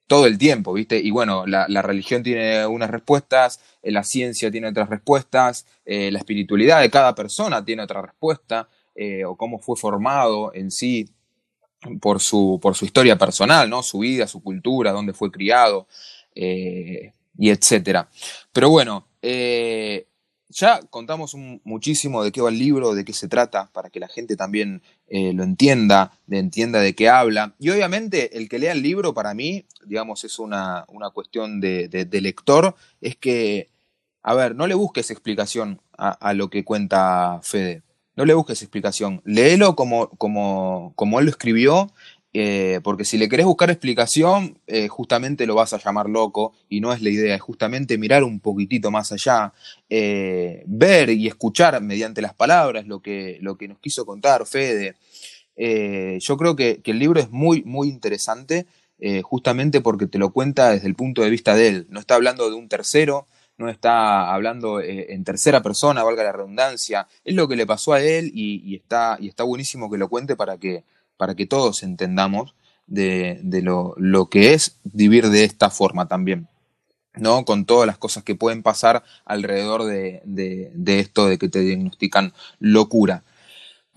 Todo 0.08 0.26
el 0.26 0.38
tiempo, 0.38 0.74
¿viste? 0.74 0.98
Y 0.98 1.12
bueno, 1.12 1.46
la, 1.46 1.82
religión 1.82 2.24
tiene 2.24 2.66
unas 2.66 2.90
respuestas, 2.90 3.60
eh, 3.84 3.92
la 3.92 4.04
ciencia 4.04 4.50
tiene 4.50 4.70
otras 4.70 4.90
respuestas, 4.90 5.68
eh, 5.86 6.10
la 6.12 6.20
espiritualidad 6.20 6.82
de 6.82 6.90
cada 6.90 7.14
persona 7.14 7.64
tiene 7.64 7.84
otra 7.84 8.02
respuesta, 8.02 8.70
eh, 8.96 9.26
o 9.26 9.36
cómo 9.36 9.60
fue 9.60 9.76
formado 9.76 10.54
en 10.54 10.72
sí 10.72 11.10
por 12.02 12.22
su, 12.22 12.58
por 12.62 12.76
su 12.76 12.86
historia 12.86 13.18
personal, 13.18 13.70
¿no? 13.70 13.84
Su 13.84 14.00
vida, 14.00 14.28
su 14.28 14.42
cultura, 14.42 14.92
dónde 14.92 15.14
fue 15.14 15.30
criado, 15.30 15.88
y 16.34 17.50
etcétera. 17.50 18.08
Pero 18.54 18.70
bueno, 18.70 19.08
ya 20.50 20.82
contamos 20.90 21.36
muchísimo 21.64 22.24
de 22.24 22.32
qué 22.32 22.42
va 22.42 22.50
el 22.50 22.58
libro, 22.58 22.94
de 22.94 23.04
qué 23.04 23.14
se 23.14 23.28
trata, 23.28 23.70
para 23.74 23.90
que 23.90 24.00
la 24.00 24.08
gente 24.08 24.36
también 24.36 24.82
eh, 25.08 25.34
lo 25.34 25.44
entienda, 25.44 26.14
de 26.26 26.40
entienda 26.40 26.80
de 26.80 26.96
qué 26.96 27.10
habla. 27.10 27.56
Y 27.60 27.70
obviamente 27.70 28.38
el 28.38 28.48
que 28.48 28.60
lea 28.60 28.72
el 28.72 28.82
libro 28.82 29.14
para 29.14 29.34
mí, 29.34 29.66
digamos, 29.86 30.24
es 30.24 30.40
una, 30.40 30.86
cuestión 31.14 31.60
de, 31.60 32.08
lector, 32.22 32.76
es 33.02 33.16
que, 33.18 33.70
a 34.24 34.34
ver, 34.34 34.56
no 34.56 34.68
le 34.68 34.76
busques 34.76 35.12
explicación 35.12 35.82
a, 35.98 36.34
lo 36.34 36.50
que 36.50 36.64
cuenta 36.64 37.40
Fede. 37.44 37.84
No 38.16 38.26
le 38.26 38.34
busques 38.34 38.64
explicación. 38.64 39.22
Léelo 39.26 39.76
como, 39.76 40.10
como, 40.10 40.94
como 40.96 41.20
él 41.20 41.26
lo 41.26 41.32
escribió 41.32 41.92
eh, 42.34 42.82
porque 42.84 43.06
si 43.06 43.18
le 43.18 43.30
querés 43.30 43.46
buscar 43.46 43.70
explicación, 43.70 44.60
eh, 44.68 44.88
justamente 44.88 45.48
lo 45.48 45.56
vas 45.56 45.74
a 45.74 45.80
llamar 45.80 46.10
loco 46.10 46.54
y 46.70 46.82
no 46.82 46.94
es 46.94 47.02
la 47.02 47.10
idea, 47.10 47.36
es 47.36 47.42
justamente 47.42 47.98
mirar 47.98 48.24
un 48.24 48.40
poquitito 48.40 48.92
más 48.92 49.12
allá, 49.12 49.54
eh, 49.90 50.64
ver 50.68 51.10
y 51.10 51.28
escuchar 51.28 51.82
mediante 51.82 52.22
las 52.22 52.34
palabras 52.34 52.86
lo 52.86 53.02
que, 53.02 53.38
lo 53.42 53.58
que 53.58 53.68
nos 53.68 53.80
quiso 53.80 54.06
contar 54.06 54.46
Fede. 54.46 54.96
yo 55.56 56.38
creo 56.38 56.56
que, 56.56 56.82
que, 56.82 56.92
el 56.92 57.00
libro 57.00 57.20
es 57.20 57.32
muy, 57.32 57.64
muy 57.64 57.88
interesante, 57.88 58.68
justamente 59.24 59.82
porque 59.82 60.08
te 60.08 60.18
lo 60.20 60.32
cuenta 60.32 60.72
desde 60.72 60.88
el 60.88 60.96
punto 60.96 61.22
de 61.22 61.30
vista 61.30 61.56
de 61.56 61.68
él, 61.68 61.88
no 61.90 62.00
está 62.00 62.16
hablando 62.16 62.50
de 62.50 62.56
un 62.56 62.68
tercero, 62.68 63.28
no 63.58 63.70
está 63.70 64.34
hablando 64.34 64.82
en 64.82 65.24
tercera 65.24 65.62
persona, 65.64 66.04
valga 66.04 66.24
la 66.24 66.32
redundancia. 66.32 67.08
Es 67.24 67.34
lo 67.34 67.48
que 67.48 67.56
le 67.56 67.66
pasó 67.66 67.94
a 67.94 68.02
él 68.02 68.32
y, 68.34 68.76
está, 68.76 69.18
y 69.20 69.28
está 69.28 69.44
buenísimo 69.44 69.90
que 69.90 69.98
lo 69.98 70.10
cuente 70.10 70.36
para 70.36 70.58
que, 70.58 70.84
para 71.18 71.36
que 71.36 71.46
todos 71.46 71.84
entendamos 71.84 72.56
de, 72.86 73.42
lo, 73.64 74.30
que 74.30 74.54
es 74.54 74.78
vivir 74.84 75.30
de 75.30 75.44
esta 75.44 75.70
forma 75.70 76.08
también. 76.08 76.48
¿no? 77.16 77.46
Con 77.46 77.66
todas 77.66 77.88
las 77.88 77.98
cosas 77.98 78.24
que 78.24 78.36
pueden 78.36 78.62
pasar 78.62 79.04
alrededor 79.26 79.84
de, 79.86 80.22
de 80.24 81.00
esto 81.00 81.28
de 81.28 81.38
que 81.38 81.50
te 81.50 81.62
diagnostican 81.62 82.34
locura. 82.60 83.24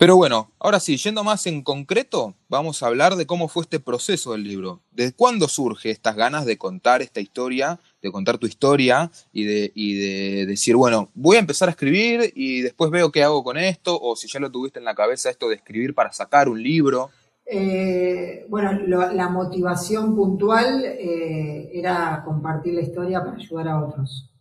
Pero 0.01 0.15
bueno, 0.15 0.51
ahora 0.57 0.79
sí, 0.79 0.97
yendo 0.97 1.23
más 1.23 1.45
en 1.45 1.61
concreto, 1.61 2.33
vamos 2.49 2.81
a 2.81 2.87
hablar 2.87 3.17
de 3.17 3.27
cómo 3.27 3.47
fue 3.47 3.61
este 3.61 3.79
proceso 3.79 4.31
del 4.31 4.43
libro. 4.43 4.81
¿Desde 4.89 5.13
cuándo 5.13 5.47
surge 5.47 5.91
estas 5.91 6.15
ganas 6.15 6.45
de 6.45 6.57
contar 6.57 7.03
esta 7.03 7.19
historia, 7.19 7.79
de 8.01 8.11
contar 8.11 8.37
tu 8.37 8.47
historia 8.47 9.11
y 9.31 9.43
de, 9.43 9.71
de 9.75 10.45
decir, 10.45 10.75
bueno, 10.75 11.09
voy 11.13 11.37
a 11.37 11.39
empezar 11.39 11.69
a 11.69 11.71
escribir 11.71 12.31
y 12.35 12.61
después 12.61 12.91
veo 12.91 13.11
qué 13.11 13.23
hago 13.23 13.43
con 13.43 13.57
esto? 13.57 13.99
O 14.01 14.15
si 14.15 14.27
ya 14.27 14.39
lo 14.39 14.51
tuviste 14.51 14.79
en 14.79 14.85
la 14.85 14.95
cabeza 14.95 15.29
esto 15.29 15.49
de 15.49 15.55
escribir 15.55 15.93
para 15.93 16.11
sacar 16.11 16.49
un 16.49 16.61
libro. 16.61 17.09
Eh, 17.45 18.45
bueno, 18.49 18.71
la 18.73 19.29
motivación 19.29 20.15
puntual 20.15 20.85
eh, 20.85 21.69
era 21.73 22.23
compartir 22.25 22.73
la 22.73 22.81
historia 22.81 23.19
para 23.23 23.37
ayudar 23.37 23.67
a 23.67 23.85
otros. 23.85 24.31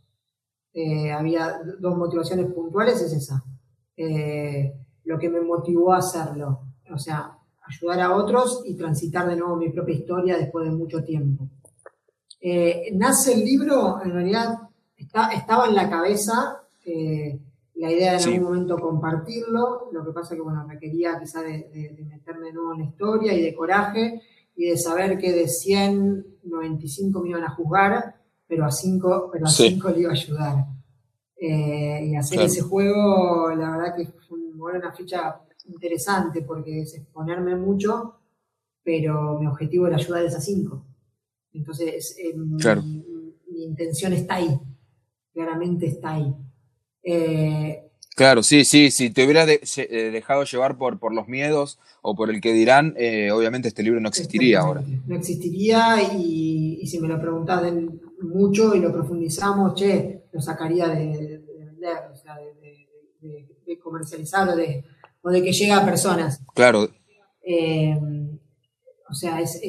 Eh, 0.72 1.10
había 1.10 1.60
dos 1.80 1.96
motivaciones 1.96 2.46
puntuales, 2.52 3.00
es 3.02 3.12
esa 3.12 3.44
lo 5.04 5.18
que 5.18 5.28
me 5.28 5.40
motivó 5.40 5.92
a 5.92 5.98
hacerlo. 5.98 6.60
O 6.92 6.98
sea, 6.98 7.36
ayudar 7.66 8.00
a 8.00 8.16
otros 8.16 8.62
y 8.64 8.76
transitar 8.76 9.28
de 9.28 9.36
nuevo 9.36 9.56
mi 9.56 9.70
propia 9.70 9.94
historia 9.94 10.38
después 10.38 10.64
de 10.64 10.70
mucho 10.70 11.02
tiempo. 11.02 11.48
Eh, 12.40 12.90
nace 12.94 13.34
el 13.34 13.44
libro, 13.44 14.00
en 14.02 14.12
realidad 14.12 14.58
estaba 14.96 15.66
en 15.66 15.74
la 15.74 15.90
cabeza 15.90 16.62
eh, 16.84 17.38
la 17.74 17.90
idea 17.90 18.12
de 18.12 18.22
en 18.22 18.28
algún 18.28 18.44
momento 18.44 18.78
compartirlo, 18.78 19.88
lo 19.92 20.04
que 20.04 20.12
pasa 20.12 20.34
que 20.34 20.42
bueno, 20.42 20.66
requería 20.68 21.18
quizá 21.18 21.42
de, 21.42 21.96
meterme 22.08 22.46
de 22.46 22.52
nuevo 22.52 22.72
en 22.74 22.80
la 22.80 22.84
historia 22.86 23.32
y 23.34 23.42
de 23.42 23.54
coraje 23.54 24.20
y 24.54 24.66
de 24.66 24.76
saber 24.76 25.18
que 25.18 25.32
de 25.32 25.48
100, 25.48 26.26
95 26.44 27.20
me 27.20 27.30
iban 27.30 27.44
a 27.44 27.50
juzgar, 27.50 28.16
pero 28.46 28.66
a 28.66 28.70
5 28.70 29.30
pero 29.32 29.46
a 29.46 29.48
cinco 29.48 29.90
le 29.90 30.00
iba 30.00 30.10
a 30.10 30.12
ayudar. 30.12 30.66
Eh, 31.36 32.06
y 32.06 32.16
hacer 32.16 32.40
ese 32.40 32.60
juego, 32.60 33.50
la 33.56 33.70
verdad 33.70 33.96
que 33.96 34.06
fue 34.28 34.38
una 34.38 34.92
ficha 34.92 35.40
interesante 35.66 36.42
porque 36.42 36.82
es 36.82 36.94
exponerme 36.94 37.56
mucho, 37.56 38.16
pero 38.82 39.38
mi 39.38 39.46
objetivo 39.46 39.86
era 39.86 39.96
ayudar 39.96 40.22
a 40.22 40.26
esas 40.26 40.44
cinco. 40.44 40.84
Entonces, 41.52 42.16
eh, 42.18 42.34
mi, 42.36 43.64
intención 43.64 44.12
está 44.12 44.36
ahí, 44.36 44.58
claramente 45.32 45.86
está 45.86 46.14
ahí. 46.14 46.34
Eh, 47.02 47.90
claro, 48.16 48.42
sí, 48.42 48.64
sí, 48.64 48.90
si 48.90 49.10
te 49.10 49.24
hubieras 49.24 49.48
eh, 49.48 50.10
dejado 50.12 50.44
llevar 50.44 50.78
por, 50.78 50.98
por 50.98 51.14
los 51.14 51.28
miedos 51.28 51.78
o 52.02 52.14
por 52.14 52.30
el 52.30 52.40
que 52.40 52.52
dirán, 52.52 52.94
obviamente 53.32 53.68
este 53.68 53.82
libro 53.82 54.00
no 54.00 54.08
existiría 54.08 54.60
ahora. 54.60 54.82
No 55.06 55.16
existiría 55.16 56.14
y, 56.14 56.86
si 56.86 56.98
me 57.00 57.08
lo 57.08 57.20
preguntás 57.20 57.62
mucho 58.22 58.74
y 58.74 58.80
lo 58.80 58.92
profundizamos, 58.92 59.74
che, 59.74 60.22
lo 60.32 60.40
sacaría 60.40 60.88
de, 60.88 61.42
vender, 61.58 61.96
o 62.12 62.16
sea, 62.16 62.36
de 62.36 62.80
de 63.70 63.78
comercializar 63.78 64.48
o 64.48 64.56
de, 64.56 64.84
o 65.22 65.30
de 65.30 65.42
que 65.42 65.52
llega 65.52 65.78
a 65.78 65.84
personas. 65.84 66.42
Claro. 66.54 66.88
Eh, 67.42 67.96
o 69.10 69.14
sea, 69.14 69.40
es, 69.40 69.60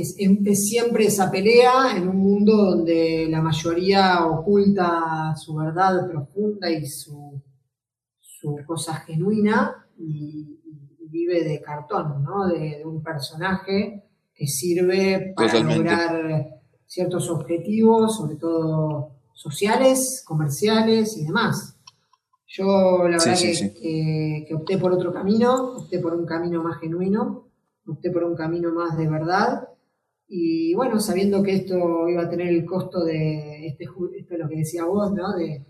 siempre 0.53 1.05
esa 1.05 1.31
pelea 1.31 1.97
en 1.97 2.07
un 2.07 2.17
mundo 2.17 2.55
donde 2.55 3.27
la 3.27 3.41
mayoría 3.41 4.25
oculta 4.27 5.35
su 5.35 5.55
verdad 5.55 6.07
profunda 6.07 6.69
y 6.69 6.85
su, 6.85 7.41
su 8.19 8.57
cosa 8.67 8.95
genuina 8.95 9.87
y, 9.97 10.57
vive 11.13 11.43
de 11.43 11.59
cartón, 11.59 12.23
¿no? 12.23 12.47
De, 12.47 12.83
un 12.85 13.03
personaje 13.03 14.01
que 14.33 14.47
sirve 14.47 15.33
para 15.35 15.59
lograr 15.59 16.61
ciertos 16.87 17.29
objetivos, 17.29 18.15
sobre 18.15 18.37
todo 18.37 19.17
sociales, 19.33 20.23
comerciales 20.25 21.17
y 21.17 21.25
demás. 21.25 21.77
Yo 22.47 23.07
la 23.09 23.17
verdad 23.17 23.37
que, 23.37 24.47
opté 24.55 24.77
por 24.77 24.93
otro 24.93 25.11
camino, 25.11 25.73
opté 25.77 25.99
por 25.99 26.13
un 26.13 26.25
camino 26.25 26.63
más 26.63 26.79
genuino, 26.79 27.50
opté 27.87 28.11
por 28.11 28.23
un 28.23 28.35
camino 28.35 28.71
más 28.71 28.97
de 28.97 29.09
verdad. 29.09 29.67
Y 30.27 30.73
bueno, 30.75 30.99
sabiendo 30.99 31.43
que 31.43 31.55
esto 31.55 32.07
iba 32.07 32.23
a 32.23 32.29
tener 32.29 32.47
el 32.47 32.65
costo 32.65 33.03
de, 33.03 33.67
este, 33.67 33.85
esto 33.85 34.33
es 34.33 34.39
lo 34.39 34.47
que 34.47 34.57
decía 34.57 34.85
vos, 34.85 35.11
¿no? 35.11 35.35
De, 35.35 35.65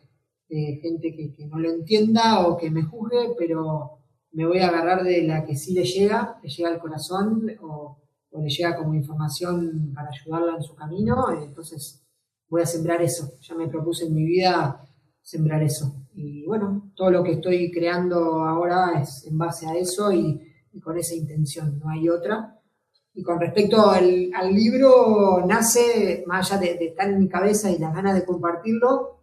gente 0.49 1.15
que, 1.15 1.45
no 1.47 1.59
lo 1.59 1.69
entienda 1.69 2.45
o 2.45 2.57
que 2.57 2.69
me 2.69 2.83
juzgue, 2.83 3.35
pero 3.37 3.99
me 4.33 4.45
voy 4.45 4.59
a 4.59 4.67
agarrar 4.67 5.01
de 5.01 5.23
la 5.23 5.45
que 5.45 5.55
sí 5.55 5.73
le 5.73 5.85
llega, 5.85 6.39
le 6.43 6.49
llega 6.49 6.67
al 6.67 6.79
corazón 6.79 7.49
o, 7.61 7.97
o 8.31 8.41
le 8.41 8.49
llega 8.49 8.75
como 8.75 8.93
información 8.93 9.93
para 9.95 10.09
ayudarla 10.09 10.57
en 10.57 10.63
su 10.63 10.75
camino. 10.75 11.31
Entonces 11.41 12.05
voy 12.49 12.63
a 12.63 12.65
sembrar 12.65 13.01
eso. 13.01 13.31
Ya 13.39 13.55
me 13.55 13.69
propuse 13.69 14.07
en 14.07 14.13
mi 14.13 14.25
vida 14.25 14.85
sembrar 15.21 15.63
eso. 15.63 16.05
Y 16.13 16.45
bueno, 16.45 16.91
todo 16.95 17.11
lo 17.11 17.23
que 17.23 17.31
estoy 17.31 17.71
creando 17.71 18.43
ahora 18.43 19.01
es 19.01 19.25
en 19.25 19.37
base 19.37 19.67
a 19.67 19.75
eso 19.75 20.11
y, 20.11 20.50
con 20.79 20.97
esa 20.97 21.15
intención, 21.15 21.79
no 21.79 21.89
hay 21.89 22.07
otra. 22.07 22.57
Y 23.13 23.23
con 23.23 23.39
respecto 23.39 23.89
al, 23.89 24.31
libro, 24.53 25.43
nace, 25.45 26.23
más 26.27 26.51
allá 26.51 26.61
de, 26.61 26.85
estar 26.85 27.09
en 27.09 27.19
mi 27.19 27.27
cabeza 27.27 27.69
y 27.69 27.77
las 27.77 27.93
ganas 27.93 28.15
de 28.15 28.25
compartirlo, 28.25 29.17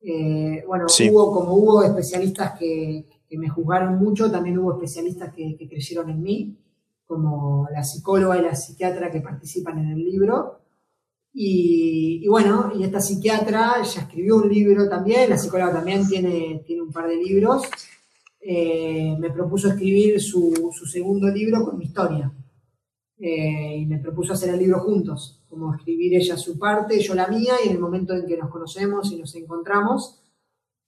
eh, 0.00 0.64
bueno, 0.66 0.86
hubo, 1.10 1.32
como 1.32 1.54
hubo 1.54 1.82
especialistas 1.82 2.58
que, 2.58 3.06
me 3.30 3.48
juzgaron 3.48 3.96
mucho, 3.96 4.30
también 4.30 4.58
hubo 4.58 4.74
especialistas 4.74 5.32
que, 5.32 5.56
que, 5.56 5.66
creyeron 5.66 6.10
en 6.10 6.22
mí, 6.22 6.58
como 7.06 7.66
la 7.72 7.82
psicóloga 7.82 8.36
y 8.38 8.42
la 8.42 8.54
psiquiatra 8.54 9.10
que 9.10 9.22
participan 9.22 9.78
en 9.78 9.92
el 9.92 10.04
libro. 10.04 10.60
Y, 11.34 12.28
bueno, 12.28 12.72
y 12.74 12.84
esta 12.84 13.00
psiquiatra 13.00 13.82
ya 13.82 14.02
escribió 14.02 14.36
un 14.36 14.50
libro 14.50 14.88
también, 14.88 15.30
la 15.30 15.38
psicóloga 15.38 15.72
también 15.72 16.06
tiene, 16.06 16.62
tiene 16.66 16.82
un 16.82 16.92
par 16.92 17.08
de 17.08 17.16
libros. 17.16 17.62
Eh, 18.44 19.16
me 19.20 19.30
propuso 19.30 19.68
escribir 19.68 20.20
su, 20.20 20.52
segundo 20.90 21.28
libro 21.28 21.64
con 21.64 21.78
mi 21.78 21.84
historia. 21.84 22.32
Eh, 23.18 23.76
y 23.78 23.86
me 23.86 23.98
propuso 23.98 24.32
hacer 24.32 24.52
el 24.52 24.58
libro 24.58 24.80
juntos, 24.80 25.44
como 25.48 25.72
escribir 25.72 26.16
ella 26.16 26.36
su 26.36 26.58
parte, 26.58 26.98
yo 26.98 27.14
la 27.14 27.28
mía, 27.28 27.54
y 27.64 27.68
en 27.68 27.74
el 27.74 27.80
momento 27.80 28.14
en 28.14 28.26
que 28.26 28.36
nos 28.36 28.50
conocemos 28.50 29.12
y 29.12 29.16
nos 29.16 29.32
encontramos. 29.36 30.20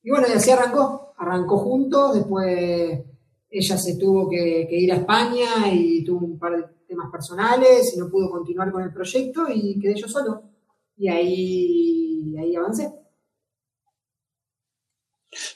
Y 0.03 0.11
bueno, 0.11 0.27
y 0.29 0.33
así 0.33 0.51
arrancó, 0.51 1.14
arrancó 1.17 1.59
juntos, 1.59 2.14
después 2.14 3.05
ella 3.49 3.79
se 3.79 3.97
tuvo 3.97 4.29
que, 4.29 4.67
que 4.69 4.77
ir 4.77 4.93
a 4.93 4.97
España 4.97 5.73
y 5.73 6.03
tuvo 6.05 6.27
un 6.27 6.38
par 6.38 6.57
de 6.57 6.64
temas 6.88 7.09
personales 7.11 7.95
y 7.95 8.01
no 8.01 8.09
pudo 8.09 8.29
continuar 8.29 8.73
con 8.73 8.83
el 8.83 8.93
proyecto 8.93 9.45
y 9.49 9.79
quedé 9.79 9.95
yo 9.95 10.09
solo. 10.09 10.43
Y 10.97 11.09
ahí, 11.09 12.35
ahí 12.37 12.57
avancé. 12.57 13.04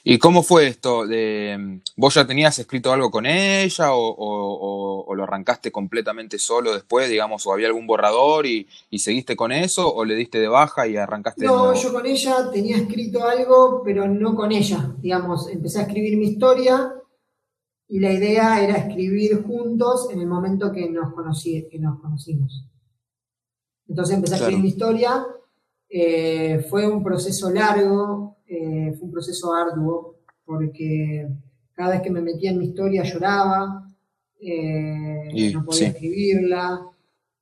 ¿Y 0.03 0.17
cómo 0.17 0.43
fue 0.43 0.67
esto? 0.67 1.05
De, 1.05 1.81
¿Vos 1.95 2.13
ya 2.13 2.25
tenías 2.25 2.57
escrito 2.59 2.91
algo 2.93 3.11
con 3.11 3.25
ella 3.25 3.89
o, 3.91 5.13
lo 5.15 5.23
arrancaste 5.23 5.71
completamente 5.71 6.39
solo 6.39 6.73
después, 6.73 7.09
digamos, 7.09 7.45
o 7.45 7.51
había 7.51 7.67
algún 7.67 7.85
borrador 7.85 8.45
y, 8.45 8.67
seguiste 8.97 9.35
con 9.35 9.51
eso 9.51 9.93
o 9.93 10.05
le 10.05 10.15
diste 10.15 10.39
de 10.39 10.47
baja 10.47 10.87
y 10.87 10.95
arrancaste? 10.97 11.45
No, 11.45 11.73
yo 11.73 11.93
con 11.93 12.05
ella 12.05 12.49
tenía 12.51 12.77
escrito 12.77 13.25
algo, 13.25 13.81
pero 13.83 14.07
no 14.07 14.35
con 14.35 14.51
ella. 14.51 14.93
Digamos, 14.99 15.49
empecé 15.49 15.79
a 15.79 15.83
escribir 15.83 16.17
mi 16.17 16.27
historia 16.27 16.93
y 17.87 17.99
la 17.99 18.13
idea 18.13 18.63
era 18.63 18.75
escribir 18.77 19.43
juntos 19.43 20.09
en 20.11 20.21
el 20.21 20.27
momento 20.27 20.71
que 20.71 20.89
nos, 20.89 21.13
conocí, 21.13 21.67
que 21.69 21.79
nos 21.79 21.99
conocimos. 21.99 22.65
Entonces 23.87 24.15
empecé 24.15 24.35
a 24.35 24.37
escribir 24.37 24.61
mi 24.61 24.69
historia, 24.69 25.25
eh, 25.89 26.65
fue 26.69 26.87
un 26.87 27.03
proceso 27.03 27.49
largo, 27.49 28.37
eh, 28.47 28.93
fue 28.97 29.07
un 29.07 29.11
proceso 29.11 29.53
arduo, 29.53 30.17
porque 30.45 31.27
cada 31.73 31.91
vez 31.91 32.01
que 32.01 32.11
me 32.11 32.21
metía 32.21 32.51
en 32.51 32.59
mi 32.59 32.67
historia 32.67 33.03
lloraba, 33.03 33.87
eh, 34.41 35.51
no 35.53 35.65
podía 35.65 35.89
escribirla, 35.89 36.85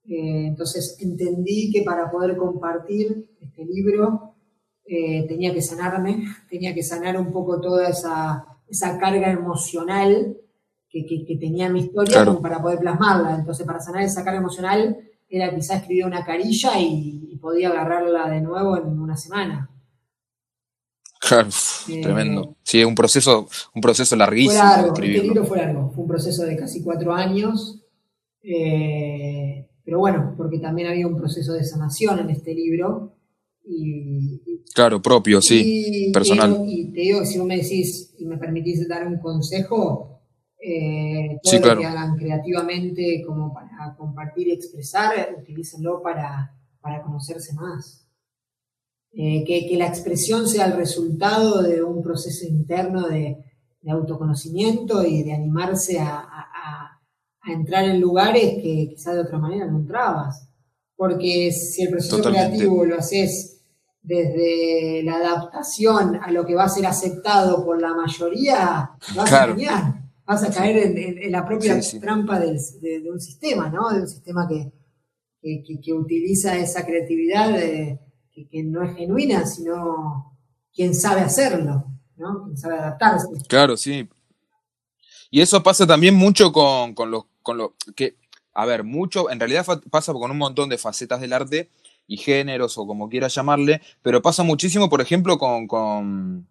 entonces 0.09 0.97
entendí 1.01 1.69
que 1.71 1.81
para 1.81 2.09
poder 2.09 2.37
compartir 2.37 3.29
este 3.41 3.65
libro 3.65 4.35
tenía 4.85 5.53
que 5.53 5.61
sanarme, 5.61 6.23
tenía 6.49 6.73
que 6.73 6.81
sanar 6.81 7.19
un 7.19 7.31
poco 7.31 7.59
toda 7.59 7.89
esa 7.89 8.57
esa 8.67 8.97
carga 8.97 9.31
emocional 9.31 10.37
que, 10.89 11.37
tenía 11.39 11.69
mi 11.69 11.81
historia 11.81 12.25
para 12.41 12.61
poder 12.61 12.79
plasmarla. 12.79 13.35
Entonces, 13.35 13.65
para 13.65 13.79
sanar 13.79 14.03
esa 14.03 14.23
carga 14.23 14.39
emocional, 14.39 14.97
era 15.29 15.53
quizás 15.53 15.81
escribir 15.81 16.05
una 16.05 16.23
carilla 16.25 16.79
y, 16.79 17.23
podía 17.39 17.69
agarrarla 17.69 18.27
de 18.29 18.41
nuevo 18.41 18.77
en 18.77 18.99
una 18.99 19.15
semana. 19.15 19.69
Claro, 21.21 21.49
eh, 21.87 22.01
tremendo. 22.01 22.57
Sí, 22.63 22.83
un 22.83 22.95
proceso, 22.95 23.47
un 23.75 23.81
proceso 23.81 24.15
larguísimo. 24.15 24.59
Fue 24.59 24.63
largo, 24.63 24.93
este 24.93 25.07
libro 25.07 25.45
fue 25.45 25.57
largo, 25.59 25.91
fue 25.91 26.01
un 26.03 26.09
proceso 26.09 26.43
de 26.43 26.57
casi 26.57 26.81
cuatro 26.81 27.13
años. 27.13 27.79
Eh, 28.41 29.67
pero 29.85 29.99
bueno, 29.99 30.33
porque 30.35 30.59
también 30.59 30.89
había 30.89 31.07
un 31.07 31.15
proceso 31.15 31.53
de 31.53 31.63
sanación 31.63 32.19
en 32.19 32.29
este 32.29 32.53
libro 32.53 33.13
Y, 33.63 34.41
claro, 34.73 35.01
propio, 35.01 35.41
sí, 35.41 36.09
personal. 36.11 36.63
y 36.65 36.91
te 36.91 37.01
digo, 37.01 37.25
si 37.25 37.37
vos 37.37 37.47
me 37.47 37.57
decís 37.57 38.13
y 38.17 38.25
me 38.25 38.37
permitís 38.37 38.87
dar 38.87 39.05
un 39.05 39.19
consejo, 39.19 40.16
eh, 40.59 41.39
todo 41.43 41.75
lo 41.75 41.79
que 41.79 41.85
hagan 41.85 42.15
creativamente 42.17 43.23
como 43.25 43.53
para 43.53 43.95
compartir 43.95 44.47
y 44.47 44.53
expresar, 44.53 45.35
utilícenlo 45.39 46.01
para, 46.01 46.53
para 46.81 47.01
conocerse 47.01 47.53
más. 47.53 48.07
Eh, 49.13 49.43
que, 49.45 49.75
la 49.77 49.87
expresión 49.87 50.47
sea 50.47 50.65
el 50.65 50.73
resultado 50.73 51.63
de 51.63 51.81
un 51.81 52.03
proceso 52.03 52.45
interno 52.45 53.07
de, 53.07 53.43
autoconocimiento 53.89 55.05
y 55.05 55.23
de 55.23 55.33
animarse 55.33 55.97
a, 55.99 56.43
entrar 57.45 57.85
en 57.85 58.01
lugares 58.01 58.55
que 58.61 58.89
quizás 58.89 59.15
de 59.15 59.21
otra 59.21 59.37
manera 59.37 59.65
no 59.65 59.77
entrabas. 59.77 60.49
Porque 60.97 61.53
si 61.53 61.83
el 61.83 61.91
proceso 61.91 62.21
creativo 62.21 62.83
lo 62.83 62.97
haces 62.97 63.61
desde 64.01 65.03
la 65.03 65.15
adaptación 65.15 66.19
a 66.21 66.29
lo 66.31 66.45
que 66.45 66.55
va 66.55 66.65
a 66.65 66.69
ser 66.69 66.85
aceptado 66.85 67.63
por 67.63 67.81
la 67.81 67.93
mayoría, 67.93 68.91
vas 69.15 69.31
a 69.31 69.45
engañar. 69.45 69.96
Vas 70.27 70.43
a 70.43 70.51
caer 70.51 70.97
en, 70.97 71.31
la 71.31 71.45
propia 71.45 71.79
trampa 72.01 72.37
de, 72.37 72.51
un 73.09 73.19
sistema, 73.19 73.69
¿no? 73.69 73.89
De 73.89 74.01
un 74.01 74.07
sistema 74.09 74.45
que, 74.45 74.73
que, 75.41 75.93
utiliza 75.93 76.57
esa 76.57 76.85
creatividad 76.85 77.53
de, 77.53 77.97
que, 78.33 78.63
no 78.63 78.83
es 78.83 78.97
genuina, 78.97 79.45
sino 79.45 80.37
quien 80.75 80.93
sabe 80.93 81.21
hacerlo, 81.21 81.85
¿no? 82.17 82.43
Quien 82.43 82.57
sabe 82.57 82.77
adaptarse. 82.77 83.27
Claro, 83.47 83.77
sí. 83.77 84.09
Y 85.31 85.39
eso 85.39 85.63
pasa 85.63 85.87
también 85.87 86.13
mucho 86.13 86.51
con, 86.51 86.93
con 86.93 87.09
los, 87.09 87.23
con 87.41 87.57
lo 87.57 87.75
que, 87.95 88.17
a 88.53 88.65
ver, 88.65 88.83
mucho, 88.83 89.31
en 89.31 89.39
realidad 89.39 89.65
pasa 89.89 90.11
con 90.11 90.29
un 90.29 90.37
montón 90.37 90.67
de 90.67 90.77
facetas 90.77 91.21
del 91.21 91.31
arte 91.31 91.69
y 92.05 92.17
géneros 92.17 92.77
o 92.77 92.85
como 92.85 93.07
quieras 93.07 93.33
llamarle, 93.33 93.81
pero 94.01 94.21
pasa 94.21 94.43
muchísimo, 94.43 94.89
por 94.89 94.99
ejemplo, 94.99 95.37
con, 95.37 95.67
con 95.67 96.47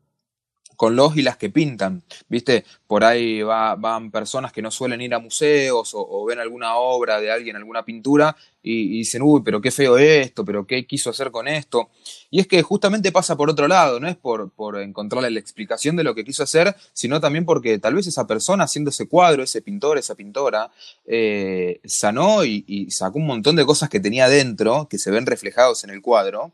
con 0.77 0.95
los 0.95 1.17
y 1.17 1.23
las 1.23 1.37
que 1.37 1.51
pintan, 1.51 2.03
¿viste? 2.29 2.65
Por 2.87 3.05
ahí 3.05 3.43
van 3.43 4.11
personas 4.11 4.53
que 4.53 4.63
no 4.63 4.71
suelen 4.71 5.01
ir 5.01 5.15
a 5.15 5.19
museos 5.19 5.93
o, 5.95 6.25
ven 6.27 6.39
alguna 6.39 6.77
obra 6.77 7.21
de 7.21 7.31
alguien, 7.31 7.57
alguna 7.57 7.85
pintura 7.85 8.37
y, 8.63 8.99
dicen, 8.99 9.23
uy, 9.23 9.43
pero 9.45 9.61
qué 9.61 9.71
feo 9.71 9.97
esto, 9.97 10.45
pero 10.45 10.67
qué 10.67 10.87
quiso 10.87 11.11
hacer 11.11 11.31
con 11.31 11.49
esto. 11.49 11.91
Y 12.31 12.41
es 12.41 12.47
que 12.47 12.63
justamente 12.63 13.13
pasa 13.13 13.37
por 13.37 13.49
otro 13.49 13.69
lado, 13.69 14.01
no 14.01 14.09
es 14.09 14.17
por, 14.17 14.51
por 14.51 14.81
encontrarle 14.81 15.31
la 15.31 15.41
explicación 15.41 15.97
de 15.97 16.05
lo 16.05 16.15
que 16.15 16.25
quiso 16.25 16.43
hacer, 16.43 16.75
sino 16.93 17.21
también 17.21 17.45
porque 17.45 17.79
tal 17.79 17.95
vez 17.95 18.07
esa 18.07 18.27
persona 18.27 18.65
haciendo 18.65 18.91
ese 18.91 19.09
cuadro, 19.09 19.43
ese 19.43 19.63
pintor, 19.63 19.99
esa 19.99 20.15
pintora, 20.15 20.71
eh, 21.07 21.81
sanó 21.85 22.45
y, 22.45 22.65
y 22.67 22.91
sacó 22.91 23.19
un 23.19 23.27
montón 23.27 23.57
de 23.57 23.65
cosas 23.65 23.89
que 23.89 24.01
tenía 24.01 24.29
dentro, 24.29 24.89
que 24.89 24.99
se 24.99 25.11
ven 25.11 25.27
reflejados 25.27 25.85
en 25.85 25.91
el 25.91 26.03
cuadro 26.03 26.53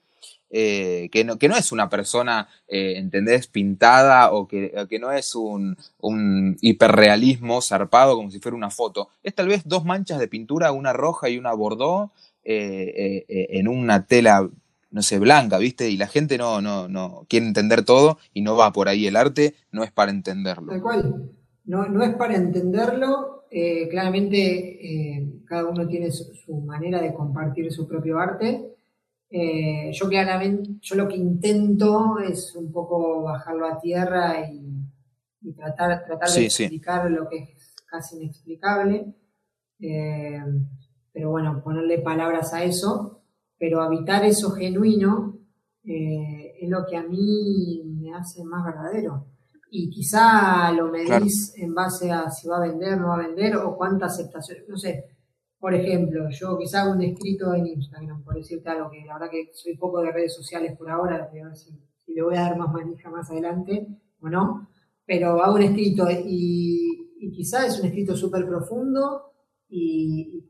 eh, 0.55 1.09
que, 1.11 1.25
no, 1.25 1.39
que, 1.39 1.49
no, 1.49 1.57
es 1.57 1.73
una 1.73 1.89
persona, 1.89 2.47
eh, 2.69 2.99
¿entendés?, 2.99 3.47
pintada 3.47 4.33
o 4.33 4.47
que, 4.47 4.71
que 4.91 4.99
no 4.99 5.11
es 5.11 5.35
un, 5.35 5.79
un, 5.99 6.59
hiperrealismo 6.61 7.63
zarpado 7.63 8.17
como 8.17 8.31
si 8.31 8.39
fuera 8.39 8.55
una 8.55 8.69
foto. 8.69 9.09
Es 9.23 9.35
tal 9.35 9.49
vez 9.49 9.63
dos 9.65 9.87
manchas 9.87 10.19
de 10.19 10.29
pintura, 10.29 10.71
una 10.73 10.93
roja 10.93 11.31
y 11.31 11.39
una 11.39 11.55
bordó, 11.55 12.13
eh, 12.45 13.25
en 13.29 13.67
una 13.67 14.05
tela, 14.05 14.47
no 14.91 15.01
sé, 15.01 15.19
blanca, 15.19 15.57
¿viste? 15.57 15.89
Y 15.89 15.97
la 15.97 16.07
gente 16.07 16.37
no, 16.37 16.61
no, 16.61 16.87
no 16.87 17.25
quiere 17.31 17.47
entender 17.47 17.83
todo 17.83 18.19
y 18.35 18.43
no 18.43 18.55
va 18.55 18.75
por 18.75 18.91
ahí. 18.91 19.07
El 19.07 19.17
arte 19.17 19.55
no 19.71 19.85
es 19.85 19.91
para 19.91 20.11
entenderlo. 20.11 20.71
Tal 20.71 20.83
cual. 20.83 21.31
No, 21.65 21.87
no 21.87 22.05
es 22.05 22.15
para 22.17 22.37
entenderlo. 22.37 23.47
claramente 23.91 25.31
cada 25.47 25.65
uno 25.65 25.87
tiene 25.87 26.11
su 26.11 26.61
manera 26.67 27.01
de 27.01 27.15
compartir 27.15 27.73
su 27.73 27.89
propio 27.89 28.19
arte 28.19 28.72
eh, 29.35 29.91
yo 29.93 30.11
claramente, 30.11 30.73
yo 30.83 30.95
lo 30.95 31.09
que 31.09 31.17
intento 31.17 32.19
es 32.19 32.55
un 32.55 32.71
poco 32.71 33.23
bajarlo 33.23 33.67
a 33.67 33.81
tierra 33.81 34.47
y, 34.47 34.61
tratar, 35.57 36.05
tratar 36.05 36.29
de 36.29 36.45
explicar 36.45 37.11
lo 37.11 37.27
que 37.29 37.39
es 37.39 37.75
casi 37.87 38.17
inexplicable. 38.17 39.15
Eh, 39.81 40.39
pero 41.11 41.31
bueno, 41.31 41.63
ponerle 41.65 41.99
palabras 42.01 42.53
a 42.53 42.63
eso, 42.63 43.23
pero 43.59 43.81
habitar 43.81 44.23
eso 44.25 44.51
genuino 44.51 45.39
eh, 45.83 46.55
es 46.61 46.69
lo 46.69 46.85
que 46.85 46.99
a 46.99 47.03
mí 47.03 47.83
me 47.87 48.15
hace 48.15 48.45
más 48.45 48.67
verdadero. 48.67 49.29
Y 49.71 49.89
quizá 49.89 50.71
lo 50.73 50.89
medís 50.89 51.55
en 51.57 51.75
base 51.75 52.11
a 52.11 52.31
si 52.31 52.49
va 52.49 52.59
a 52.59 52.69
vender, 52.69 52.99
no 52.99 53.09
va 53.09 53.15
a 53.15 53.27
vender, 53.27 53.57
o 53.57 53.75
cuánta 53.79 54.07
aceptación, 54.07 54.59
no 54.69 54.77
sé, 54.77 55.07
por 55.63 55.75
ejemplo, 55.75 56.29
yo 56.29 56.59
quizá 56.59 56.83
hago 56.83 56.95
un 56.95 57.03
escrito 57.05 57.55
en 57.55 57.69
Instagram, 57.69 58.25
por 58.25 58.35
decirte 58.35 58.69
algo, 58.69 58.91
que 58.91 59.05
la 59.07 59.15
verdad 59.15 59.31
que 59.31 59.49
soy 59.55 59.77
poco 59.77 60.01
de 60.01 60.11
redes 60.11 60.35
sociales 60.35 60.77
por 60.77 60.91
ahora, 60.91 61.15
a 61.15 61.33
ver 61.33 61.57
si, 61.57 61.71
le 62.09 62.21
voy 62.21 62.35
a 62.35 62.41
dar 62.41 62.59
más 62.59 62.73
manija 62.73 63.09
más 63.09 63.31
adelante 63.31 63.87
o 64.21 64.29
no, 64.29 64.69
pero 65.07 65.41
hago 65.41 65.55
un 65.55 65.63
escrito 65.63 66.09
y, 66.11 67.15
y 67.17 67.31
quizá 67.31 67.65
es 67.65 67.79
un 67.79 67.87
escrito 67.87 68.17
súper 68.17 68.45
profundo 68.45 69.35
y, 69.69 70.45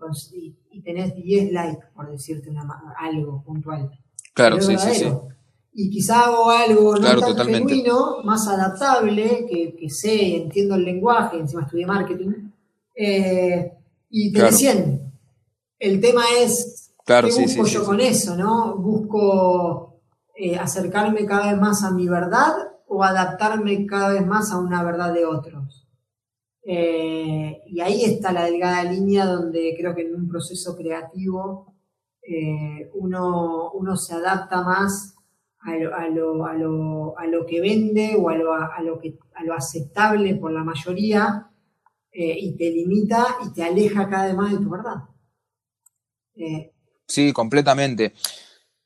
y, 0.70 0.82
tenés 0.82 1.14
10 1.14 1.52
likes, 1.52 1.88
por 1.94 2.10
decirte 2.10 2.50
algo 2.98 3.44
puntual. 3.44 3.90
Claro, 4.32 4.62
sí, 4.62 4.78
sí, 4.78 4.94
sí. 4.94 5.12
Y 5.74 5.90
quizá 5.90 6.20
hago 6.24 6.48
algo 6.48 6.96
no 6.96 7.34
tan 7.34 7.48
genuino, 7.48 8.22
más 8.24 8.48
adaptable, 8.48 9.44
que, 9.46 9.76
que 9.78 9.90
sé, 9.90 10.36
entiendo 10.36 10.74
el 10.74 10.86
lenguaje, 10.86 11.36
encima 11.36 11.64
estudié 11.64 11.84
marketing, 11.84 12.50
eh, 12.94 13.72
y 14.14 14.30
te 14.30 14.42
decían, 14.42 15.01
el 15.82 16.00
tema 16.00 16.22
es, 16.38 16.94
¿qué 17.04 17.22
busco 17.22 17.66
yo 17.66 17.84
con 17.84 17.98
eso? 17.98 18.36
¿no? 18.36 18.76
¿Busco 18.76 20.00
eh, 20.36 20.56
acercarme 20.56 21.26
cada 21.26 21.50
vez 21.50 21.60
más 21.60 21.82
a 21.82 21.90
mi 21.90 22.06
verdad 22.08 22.54
o 22.86 23.02
adaptarme 23.02 23.84
cada 23.84 24.10
vez 24.10 24.24
más 24.24 24.52
a 24.52 24.58
una 24.58 24.84
verdad 24.84 25.12
de 25.12 25.26
otros? 25.26 25.88
Eh, 26.64 27.62
y 27.66 27.80
ahí 27.80 28.04
está 28.04 28.30
la 28.30 28.44
delgada 28.44 28.84
línea 28.84 29.26
donde 29.26 29.74
creo 29.76 29.92
que 29.92 30.02
en 30.02 30.14
un 30.14 30.28
proceso 30.28 30.76
creativo 30.76 31.74
eh, 32.22 32.88
uno, 32.94 33.72
uno, 33.72 33.96
se 33.96 34.14
adapta 34.14 34.62
más 34.62 35.16
a 35.62 35.74
lo, 35.74 35.96
a 35.96 36.54
lo, 36.54 37.18
a 37.18 37.26
lo, 37.26 37.44
que 37.44 37.60
vende 37.60 38.14
o 38.16 38.28
a 38.28 38.36
lo, 38.36 38.54
a 38.54 38.80
lo, 38.80 39.00
que, 39.00 39.18
a 39.34 39.42
lo 39.42 39.54
aceptable 39.54 40.36
por 40.36 40.52
la 40.52 40.62
mayoría 40.62 41.50
eh, 42.12 42.36
y 42.38 42.56
te 42.56 42.70
limita 42.70 43.26
y 43.44 43.52
te 43.52 43.64
aleja 43.64 44.08
cada 44.08 44.26
vez 44.26 44.36
más 44.36 44.52
de 44.52 44.58
tu 44.58 44.70
verdad. 44.70 45.11
Eh, 46.36 46.72
sí, 47.06 47.32
completamente. 47.32 48.12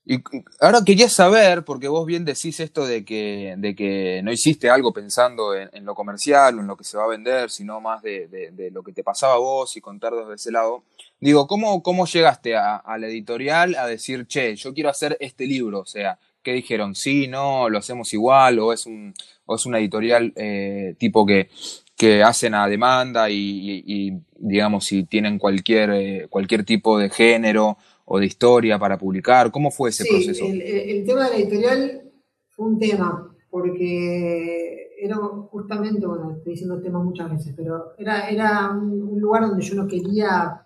Y 0.09 0.23
ahora 0.61 0.83
quería 0.87 1.09
saber, 1.09 1.65
porque 1.65 1.89
vos 1.89 2.07
bien 2.07 2.25
decís 2.25 2.61
esto 2.61 2.87
de 2.87 3.05
que, 3.05 3.57
de 3.59 3.75
que 3.75 4.21
no 4.23 4.31
hiciste 4.31 4.71
algo 4.71 4.93
pensando 4.93 5.53
en, 5.53 5.85
lo 5.85 5.97
comercial 5.97 6.57
o 6.57 6.61
en 6.61 6.69
lo 6.69 6.77
que 6.77 6.85
se 6.85 6.97
va 6.97 7.03
a 7.05 7.09
vender, 7.09 7.51
sino 7.51 7.81
más 7.81 8.03
de, 8.03 8.71
lo 8.73 8.85
que 8.85 8.93
te 8.93 9.03
pasaba 9.03 9.35
a 9.35 9.39
vos 9.39 9.77
y 9.77 9.81
contar 9.81 10.15
desde 10.15 10.35
ese 10.35 10.53
lado. 10.53 10.85
Digo, 11.19 11.49
¿cómo, 11.49 11.83
cómo 11.83 12.07
llegaste 12.07 12.55
a, 12.55 12.83
la 12.87 13.07
editorial 13.09 13.75
a 13.75 13.89
decir, 13.89 14.29
che, 14.29 14.55
yo 14.55 14.73
quiero 14.73 14.91
hacer 14.91 15.17
este 15.19 15.45
libro? 15.45 15.81
O 15.81 15.87
sea, 15.87 16.21
¿qué 16.41 16.53
dijeron? 16.53 16.95
Sí, 16.95 17.27
no, 17.27 17.69
lo 17.69 17.79
hacemos 17.79 18.15
igual, 18.15 18.61
o 18.61 18.73
es, 18.73 18.87
un, 18.87 19.13
es 19.49 19.67
una 19.67 19.81
editorial 19.81 20.33
eh, 20.37 20.95
tipo 21.01 21.27
que 21.27 21.51
que 21.97 22.23
hacen 22.23 22.55
a 22.55 22.69
demanda 22.69 23.31
y, 23.31 24.23
digamos, 24.39 24.85
si 24.85 25.05
tienen 25.05 25.39
cualquier, 25.39 25.91
eh, 25.91 26.27
cualquier 26.29 26.65
tipo 26.65 26.99
de 26.99 27.09
género 27.09 27.79
o 28.05 28.19
de 28.19 28.27
historia 28.27 28.79
para 28.79 28.99
publicar. 28.99 29.51
¿Cómo 29.51 29.71
fue 29.71 29.89
ese 29.89 30.05
proceso? 30.05 30.45
El, 30.45 30.61
el, 30.61 31.07
tema 31.07 31.25
de 31.25 31.31
la 31.31 31.37
editorial 31.37 32.03
fue 32.51 32.67
un 32.67 32.79
tema, 32.79 33.35
porque 33.49 34.91
era 34.99 35.17
justamente, 35.17 36.07
bueno, 36.07 36.33
estoy 36.37 36.53
diciendo 36.53 36.81
tema 36.81 37.03
muchas 37.03 37.31
veces, 37.31 37.55
pero 37.57 37.95
era, 37.97 38.29
era 38.29 38.71
un, 38.71 39.19
lugar 39.19 39.47
donde 39.49 39.65
yo 39.65 39.75
no 39.75 39.89
quería, 39.89 40.63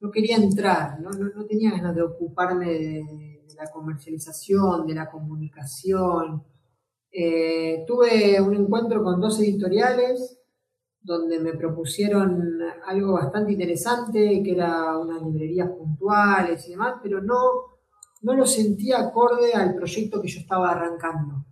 no 0.00 0.10
quería 0.10 0.36
entrar, 0.36 1.00
no, 1.00 1.10
no, 1.10 1.46
tenía 1.46 1.70
ganas 1.70 1.94
de 1.94 2.02
ocuparme 2.02 2.66
de, 2.66 3.36
la 3.56 3.70
comercialización, 3.70 4.86
de 4.86 4.94
la 4.94 5.10
comunicación. 5.10 6.42
Eh, 7.10 7.84
tuve 7.86 8.38
un 8.38 8.54
encuentro 8.54 9.02
con 9.02 9.18
dos 9.18 9.40
editoriales 9.40 10.35
donde 11.06 11.38
me 11.38 11.52
propusieron 11.54 12.58
algo 12.84 13.12
bastante 13.12 13.52
interesante, 13.52 14.42
que 14.42 14.50
era 14.50 14.98
unas 14.98 15.22
librerías 15.22 15.70
puntuales 15.70 16.66
y 16.66 16.72
demás, 16.72 16.96
pero 17.00 17.22
no, 17.22 17.38
no 18.22 18.34
lo 18.34 18.44
sentía 18.44 18.98
acorde 18.98 19.52
al 19.54 19.76
proyecto 19.76 20.20
que 20.20 20.28
yo 20.28 20.40
estaba 20.40 20.72
arrancando. 20.72 21.46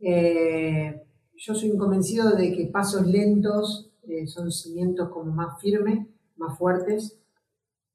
Eh, 0.00 1.00
yo 1.36 1.54
soy 1.54 1.70
un 1.70 1.78
convencido 1.78 2.32
de 2.32 2.52
que 2.52 2.66
pasos 2.66 3.06
lentos 3.06 3.92
eh, 4.02 4.26
son 4.26 4.50
cimientos 4.50 5.10
como 5.10 5.30
más 5.30 5.60
firmes, 5.60 6.04
más 6.36 6.58
fuertes. 6.58 7.20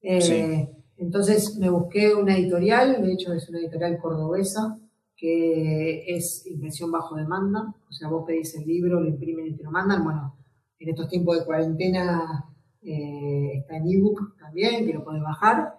Eh, 0.01 0.69
entonces 0.95 1.57
me 1.57 1.69
busqué 1.69 2.13
una 2.13 2.37
editorial, 2.37 3.03
de 3.03 3.11
hecho 3.11 3.33
es 3.33 3.49
una 3.49 3.59
editorial 3.59 3.99
cordobesa, 3.99 4.79
que 5.17 6.05
es 6.15 6.45
impresión 6.47 6.91
bajo 6.91 7.15
demanda, 7.15 7.75
o 7.89 7.91
sea, 7.91 8.07
vos 8.07 8.23
pedís 8.25 8.55
el 8.55 8.65
libro, 8.65 9.01
lo 9.01 9.09
imprimen 9.09 9.47
y 9.47 9.57
te 9.57 9.63
lo 9.63 9.71
mandan, 9.71 10.03
bueno, 10.03 10.36
en 10.79 10.89
estos 10.89 11.07
tiempos 11.07 11.39
de 11.39 11.45
cuarentena 11.45 12.45
eh, 12.81 13.57
está 13.57 13.77
en 13.77 13.87
ebook 13.87 14.37
también, 14.37 14.85
que 14.85 14.93
lo 14.93 15.03
puedes 15.03 15.21
bajar. 15.21 15.77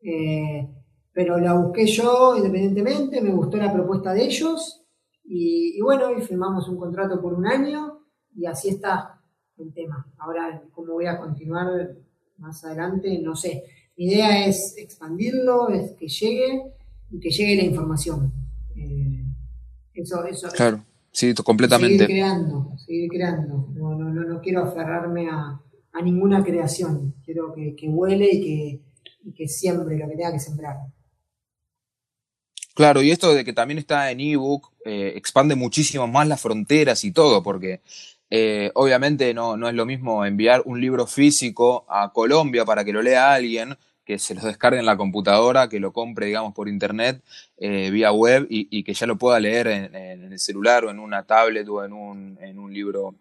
Eh, 0.00 0.68
pero 1.12 1.38
la 1.40 1.54
busqué 1.54 1.84
yo 1.86 2.36
independientemente, 2.36 3.20
me 3.20 3.32
gustó 3.32 3.56
la 3.56 3.72
propuesta 3.72 4.12
de 4.12 4.24
ellos 4.24 4.84
y, 5.24 5.80
bueno, 5.82 6.16
y 6.16 6.22
firmamos 6.22 6.68
un 6.68 6.78
contrato 6.78 7.20
por 7.20 7.34
un 7.34 7.46
año 7.46 8.04
y 8.34 8.46
así 8.46 8.68
está 8.68 9.20
el 9.58 9.74
tema. 9.74 10.06
Ahora, 10.18 10.62
cómo 10.70 10.92
voy 10.92 11.06
a 11.06 11.18
continuar 11.18 11.96
más 12.38 12.64
adelante, 12.64 13.18
no 13.18 13.34
sé. 13.34 13.64
Mi 13.96 14.06
idea 14.06 14.46
es 14.46 14.76
expandirlo, 14.78 15.70
es 15.70 15.92
que 15.92 16.06
llegue 16.06 16.72
y 17.10 17.18
que 17.18 17.30
llegue 17.30 17.56
la 17.56 17.64
información. 17.64 18.32
Eh, 18.76 19.24
eso, 19.94 20.24
eso. 20.24 20.48
Claro, 20.54 20.84
sí, 21.10 21.34
completamente. 21.34 22.06
Seguir 22.06 22.16
creando, 22.16 22.72
seguir 22.76 23.10
creando. 23.10 23.67
No, 24.18 24.34
no, 24.34 24.40
quiero 24.40 24.64
aferrarme 24.64 25.28
a, 25.30 25.60
a 25.92 26.02
ninguna 26.02 26.42
creación. 26.42 27.14
Quiero 27.24 27.54
que, 27.54 27.74
que 27.76 27.88
huele 27.88 28.28
y 28.32 28.40
que, 28.40 28.80
y 29.24 29.32
que 29.32 29.48
siembre 29.48 29.96
lo 29.96 30.08
que 30.08 30.16
tenga 30.16 30.32
que 30.32 30.40
sembrar. 30.40 30.76
Claro, 32.74 33.02
y 33.02 33.10
esto 33.10 33.34
de 33.34 33.44
que 33.44 33.52
también 33.52 33.78
está 33.78 34.10
en 34.10 34.20
ebook 34.20 34.72
eh, 34.84 35.12
expande 35.16 35.54
muchísimo 35.56 36.06
más 36.06 36.28
las 36.28 36.40
fronteras 36.40 37.04
y 37.04 37.12
todo, 37.12 37.42
porque 37.42 37.80
eh, 38.30 38.70
obviamente 38.74 39.34
no, 39.34 39.56
no, 39.56 39.68
es 39.68 39.74
lo 39.74 39.84
mismo 39.86 40.24
enviar 40.24 40.62
un 40.64 40.80
libro 40.80 41.06
físico 41.06 41.86
a 41.88 42.12
Colombia 42.12 42.64
para 42.64 42.84
que 42.84 42.92
lo 42.92 43.02
lea 43.02 43.32
alguien, 43.32 43.76
que 44.04 44.18
se 44.18 44.34
lo 44.34 44.42
descargue 44.42 44.78
en 44.78 44.86
la 44.86 44.96
computadora, 44.96 45.68
que 45.68 45.80
lo 45.80 45.92
compre, 45.92 46.26
digamos, 46.26 46.54
por 46.54 46.68
internet, 46.68 47.22
eh, 47.56 47.90
vía 47.90 48.12
web, 48.12 48.46
y, 48.48 48.82
que 48.82 48.94
ya 48.94 49.06
lo 49.06 49.18
pueda 49.18 49.40
leer 49.40 49.66
en, 49.66 49.94
en, 49.94 50.32
el 50.32 50.38
celular 50.38 50.84
o 50.84 50.90
en 50.90 50.98
una 50.98 51.24
tablet 51.24 51.68
o 51.68 51.84
en 51.84 51.92
un, 51.92 52.38
en 52.40 52.58
un 52.58 52.72
libro 52.72 53.16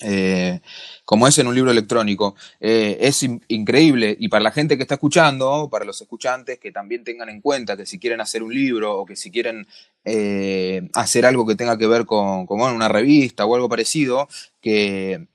eh, 0.00 0.60
como 1.04 1.26
es 1.28 1.38
en 1.38 1.46
un 1.46 1.54
libro 1.54 1.70
electrónico. 1.70 2.34
Eh, 2.58 2.98
es 3.00 3.22
increíble 3.48 4.16
y 4.18 4.28
para 4.28 4.44
la 4.44 4.52
gente 4.52 4.76
que 4.76 4.82
está 4.82 4.94
escuchando, 4.94 5.68
para 5.70 5.84
los 5.84 6.00
escuchantes, 6.00 6.58
que 6.58 6.72
también 6.72 7.04
tengan 7.04 7.28
en 7.28 7.40
cuenta 7.40 7.76
que 7.76 7.86
si 7.86 7.98
quieren 7.98 8.20
hacer 8.20 8.42
un 8.42 8.54
libro 8.54 8.98
o 8.98 9.04
que 9.04 9.16
si 9.16 9.30
quieren 9.30 9.66
eh, 10.04 10.88
hacer 10.94 11.26
algo 11.26 11.46
que 11.46 11.54
tenga 11.54 11.76
que 11.76 11.86
ver 11.86 12.06
con, 12.06 12.46
una 12.48 12.88
revista 12.88 13.44
o 13.44 13.54
algo 13.54 13.68
parecido, 13.68 14.28
que, 14.60 15.26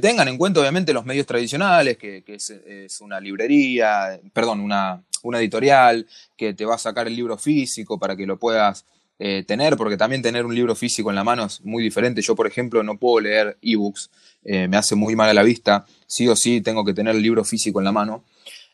tengan 0.00 0.26
en 0.26 0.38
cuenta 0.38 0.58
obviamente 0.58 0.92
los 0.92 1.04
medios 1.04 1.24
tradicionales, 1.24 1.96
que, 1.96 2.24
es, 2.26 3.00
una 3.00 3.20
librería, 3.20 4.18
perdón, 4.32 4.58
una, 4.58 5.00
una 5.22 5.38
editorial, 5.38 6.06
que 6.36 6.52
te 6.52 6.64
va 6.64 6.74
a 6.74 6.78
sacar 6.78 7.06
el 7.06 7.14
libro 7.14 7.38
físico 7.38 7.96
para 7.96 8.16
que 8.16 8.26
lo 8.26 8.36
puedas 8.36 8.84
eh, 9.18 9.44
tener, 9.46 9.76
porque 9.76 9.96
también 9.96 10.22
tener 10.22 10.44
un 10.44 10.54
libro 10.54 10.74
físico 10.74 11.10
en 11.10 11.16
la 11.16 11.24
mano 11.24 11.44
es 11.44 11.60
muy 11.62 11.82
diferente. 11.82 12.20
Yo, 12.20 12.34
por 12.34 12.46
ejemplo, 12.46 12.82
no 12.82 12.98
puedo 12.98 13.20
leer 13.20 13.56
ebooks, 13.62 14.10
eh, 14.44 14.68
me 14.68 14.76
hace 14.76 14.94
muy 14.94 15.14
mal 15.14 15.28
a 15.30 15.34
la 15.34 15.42
vista, 15.42 15.86
sí 16.06 16.26
o 16.28 16.36
sí 16.36 16.60
tengo 16.60 16.84
que 16.84 16.94
tener 16.94 17.14
el 17.14 17.22
libro 17.22 17.44
físico 17.44 17.80
en 17.80 17.84
la 17.84 17.92
mano. 17.92 18.24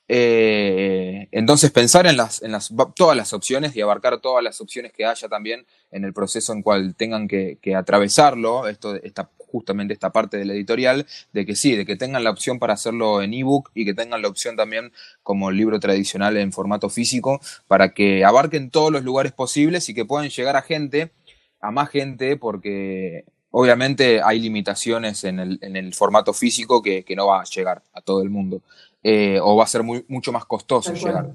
Eh, 0.09 1.29
entonces, 1.31 1.71
pensar 1.71 2.07
en, 2.07 2.17
las, 2.17 2.43
en 2.43 2.53
las, 2.53 2.73
todas 2.97 3.17
las 3.17 3.33
opciones 3.33 3.77
y 3.77 3.81
abarcar 3.81 4.19
todas 4.21 4.43
las 4.43 4.61
opciones 4.61 4.93
que 4.93 5.05
haya 5.05 5.29
también 5.29 5.67
en 5.93 6.05
el 6.05 6.13
proceso 6.13 6.53
en 6.53 6.63
cual 6.63 6.97
tengan 6.97 7.29
que, 7.29 7.59
atravesarlo, 7.77 8.67
esto, 8.67 8.97
esta 8.97 9.31
justamente 9.51 9.95
esta 9.95 10.11
parte 10.11 10.37
del 10.37 10.51
editorial, 10.51 11.07
de 11.33 11.47
que 11.47 11.57
sí, 11.57 11.77
de 11.77 11.85
que 11.85 11.97
tengan 11.97 12.25
la 12.25 12.31
opción 12.31 12.59
para 12.59 12.75
hacerlo 12.75 13.23
en 13.23 13.35
ebook 13.35 13.71
y 13.75 13.85
que 13.85 13.95
tengan 13.95 14.23
la 14.23 14.29
opción 14.29 14.57
también 14.57 14.93
como 15.23 15.51
libro 15.51 15.81
tradicional 15.81 16.37
en 16.37 16.53
formato 16.53 16.89
físico, 16.89 17.41
para 17.67 17.93
que 17.93 18.25
abarquen 18.25 18.71
todos 18.71 18.93
los 18.93 19.05
lugares 19.05 19.33
posibles 19.33 19.89
y 19.89 19.95
que 19.95 20.05
puedan 20.05 20.29
llegar 20.29 20.57
a 20.57 20.63
gente, 20.63 21.13
a 21.61 21.71
más 21.71 21.91
gente, 21.91 22.37
porque 22.37 23.25
obviamente 23.51 24.23
hay 24.23 24.41
limitaciones 24.41 25.25
en 25.25 25.39
el, 25.41 25.95
formato 25.95 26.33
físico 26.33 26.83
que, 26.83 27.05
no 27.17 27.27
va 27.27 27.41
a 27.41 27.45
llegar 27.45 27.83
a 27.93 28.01
todo 28.01 28.23
el 28.23 28.31
mundo, 28.31 28.63
eh, 29.03 29.39
o 29.43 29.57
va 29.57 29.65
a 29.65 29.67
ser 29.67 29.83
mucho 29.83 30.33
más 30.33 30.45
costoso 30.45 30.95
llegar. 30.95 31.31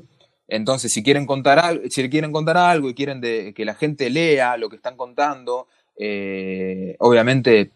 Entonces, 0.47 0.93
si 0.93 1.01
quieren 1.01 1.25
contar 1.25 1.81
si 1.89 2.09
quieren 2.09 2.31
contar 2.31 2.57
algo 2.57 2.89
y 2.89 2.93
quieren 2.93 3.21
que 3.21 3.65
la 3.65 3.73
gente 3.73 4.09
lea 4.09 4.57
lo 4.57 4.69
que 4.69 4.75
están 4.75 4.95
contando, 4.95 5.67
eh, 5.97 6.95
obviamente 6.99 7.71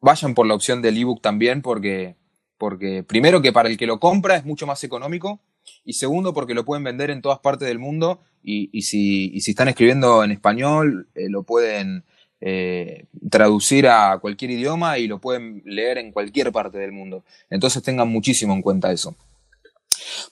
vayan 0.00 0.34
por 0.34 0.46
la 0.46 0.54
opción 0.54 0.82
del 0.82 0.96
ebook 0.96 1.20
también 1.20 1.62
porque, 1.62 2.16
porque 2.58 3.02
primero 3.02 3.42
que 3.42 3.52
para 3.52 3.68
el 3.68 3.76
que 3.76 3.86
lo 3.86 4.00
compra 4.00 4.36
es 4.36 4.44
mucho 4.44 4.66
más 4.66 4.82
económico 4.84 5.40
y 5.84 5.94
segundo 5.94 6.32
porque 6.32 6.54
lo 6.54 6.64
pueden 6.64 6.84
vender 6.84 7.10
en 7.10 7.22
todas 7.22 7.38
partes 7.40 7.68
del 7.68 7.78
mundo 7.78 8.20
y, 8.42 8.82
si, 8.82 9.38
si, 9.40 9.50
están 9.50 9.68
escribiendo 9.68 10.24
en 10.24 10.30
español 10.32 11.08
eh, 11.14 11.28
lo 11.28 11.42
pueden 11.42 12.04
eh, 12.40 13.04
traducir 13.30 13.86
a 13.86 14.18
cualquier 14.18 14.52
idioma 14.52 14.96
y 14.96 15.06
lo 15.06 15.20
pueden 15.20 15.62
leer 15.66 15.98
en 15.98 16.10
cualquier 16.10 16.52
parte 16.52 16.78
del 16.78 16.92
mundo. 16.92 17.22
Entonces 17.50 17.82
tengan 17.82 18.08
muchísimo 18.08 18.54
en 18.54 18.62
cuenta 18.62 18.90
eso. 18.90 19.14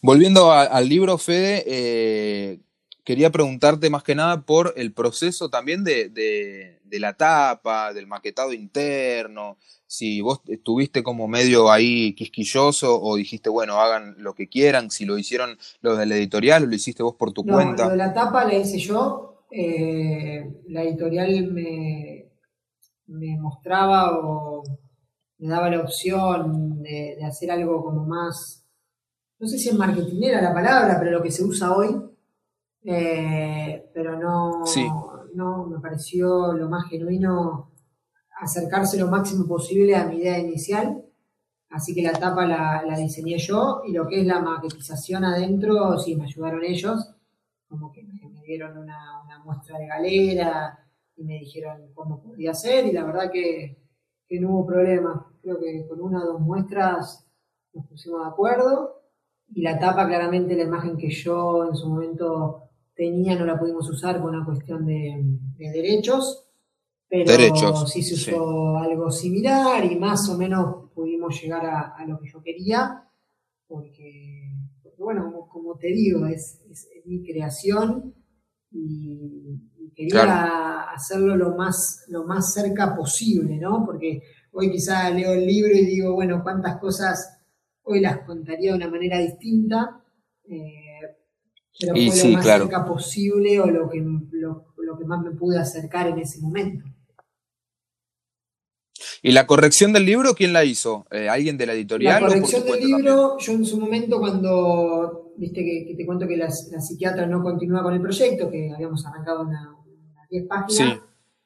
Volviendo 0.01 0.51
al 0.53 0.89
libro, 0.89 1.19
Fede, 1.19 1.65
eh, 1.67 2.61
quería 3.09 3.31
preguntarte 3.31 3.89
más 3.89 4.03
que 4.03 4.15
nada 4.15 4.43
por 4.43 4.75
el 4.77 4.93
proceso 4.93 5.49
también 5.49 5.83
de, 5.83 6.11
de, 6.11 7.01
la 7.01 7.15
tapa, 7.15 7.95
del 7.95 8.07
maquetado 8.07 8.53
interno, 8.53 9.57
si 9.87 10.21
vos 10.21 10.43
estuviste 10.47 11.03
como 11.03 11.27
medio 11.27 11.73
ahí 11.73 12.15
quisquilloso 12.15 13.01
o 13.01 13.17
dijiste, 13.17 13.49
bueno, 13.49 13.81
hagan 13.81 14.17
lo 14.19 14.35
que 14.35 14.51
quieran, 14.51 14.91
si 14.91 15.07
lo 15.07 15.17
hicieron 15.17 15.57
los 15.81 15.97
del 15.97 16.13
editorial 16.13 16.65
o 16.65 16.67
lo 16.67 16.75
hiciste 16.75 17.03
vos 17.03 17.15
por 17.15 17.33
tu 17.33 17.45
no, 17.45 17.55
cuenta. 17.55 17.85
Lo 17.85 17.93
de 17.93 17.97
la 17.97 18.13
tapa 18.13 18.45
la 18.45 18.53
hice 18.53 18.79
yo, 18.79 19.47
eh, 19.51 20.47
la 20.67 20.83
editorial 20.83 21.51
me, 21.51 22.27
me, 23.07 23.39
mostraba 23.39 24.19
o 24.19 24.65
me 25.39 25.49
daba 25.49 25.71
la 25.71 25.81
opción 25.81 26.83
de, 26.83 27.17
de 27.19 27.25
hacer 27.25 27.51
algo 27.51 27.83
como 27.83 28.05
más, 28.05 28.67
no 29.39 29.49
sé 29.49 29.59
si 29.59 29.71
es 29.71 29.75
marketingera 29.75 30.43
la 30.43 30.53
palabra, 30.53 30.99
pero 30.99 31.13
lo 31.13 31.23
que 31.23 31.31
se 31.31 31.43
usa 31.43 31.75
hoy, 31.75 31.89
eh, 32.85 33.91
pero 33.93 34.18
no, 34.18 34.62
no 35.35 35.66
me 35.66 35.81
pareció 35.81 36.53
lo 36.53 36.68
más 36.68 36.89
genuino 36.89 37.72
acercarse 38.41 38.99
lo 38.99 39.09
máximo 39.09 39.47
posible 39.47 39.97
a 39.97 40.07
mi 40.07 40.16
idea 40.16 40.39
inicial. 40.39 41.05
Así 41.70 41.95
que 41.95 42.03
la 42.03 42.12
tapa 42.12 42.47
la, 42.47 42.97
diseñé 42.97 43.39
yo 43.39 43.83
y 43.87 43.93
lo 43.93 44.07
que 44.07 44.20
es 44.20 44.26
la 44.26 44.41
maquetización 44.41 45.24
adentro, 45.24 45.99
sí, 45.99 46.16
me 46.16 46.24
ayudaron 46.24 46.64
ellos, 46.64 47.14
como 47.68 47.93
que 47.93 48.03
me, 48.03 48.18
dieron 48.47 48.79
una, 48.79 48.97
muestra 49.45 49.79
de 49.79 49.87
galera 49.87 50.79
y 51.16 51.24
me 51.24 51.35
dijeron 51.35 51.93
cómo 51.95 52.22
podía 52.22 52.55
ser 52.55 52.87
y 52.87 52.93
la 52.93 53.05
verdad 53.05 53.31
que, 53.31 53.79
que 54.26 54.41
no 54.41 54.51
hubo 54.51 54.66
problema. 54.66 55.31
Creo 55.43 55.59
que 55.59 55.87
con 55.87 56.01
una 56.01 56.22
o 56.22 56.26
dos 56.26 56.41
muestras 56.41 57.26
nos 57.74 57.87
pusimos 57.87 58.22
de 58.22 58.29
acuerdo 58.29 59.03
y 59.49 59.62
la 59.62 59.79
tapa 59.79 60.07
claramente 60.07 60.57
la 60.57 60.64
imagen 60.64 60.97
que 60.97 61.11
yo 61.11 61.66
en 61.68 61.76
su 61.76 61.89
momento 61.89 62.68
tenía 62.99 63.39
no 63.39 63.47
la 63.47 63.57
pudimos 63.57 63.89
usar 63.89 64.21
por 64.21 64.31
una 64.31 64.45
cuestión 64.45 64.85
de, 64.85 65.39
derechos, 65.57 66.49
pero 67.09 67.87
sí 67.87 68.03
se 68.03 68.15
usó 68.15 68.77
algo 68.77 69.13
similar 69.13 69.85
y 69.85 69.97
más 69.97 70.29
o 70.29 70.37
menos 70.37 70.91
pudimos 70.93 71.41
llegar 71.41 71.65
a, 71.65 72.05
lo 72.07 72.19
que 72.19 72.29
yo 72.29 72.43
quería, 72.43 73.05
porque, 73.69 74.53
bueno, 74.99 75.47
como, 75.49 75.77
te 75.77 75.87
digo, 75.93 76.27
es, 76.27 76.61
mi 77.05 77.23
creación 77.23 78.15
y, 78.73 79.63
quería 79.95 80.91
hacerlo 80.93 81.37
lo 81.37 81.57
más, 81.57 82.05
lo 82.09 82.25
más 82.25 82.53
cerca 82.53 82.95
posible, 82.97 83.59
¿no? 83.59 83.85
Porque 83.85 84.23
hoy 84.53 84.71
quizá 84.71 85.11
leo 85.11 85.33
el 85.33 85.45
libro 85.45 85.73
y 85.73 85.87
digo, 85.87 86.15
bueno, 86.15 86.41
cuántas 86.43 86.79
cosas 86.79 87.41
hoy 87.83 88.01
las 88.01 88.21
contaría 88.21 88.71
de 88.71 88.77
una 88.77 88.91
manera 88.91 89.19
distinta. 89.19 90.01
Eh, 90.45 90.88
pero 91.79 91.95
fue 91.95 92.05
lo 92.05 92.29
más 92.37 92.45
cerca 92.45 92.85
posible 92.85 93.61
o 93.61 93.66
lo 93.66 93.89
que, 93.89 94.01
lo, 94.01 94.99
que 94.99 95.05
más 95.05 95.22
me 95.22 95.31
pude 95.33 95.59
acercar 95.59 96.09
en 96.09 96.18
ese 96.18 96.41
momento. 96.41 96.85
¿Y 99.22 99.33
la 99.33 99.47
corrección 99.47 99.93
del 99.93 100.05
libro 100.05 100.35
quién 100.35 100.53
la 100.53 100.64
hizo? 100.64 101.07
Eh, 101.11 101.29
¿Alguien 101.29 101.57
de 101.57 101.66
la 101.66 101.74
editorial? 101.74 102.20
La 102.20 102.29
corrección 102.29 102.64
del 102.64 102.81
libro, 102.81 103.37
yo 103.39 103.53
en 103.53 103.64
su 103.64 103.79
momento 103.79 104.18
cuando, 104.18 105.33
viste 105.37 105.64
que, 105.64 105.95
te 105.97 106.07
cuento 106.07 106.26
que 106.26 106.37
la, 106.37 106.51
psiquiatra 106.51 107.26
no 107.26 107.43
continúa 107.43 107.83
con 107.83 107.95
el 107.95 108.01
proyecto, 108.01 108.51
que 108.51 108.72
habíamos 108.72 109.05
arrancado 109.07 109.43
unas 109.43 109.68
10 110.31 110.47
páginas, 110.47 111.01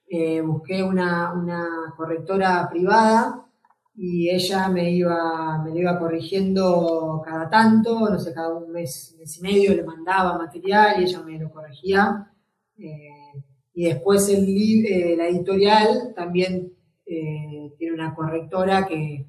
eh, 0.09 0.41
busqué 0.41 0.83
una, 0.83 1.33
una 1.33 1.95
correctora 1.97 2.69
privada 2.71 3.47
y 3.95 4.31
ella 4.31 4.69
me 4.69 4.91
iba, 4.91 5.63
me 5.63 5.71
lo 5.71 5.79
iba 5.79 5.99
corrigiendo 5.99 7.21
cada 7.25 7.49
tanto, 7.51 8.09
no 8.09 8.19
sé, 8.19 8.33
cada 8.33 8.55
un 8.55 8.73
mes, 8.73 9.15
mes 9.19 9.39
y 9.39 9.43
medio 9.43 9.75
le 9.75 9.85
mandaba 9.85 10.39
material 10.39 11.01
y 11.01 11.05
ella 11.05 11.23
me 11.23 11.39
lo 11.39 11.51
corregía. 11.51 12.33
Eh, 12.79 13.35
y 13.75 13.85
después 13.85 14.29
el, 14.31 14.47
eh, 14.87 15.15
la 15.17 15.29
editorial 15.29 16.13
también 16.15 16.73
eh, 17.05 17.75
tiene 17.79 17.95
una 17.95 18.15
correctora 18.15 18.87
que, 18.87 19.27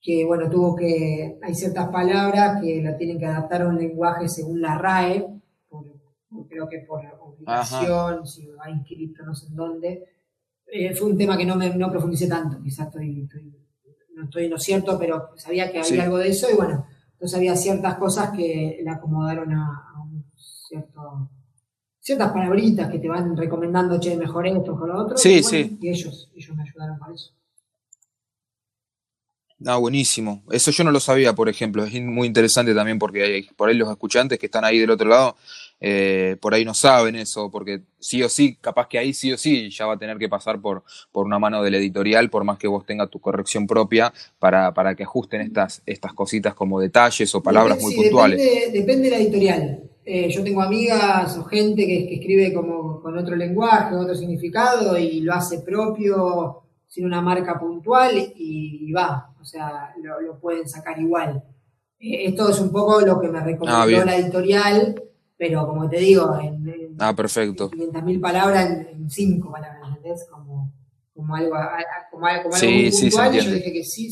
que, 0.00 0.24
bueno, 0.24 0.48
tuvo 0.48 0.74
que, 0.74 1.38
hay 1.42 1.54
ciertas 1.54 1.88
palabras 1.88 2.62
que 2.62 2.82
la 2.82 2.96
tienen 2.96 3.18
que 3.18 3.26
adaptar 3.26 3.62
a 3.62 3.68
un 3.68 3.76
lenguaje 3.76 4.28
según 4.28 4.62
la 4.62 4.78
RAE, 4.78 5.26
creo 6.48 6.68
que 6.68 6.80
por 6.80 7.04
obligación, 7.20 8.26
si 8.26 8.46
va 8.48 8.70
inscrito 8.70 9.24
no 9.24 9.34
sé 9.34 9.46
en 9.48 9.56
dónde. 9.56 10.04
fue 10.94 11.10
un 11.10 11.18
tema 11.18 11.36
que 11.36 11.46
no, 11.46 11.56
me, 11.56 11.74
no 11.74 11.90
profundicé 11.90 12.28
tanto, 12.28 12.60
quizás 12.62 12.86
estoy, 12.88 13.22
estoy 13.22 13.63
no 14.14 14.24
estoy 14.24 14.44
en 14.44 14.50
lo 14.50 14.58
cierto, 14.58 14.98
pero 14.98 15.30
sabía 15.36 15.70
que 15.70 15.80
había 15.80 16.04
algo 16.04 16.18
de 16.18 16.28
eso 16.28 16.48
y 16.50 16.54
bueno, 16.54 16.86
Entonces 17.12 17.36
había 17.36 17.56
ciertas 17.56 17.96
cosas 17.96 18.30
que 18.30 18.80
le 18.82 18.90
acomodaron 18.90 19.52
a, 19.52 19.92
un 20.02 20.24
cierto 20.36 21.30
ciertas 22.00 22.32
palabritas 22.32 22.90
que 22.90 22.98
te 22.98 23.08
van 23.08 23.34
recomendando, 23.34 23.98
che, 23.98 24.14
mejor 24.14 24.46
esto, 24.46 24.72
mejor 24.72 24.88
lo 24.88 25.02
otro. 25.02 25.16
Sí, 25.16 25.42
sí. 25.42 25.78
Y 25.80 25.88
ellos, 25.88 26.30
ellos 26.36 26.54
me 26.54 26.62
ayudaron 26.62 26.98
con 26.98 27.14
eso. 27.14 27.32
Ah, 29.66 29.76
buenísimo. 29.76 30.42
Eso 30.50 30.70
yo 30.70 30.84
no 30.84 30.90
lo 30.90 31.00
sabía, 31.00 31.32
por 31.32 31.48
ejemplo. 31.48 31.84
Es 31.84 32.02
muy 32.02 32.26
interesante 32.26 32.74
también 32.74 32.98
porque 32.98 33.22
hay, 33.22 33.42
por 33.56 33.70
ahí 33.70 33.74
los 33.74 33.90
escuchantes 33.90 34.38
que 34.38 34.46
están 34.46 34.64
ahí 34.64 34.78
del 34.78 34.90
otro 34.90 35.08
lado, 35.08 35.36
eh, 35.80 36.36
por 36.40 36.54
ahí 36.54 36.64
no 36.64 36.74
saben 36.74 37.16
eso, 37.16 37.50
porque 37.50 37.82
sí 37.98 38.22
o 38.22 38.28
sí, 38.28 38.56
capaz 38.60 38.88
que 38.88 38.98
ahí 38.98 39.12
sí 39.12 39.32
o 39.32 39.38
sí 39.38 39.70
ya 39.70 39.86
va 39.86 39.94
a 39.94 39.98
tener 39.98 40.18
que 40.18 40.28
pasar 40.28 40.60
por, 40.60 40.82
por 41.12 41.26
una 41.26 41.38
mano 41.38 41.62
del 41.62 41.74
editorial, 41.74 42.30
por 42.30 42.44
más 42.44 42.58
que 42.58 42.68
vos 42.68 42.86
tengas 42.86 43.10
tu 43.10 43.20
corrección 43.20 43.66
propia, 43.66 44.12
para, 44.38 44.72
para 44.72 44.94
que 44.94 45.02
ajusten 45.02 45.42
estas, 45.42 45.82
estas 45.86 46.12
cositas 46.12 46.54
como 46.54 46.80
detalles 46.80 47.34
o 47.34 47.42
palabras 47.42 47.80
muy 47.80 47.94
puntuales. 47.94 48.38
Depende, 48.38 48.78
depende 48.78 49.04
de 49.04 49.10
la 49.10 49.18
editorial. 49.18 49.90
Eh, 50.06 50.30
yo 50.30 50.44
tengo 50.44 50.60
amigas 50.60 51.36
o 51.38 51.44
gente 51.44 51.86
que, 51.86 52.14
escribe 52.14 52.52
como 52.52 53.00
con 53.00 53.16
otro 53.16 53.34
lenguaje, 53.36 53.94
otro 53.94 54.14
significado 54.14 54.98
y 54.98 55.20
lo 55.20 55.32
hace 55.32 55.60
propio 55.60 56.62
sin 56.86 57.06
una 57.06 57.22
marca 57.22 57.58
puntual 57.58 58.12
y, 58.36 58.92
va, 58.92 59.34
o 59.40 59.44
sea, 59.44 59.94
lo, 60.02 60.38
pueden 60.38 60.68
sacar 60.68 60.98
igual. 61.00 61.42
Eh, 61.98 62.26
esto 62.26 62.50
es 62.50 62.60
un 62.60 62.70
poco 62.70 63.00
lo 63.00 63.18
que 63.18 63.28
me 63.28 63.40
recomendó 63.40 64.02
ah, 64.02 64.04
la 64.04 64.16
editorial, 64.16 65.02
pero 65.36 65.66
como 65.66 65.88
te 65.88 65.98
digo, 65.98 66.38
en, 66.40 66.96
ah, 66.98 67.14
perfecto. 67.14 67.70
500.000 67.70 68.20
palabras 68.20 68.70
en 68.90 69.10
5 69.10 69.50
palabras, 69.50 69.88
¿entendés? 69.88 70.26
Como, 70.30 70.72
como 71.14 71.34
algo, 71.34 71.56
como, 72.10 72.26
algo, 72.26 72.50
como 72.50 72.62
muy 72.62 72.90
puntual, 72.90 73.34
y 73.34 73.40
yo 73.40 73.50
dije 73.50 73.72
que 73.72 73.84
sí, 73.84 74.08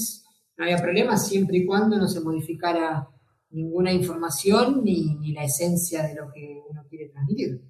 no 0.57 0.65
había 0.65 0.79
problema 0.79 1.17
siempre 1.17 1.59
y 1.59 1.67
cuando 1.67 1.97
no 1.97 2.09
se 2.09 2.21
modificara 2.21 3.09
ninguna 3.51 3.93
información 3.93 4.83
ni, 4.83 5.15
ni 5.17 5.33
la 5.33 5.45
esencia 5.45 6.03
de 6.03 6.15
lo 6.15 6.31
que 6.33 6.61
uno 6.69 6.85
quiere 6.89 7.09
transmitir. 7.11 7.63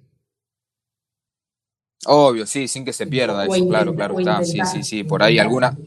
Obvio, 2.05 2.45
sí, 2.45 2.67
sin 2.67 2.83
que 2.83 2.93
se 2.93 3.07
pierda 3.07 3.45
eso, 3.45 3.67
claro, 3.67 3.95
claro, 3.95 4.19
está, 4.19 4.43
sí, 4.43 4.59
sí, 4.65 4.83
sí, 4.83 5.03
por 5.03 5.23
ahí 5.23 5.39
alguna... 5.39 5.77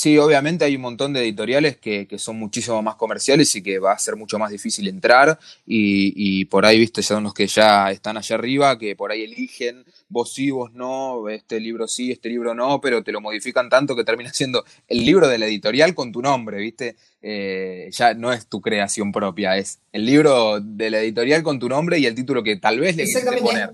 Sí, 0.00 0.16
obviamente 0.16 0.64
hay 0.64 0.76
un 0.76 0.80
montón 0.80 1.12
de 1.12 1.20
editoriales 1.20 1.76
que, 1.76 2.08
son 2.16 2.38
muchísimo 2.38 2.80
más 2.80 2.94
comerciales 2.94 3.54
y 3.54 3.62
que 3.62 3.78
va 3.78 3.92
a 3.92 3.98
ser 3.98 4.16
mucho 4.16 4.38
más 4.38 4.50
difícil 4.50 4.88
entrar 4.88 5.38
y, 5.66 6.42
por 6.46 6.64
ahí, 6.64 6.78
viste, 6.78 7.02
son 7.02 7.24
los 7.24 7.34
que 7.34 7.46
ya 7.46 7.90
están 7.90 8.16
allá 8.16 8.36
arriba, 8.36 8.78
que 8.78 8.96
por 8.96 9.12
ahí 9.12 9.24
eligen, 9.24 9.84
vos 10.08 10.32
sí, 10.32 10.50
vos 10.50 10.72
no, 10.72 11.28
este 11.28 11.60
libro 11.60 11.86
sí, 11.86 12.12
este 12.12 12.30
libro 12.30 12.54
no, 12.54 12.80
pero 12.80 13.04
te 13.04 13.12
lo 13.12 13.20
modifican 13.20 13.68
tanto 13.68 13.94
que 13.94 14.02
termina 14.02 14.32
siendo 14.32 14.64
el 14.88 15.04
libro 15.04 15.28
de 15.28 15.36
la 15.36 15.44
editorial 15.44 15.94
con 15.94 16.12
tu 16.12 16.22
nombre, 16.22 16.56
viste, 16.56 16.96
eh, 17.20 17.90
ya 17.92 18.14
no 18.14 18.32
es 18.32 18.46
tu 18.46 18.62
creación 18.62 19.12
propia, 19.12 19.58
es 19.58 19.80
el 19.92 20.06
libro 20.06 20.60
de 20.60 20.88
la 20.88 21.00
editorial 21.00 21.42
con 21.42 21.58
tu 21.58 21.68
nombre 21.68 21.98
y 21.98 22.06
el 22.06 22.14
título 22.14 22.42
que 22.42 22.56
tal 22.56 22.80
vez 22.80 22.96
le 22.96 23.04
quisiste 23.04 23.36
poner. 23.42 23.72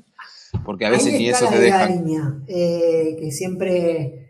Porque 0.65 0.87
a 0.87 0.91
veces 0.91 1.13
ni 1.13 1.29
eso 1.29 1.47
te 1.49 1.61
deja. 1.61 1.89
Eh, 2.49 3.17
que 3.21 3.31
siempre 3.31 4.26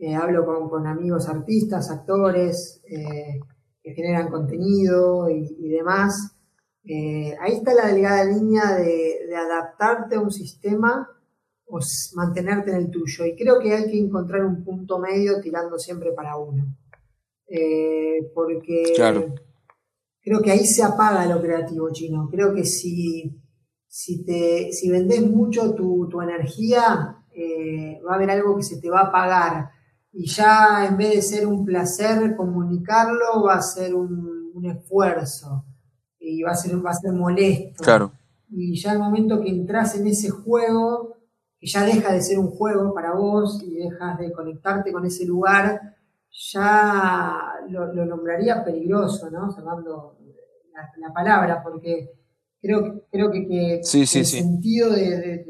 eh, 0.00 0.14
hablo 0.14 0.46
con, 0.70 0.86
amigos 0.86 1.28
artistas, 1.28 1.90
actores 1.90 2.80
eh, 2.88 3.40
que 3.82 3.94
generan 3.94 4.30
contenido 4.30 5.28
y, 5.28 5.68
demás. 5.68 6.36
Eh, 6.84 7.34
ahí 7.40 7.54
está 7.54 7.74
la 7.74 7.88
delgada 7.88 8.24
línea 8.24 8.76
de, 8.76 9.18
adaptarte 9.36 10.14
a 10.14 10.20
un 10.20 10.30
sistema 10.30 11.08
o 11.66 11.80
mantenerte 12.14 12.70
en 12.70 12.76
el 12.76 12.90
tuyo. 12.90 13.26
Y 13.26 13.34
creo 13.34 13.58
que 13.58 13.74
hay 13.74 13.90
que 13.90 13.98
encontrar 13.98 14.44
un 14.44 14.64
punto 14.64 15.00
medio 15.00 15.40
tirando 15.40 15.78
siempre 15.78 16.12
para 16.12 16.36
uno. 16.36 16.64
porque 18.34 18.82
creo 20.22 20.42
que 20.42 20.50
ahí 20.52 20.64
se 20.64 20.84
apaga 20.84 21.26
lo 21.26 21.40
creativo 21.42 21.90
chino. 21.92 22.28
Creo 22.30 22.54
que 22.54 22.64
si, 22.64 23.36
si, 23.88 24.24
te, 24.24 24.72
si 24.72 24.90
vendes 24.90 25.28
mucho 25.28 25.74
tu, 25.74 26.08
tu 26.08 26.22
energía, 26.22 27.16
va 28.06 28.12
a 28.12 28.14
haber 28.14 28.30
algo 28.30 28.56
que 28.56 28.62
se 28.62 28.80
te 28.80 28.88
va 28.88 29.00
a 29.00 29.06
apagar 29.08 29.77
y 30.12 30.26
ya 30.26 30.86
en 30.88 30.96
vez 30.96 31.14
de 31.14 31.22
ser 31.22 31.46
un 31.46 31.64
placer 31.64 32.34
comunicarlo, 32.36 33.42
va 33.44 33.54
a 33.54 33.62
ser 33.62 33.94
un, 33.94 34.28
esfuerzo 34.64 35.64
y 36.18 36.42
va 36.42 36.50
a 36.50 36.54
ser, 36.56 36.84
va 36.84 36.90
a 36.90 36.94
ser 36.94 37.12
molesto. 37.12 37.84
Claro. 37.84 38.10
Y 38.50 38.76
ya 38.76 38.92
el 38.92 38.98
momento 38.98 39.40
que 39.40 39.50
entras 39.50 39.94
en 39.94 40.08
ese 40.08 40.30
juego, 40.30 41.14
que 41.60 41.68
ya 41.68 41.84
deja 41.84 42.12
de 42.12 42.20
ser 42.20 42.40
un 42.40 42.50
juego 42.50 42.92
para 42.92 43.14
vos 43.14 43.62
y 43.62 43.76
dejas 43.76 44.18
de 44.18 44.32
conectarte 44.32 44.90
con 44.90 45.06
ese 45.06 45.24
lugar, 45.24 45.96
ya 46.52 47.38
lo, 47.68 48.04
nombraría 48.04 48.64
peligroso, 48.64 49.30
¿no? 49.30 49.54
Llamando 49.56 50.18
la, 51.00 51.12
palabra, 51.12 51.62
porque 51.62 52.10
creo, 52.60 53.04
creo 53.12 53.30
que, 53.30 53.80
el 53.80 54.06
sentido 54.06 54.90
de 54.90 55.44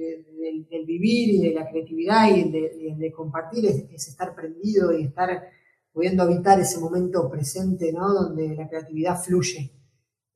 vivir 0.99 1.35
y 1.35 1.49
de 1.49 1.55
la 1.55 1.69
creatividad 1.69 2.29
y 2.35 2.51
de, 2.51 3.13
compartir 3.13 3.67
es, 3.67 4.09
estar 4.09 4.35
prendido 4.35 4.93
y 4.93 5.05
estar 5.05 5.49
pudiendo 5.93 6.23
habitar 6.23 6.61
ese 6.61 6.79
momento 6.79 7.29
presente, 7.31 7.93
¿no? 7.93 8.13
Donde 8.13 8.55
la 8.55 8.69
creatividad 8.69 9.21
fluye. 9.21 9.73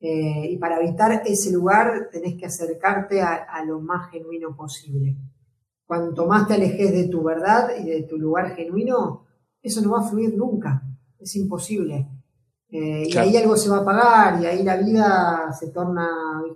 Eh, 0.01 0.49
y 0.51 0.57
para 0.57 0.77
habitar 0.77 1.23
ese 1.25 1.53
lugar 1.53 2.09
tenés 2.11 2.35
que 2.37 2.47
acercarte 2.47 3.21
a, 3.21 3.65
lo 3.65 3.81
más 3.81 4.11
genuino 4.11 4.57
posible. 4.57 5.17
Cuanto 5.87 6.27
más 6.27 6.49
te 6.49 6.55
alejes 6.55 6.93
de 6.93 7.09
tu 7.09 7.23
verdad 7.23 7.71
y 7.79 7.85
de 7.85 8.03
tu 8.03 8.19
lugar 8.19 8.57
genuino, 8.57 9.27
eso 9.63 9.81
no 9.81 9.93
va 9.93 10.01
a 10.01 10.09
fluir 10.09 10.37
nunca. 10.37 10.83
Es 11.19 11.37
imposible. 11.37 12.09
Eh, 12.69 13.05
y 13.07 13.17
ahí 13.19 13.37
algo 13.37 13.57
se 13.57 13.69
va 13.69 13.79
a 13.79 13.81
apagar 13.83 14.43
y 14.43 14.47
ahí 14.47 14.63
la 14.63 14.77
vida 14.77 15.53
se 15.53 15.71
torna 15.71 16.09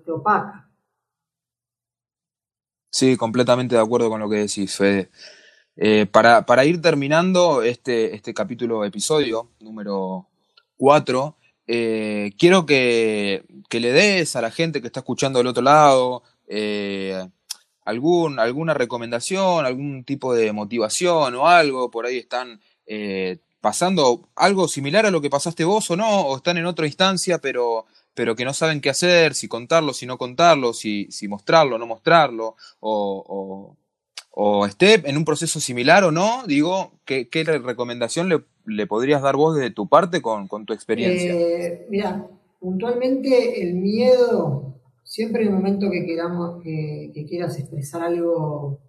opaca. 0.09 0.66
Sí, 2.97 3.19
completamente 3.19 3.75
de 3.75 3.83
acuerdo 3.83 4.09
con 4.09 4.21
lo 4.21 4.31
que 4.31 4.37
decís, 4.37 4.75
Fede. 4.75 5.11
Eh, 5.77 6.07
para, 6.07 6.65
ir 6.65 6.81
terminando 6.81 7.63
este, 7.63 8.15
este 8.15 8.33
capítulo, 8.33 8.87
episodio 8.87 9.51
número 9.61 10.29
4, 10.79 11.37
eh, 11.67 12.33
quiero 12.39 12.65
que, 12.65 13.45
le 13.71 13.93
des 13.93 14.35
a 14.35 14.41
la 14.41 14.51
gente 14.51 14.81
que 14.81 14.87
está 14.87 15.01
escuchando 15.01 15.39
del 15.39 15.49
otro 15.49 15.63
lado 15.63 16.23
eh, 16.49 17.23
algún, 17.85 18.39
alguna 18.39 18.73
recomendación, 18.73 19.67
algún 19.67 20.03
tipo 20.05 20.33
de 20.33 20.55
motivación 20.55 21.35
o 21.35 21.49
algo. 21.49 21.91
Por 21.91 22.07
ahí 22.07 22.17
están 22.17 22.63
pasando 23.61 24.31
algo 24.35 24.69
similar 24.69 25.05
a 25.05 25.11
lo 25.11 25.21
que 25.21 25.29
pasaste 25.29 25.65
vos 25.67 25.91
o 25.91 25.97
no, 25.97 26.23
o 26.23 26.37
están 26.39 26.57
en 26.57 26.65
otra 26.65 26.87
instancia, 26.87 27.43
pero 27.43 27.85
pero 28.17 28.35
que 28.35 28.47
no 28.47 28.55
saben 28.55 28.81
qué 28.81 28.89
hacer, 28.89 29.35
si 29.35 29.47
contarlo, 29.47 29.93
si 29.93 30.07
no 30.07 30.17
contarlo, 30.17 30.73
si, 30.73 31.07
si 31.11 31.29
mostrarlo, 31.29 31.77
no 31.77 31.87
mostrarlo, 31.87 32.57
o, 32.81 33.77
esté 34.67 35.09
en 35.09 35.17
un 35.19 35.25
proceso 35.25 35.61
similar 35.61 36.03
o 36.03 36.11
no, 36.11 36.43
digo, 36.47 36.93
¿qué, 37.05 37.29
recomendación 37.45 38.31
le, 38.67 38.87
podrías 38.87 39.21
dar 39.23 39.37
vos 39.37 39.55
desde 39.55 39.71
tu 39.71 39.87
parte 39.89 40.23
con, 40.23 40.49
tu 40.65 40.73
experiencia? 40.73 41.33
Eh, 41.33 41.87
mira, 41.91 42.27
puntualmente 42.59 43.63
el 43.63 43.75
miedo, 43.75 44.81
siempre 45.05 45.43
en 45.43 45.49
el 45.49 45.55
momento 45.55 45.91
que, 45.91 46.07
queramos, 46.07 46.63
que, 46.63 47.27
quieras 47.29 47.59
expresar 47.59 48.03
algo, 48.03 48.81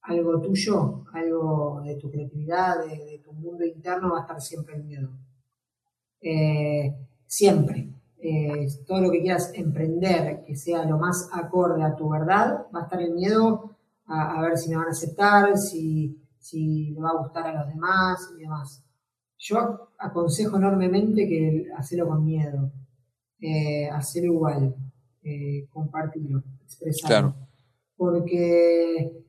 algo 0.00 0.40
tuyo, 0.40 1.04
algo 1.12 1.82
de 1.84 1.96
tu 1.96 2.10
creatividad, 2.10 2.86
de, 2.86 3.20
tu 3.22 3.34
mundo 3.34 3.66
interno, 3.66 4.12
va 4.12 4.20
a 4.20 4.22
estar 4.22 4.40
siempre 4.40 4.76
el 4.76 4.84
miedo. 4.84 5.10
Eh, 6.22 6.94
siempre. 7.26 7.88
Eh, 8.24 8.68
todo 8.86 9.00
lo 9.00 9.10
que 9.10 9.20
quieras 9.20 9.50
emprender 9.52 10.44
que 10.46 10.54
sea 10.54 10.84
lo 10.84 10.96
más 10.96 11.28
acorde 11.32 11.82
a 11.82 11.96
tu 11.96 12.08
verdad, 12.08 12.66
va 12.72 12.80
a 12.80 12.82
estar 12.84 13.02
el 13.02 13.14
miedo 13.14 13.76
a, 14.06 14.40
ver 14.42 14.56
si 14.56 14.70
me 14.70 14.76
van 14.76 14.86
a 14.86 14.90
aceptar, 14.90 15.58
si, 15.58 16.22
si 16.38 16.92
le 16.92 17.00
va 17.00 17.10
a 17.10 17.18
gustar 17.18 17.48
a 17.48 17.64
los 17.64 17.68
demás 17.68 18.32
y 18.36 18.42
demás. 18.42 18.84
Yo 19.38 19.88
aconsejo 19.98 20.56
enormemente 20.56 21.26
que 21.26 21.66
hacerlo 21.76 22.06
con 22.06 22.24
miedo, 22.24 22.70
eh, 23.40 23.88
hacerlo 23.90 24.34
igual, 24.34 24.76
eh, 25.24 25.66
compartirlo, 25.70 26.44
expresarlo. 26.62 27.34
Porque 27.96 29.24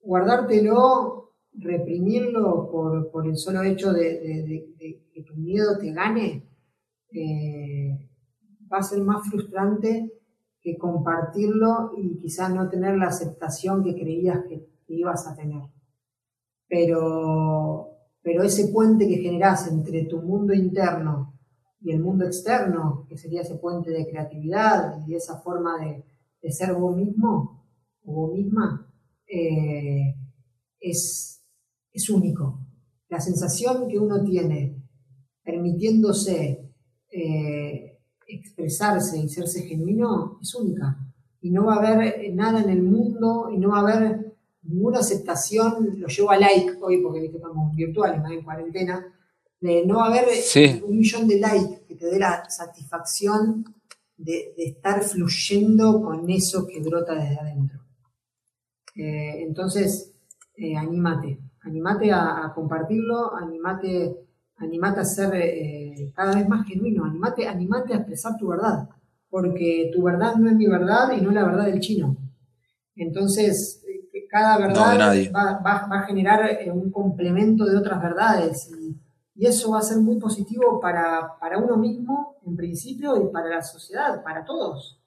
guardártelo, 0.00 1.32
reprimirlo 1.54 2.70
por, 3.10 3.26
el 3.26 3.38
solo 3.38 3.62
hecho 3.62 3.90
de, 3.92 5.00
que 5.14 5.22
tu 5.22 5.34
miedo 5.36 5.78
te 5.78 5.92
gane, 5.92 6.46
eh, 7.12 8.10
va 8.74 8.80
a 8.80 8.82
ser 8.82 9.00
más 9.02 9.28
frustrante 9.28 10.12
que 10.60 10.76
compartirlo 10.76 11.92
y 11.96 12.16
quizás 12.16 12.52
no 12.52 12.68
tener 12.68 12.96
la 12.96 13.06
aceptación 13.06 13.84
que 13.84 13.94
creías 13.94 14.44
que, 14.48 14.68
ibas 14.86 15.26
a 15.26 15.34
tener. 15.34 15.62
Pero, 16.68 17.88
pero 18.22 18.42
ese 18.42 18.68
puente 18.68 19.08
que 19.08 19.16
generás 19.16 19.66
entre 19.66 20.04
tu 20.04 20.22
mundo 20.22 20.52
interno 20.52 21.34
y 21.80 21.90
el 21.90 22.00
mundo 22.00 22.24
externo, 22.26 23.06
que 23.08 23.16
sería 23.16 23.42
ese 23.42 23.56
puente 23.56 23.90
de 23.90 24.06
creatividad 24.06 25.04
y 25.06 25.14
esa 25.14 25.38
forma 25.40 25.78
de, 25.78 26.04
ser 26.50 26.74
vos 26.74 26.94
mismo 26.94 27.64
o 28.04 28.12
vos 28.12 28.32
misma, 28.32 28.86
eh, 29.26 30.14
es, 30.78 31.42
es 31.90 32.10
único. 32.10 32.60
La 33.08 33.20
sensación 33.20 33.88
que 33.88 33.98
uno 33.98 34.22
tiene 34.22 34.82
permitiéndose 35.42 36.70
eh, 37.10 37.83
expresarse 38.26 39.18
y 39.18 39.28
serse 39.28 39.62
genuino, 39.62 40.38
es 40.42 40.54
única. 40.54 40.98
Y 41.40 41.50
no 41.50 41.66
va 41.66 41.76
a 41.76 41.78
haber 41.78 42.34
nada 42.34 42.62
en 42.62 42.70
el 42.70 42.82
mundo 42.82 43.48
y 43.52 43.58
no 43.58 43.70
va 43.70 43.78
a 43.78 43.82
haber 43.82 44.34
ninguna 44.62 45.00
aceptación, 45.00 45.98
lo 45.98 46.08
llevo 46.08 46.30
a 46.30 46.38
like 46.38 46.78
hoy 46.80 47.02
porque 47.02 47.26
estamos 47.26 47.74
virtuales, 47.74 48.20
más 48.20 48.32
en 48.32 48.42
cuarentena, 48.42 49.06
de 49.60 49.84
no 49.86 49.96
va 49.96 50.06
a 50.06 50.08
haber 50.08 50.26
un 50.84 50.96
millón 50.96 51.28
de 51.28 51.38
likes 51.38 51.84
que 51.86 51.94
te 51.94 52.06
dé 52.06 52.18
la 52.18 52.48
satisfacción 52.48 53.64
de, 54.16 54.54
estar 54.56 55.02
fluyendo 55.02 56.02
con 56.02 56.28
eso 56.30 56.66
que 56.66 56.80
brota 56.80 57.14
desde 57.14 57.38
adentro. 57.38 57.80
Eh, 58.94 59.42
entonces, 59.42 60.12
eh, 60.56 60.76
anímate, 60.76 61.40
anímate 61.60 62.12
a, 62.12 62.52
compartirlo, 62.54 63.34
anímate, 63.34 64.23
animate 64.56 65.00
a 65.00 65.04
ser 65.04 65.34
eh, 65.34 66.12
cada 66.14 66.34
vez 66.34 66.48
más 66.48 66.66
genuino, 66.66 67.04
anímate, 67.04 67.48
animate 67.48 67.92
a 67.92 67.96
expresar 67.96 68.36
tu 68.36 68.48
verdad, 68.48 68.88
porque 69.28 69.90
tu 69.94 70.02
verdad 70.02 70.36
no 70.36 70.48
es 70.48 70.56
mi 70.56 70.66
verdad 70.66 71.12
y 71.16 71.20
no 71.20 71.30
es 71.30 71.34
la 71.34 71.44
verdad 71.44 71.66
del 71.66 71.80
chino. 71.80 72.16
Entonces, 72.96 73.84
cada 74.28 74.58
verdad 74.58 74.96
va, 75.34 75.86
a 75.90 76.06
generar 76.06 76.58
un 76.72 76.90
complemento 76.90 77.64
de 77.64 77.76
otras 77.76 78.02
verdades 78.02 78.70
y, 78.70 78.96
eso 79.36 79.72
va 79.72 79.80
a 79.80 79.82
ser 79.82 79.98
muy 79.98 80.20
positivo 80.20 80.78
para, 80.80 81.36
para 81.40 81.58
uno 81.58 81.76
mismo, 81.76 82.36
en 82.46 82.56
principio, 82.56 83.20
y 83.20 83.32
para 83.32 83.48
la 83.48 83.62
sociedad, 83.62 84.22
para 84.22 84.44
todos. 84.44 85.00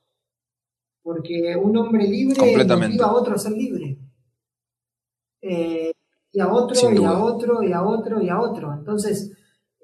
Porque 1.01 1.55
un 1.55 1.77
hombre 1.77 2.05
libre 2.05 2.57
motiva 2.67 3.05
a 3.05 3.13
otro 3.13 3.35
a 3.35 3.37
ser 3.37 3.53
libre. 3.53 3.97
Eh, 5.41 5.93
y 6.37 6.39
a 6.39 6.47
otro, 6.49 6.93
y 6.93 7.03
a 7.03 7.13
otro, 7.13 7.63
y 7.63 7.73
a 7.73 7.81
otro, 7.81 8.21
y 8.21 8.29
a 8.29 8.39
otro. 8.39 8.71
Entonces, 8.71 9.31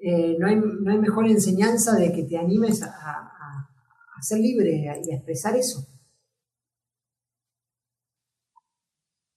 eh, 0.00 0.36
no, 0.38 0.46
hay, 0.46 0.54
no, 0.54 0.88
hay, 0.88 0.98
mejor 0.98 1.26
enseñanza 1.26 1.96
de 1.96 2.12
que 2.12 2.22
te 2.22 2.38
animes 2.38 2.80
a, 2.80 2.90
a, 2.90 4.22
ser 4.22 4.38
libre 4.38 4.76
y 4.76 4.86
a 4.86 5.16
expresar 5.16 5.56
eso. 5.56 5.84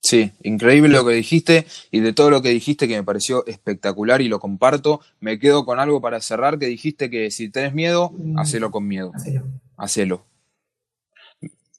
Sí, 0.00 0.30
increíble 0.44 0.90
lo 0.90 1.04
que 1.04 1.14
dijiste 1.14 1.66
y 1.90 1.98
de 1.98 2.12
todo 2.12 2.30
lo 2.30 2.40
que 2.40 2.50
dijiste 2.50 2.86
que 2.86 2.96
me 2.96 3.02
pareció 3.02 3.44
espectacular 3.46 4.20
y 4.20 4.28
lo 4.28 4.38
comparto. 4.38 5.00
Me 5.18 5.40
quedo 5.40 5.64
con 5.64 5.80
algo 5.80 6.00
para 6.00 6.20
cerrar 6.20 6.60
que 6.60 6.66
dijiste 6.66 7.10
que 7.10 7.32
si 7.32 7.50
tenés 7.50 7.74
miedo, 7.74 8.12
mm. 8.16 8.38
hacelo 8.38 8.70
con 8.70 8.86
miedo. 8.86 9.10
Hacelo. 9.12 9.42
Hacelo 9.76 10.27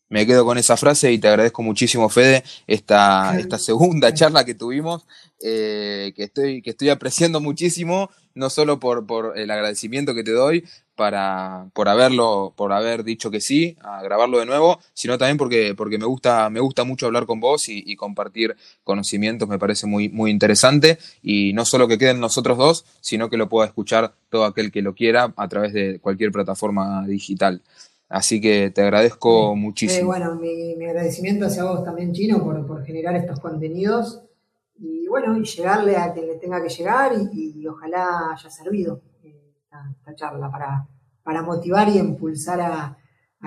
me 0.09 0.25
quedo 0.25 0.43
con 0.43 0.57
esa 0.57 0.75
frase 0.75 1.11
y 1.11 1.19
te 1.19 1.27
agradezco 1.27 1.63
muchísimo, 1.63 2.09
Fede, 2.09 2.43
esta, 2.67 3.39
esta 3.39 3.57
segunda 3.57 4.13
charla 4.13 4.43
que 4.43 4.55
tuvimos, 4.55 5.05
eh, 5.41 6.11
que, 6.15 6.23
estoy, 6.23 6.61
que 6.61 6.71
estoy 6.71 6.89
apreciando 6.89 7.39
muchísimo, 7.39 8.09
no 8.33 8.49
solo 8.49 8.79
por, 8.79 9.05
por 9.05 9.37
el 9.37 9.51
agradecimiento 9.51 10.13
que 10.13 10.23
te 10.23 10.31
doy 10.31 10.65
para, 10.95 11.67
por, 11.73 11.87
haberlo, 11.87 12.53
por 12.57 12.73
haber 12.73 13.05
dicho 13.05 13.31
que 13.31 13.39
sí, 13.39 13.77
a 13.79 14.01
grabarlo 14.03 14.39
de 14.39 14.45
nuevo, 14.45 14.81
sino 14.93 15.17
también 15.17 15.37
porque, 15.37 15.73
porque 15.73 15.97
me, 15.97 16.05
gusta, 16.05 16.49
me 16.49 16.59
gusta 16.59 16.83
mucho 16.83 17.05
hablar 17.05 17.25
con 17.25 17.39
vos 17.39 17.69
y, 17.69 17.95
compartir 17.95 18.57
conocimientos, 18.83 19.47
me 19.47 19.57
parece 19.57 19.87
muy, 19.87 20.09
muy 20.09 20.29
interesante, 20.29 20.97
y 21.23 21.53
no 21.53 21.63
solo 21.63 21.87
que 21.87 21.97
queden 21.97 22.19
nosotros 22.19 22.57
dos, 22.57 22.85
sino 22.99 23.29
que 23.29 23.37
lo 23.37 23.47
pueda 23.47 23.67
escuchar 23.67 24.13
todo 24.29 24.43
aquel 24.43 24.73
que 24.73 24.81
lo 24.81 24.93
quiera 24.93 25.33
a 25.37 25.47
través 25.47 25.71
de 25.71 25.99
cualquier 25.99 26.33
plataforma 26.33 27.07
digital. 27.07 27.61
Así 28.09 28.41
que 28.41 28.71
te 28.71 28.81
agradezco 28.81 29.55
muchísimo. 29.55 30.07
bueno, 30.07 30.33
mi, 30.33 30.73
agradecimiento 30.83 31.45
hacia 31.45 31.63
vos 31.63 31.83
también, 31.83 32.11
Chino, 32.11 32.43
por, 32.43 32.83
generar 32.83 33.15
estos 33.15 33.39
contenidos 33.39 34.23
y 34.79 35.07
bueno, 35.07 35.37
y 35.37 35.43
llegarle 35.43 35.95
a 35.95 36.11
quien 36.11 36.25
le 36.25 36.37
tenga 36.37 36.61
que 36.61 36.69
llegar 36.69 37.11
y, 37.31 37.67
ojalá 37.67 38.31
haya 38.33 38.49
servido 38.49 39.03
eh, 39.21 39.53
esta, 39.61 40.15
charla 40.15 40.49
para, 40.49 40.87
para, 41.21 41.43
motivar 41.43 41.87
y 41.87 41.99
impulsar 41.99 42.59
a, 42.61 42.97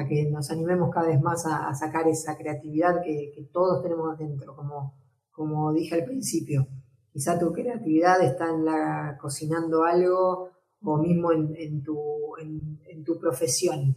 que 0.09 0.31
nos 0.31 0.49
animemos 0.53 0.91
cada 0.95 1.09
vez 1.09 1.21
más 1.21 1.45
a, 1.45 1.75
sacar 1.75 2.07
esa 2.07 2.39
creatividad 2.39 3.03
que, 3.03 3.49
todos 3.53 3.83
tenemos 3.83 4.17
dentro, 4.17 4.55
como, 4.55 4.95
como 5.33 5.73
dije 5.73 5.97
al 5.97 6.05
principio. 6.05 6.69
Quizá 7.13 7.37
tu 7.37 7.53
creatividad 7.53 8.23
está 8.23 8.49
en 8.49 8.65
la 8.65 9.19
cocinando 9.21 9.83
algo 9.83 10.51
o 10.85 10.99
mismo 10.99 11.33
en, 11.33 11.83
tu, 11.83 12.37
en 12.39 13.05
tu 13.05 13.19
profesión 13.19 13.97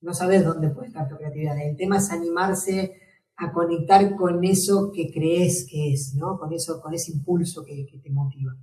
no 0.00 0.14
sabes 0.14 0.44
dónde 0.44 0.70
puede 0.70 0.88
estar 0.88 1.08
tu 1.08 1.16
creatividad. 1.16 1.60
El 1.60 1.76
tema 1.76 1.98
es 1.98 2.10
animarse 2.10 3.00
a 3.36 3.52
conectar 3.52 4.14
con 4.16 4.44
eso 4.44 4.90
que 4.94 5.10
crees 5.12 5.66
que 5.70 5.92
es, 5.92 6.14
¿no? 6.14 6.38
Con 6.38 6.52
eso, 6.52 6.80
con 6.80 6.94
ese 6.94 7.12
impulso 7.12 7.64
que, 7.64 7.86
te 8.02 8.10
motiva. 8.10 8.56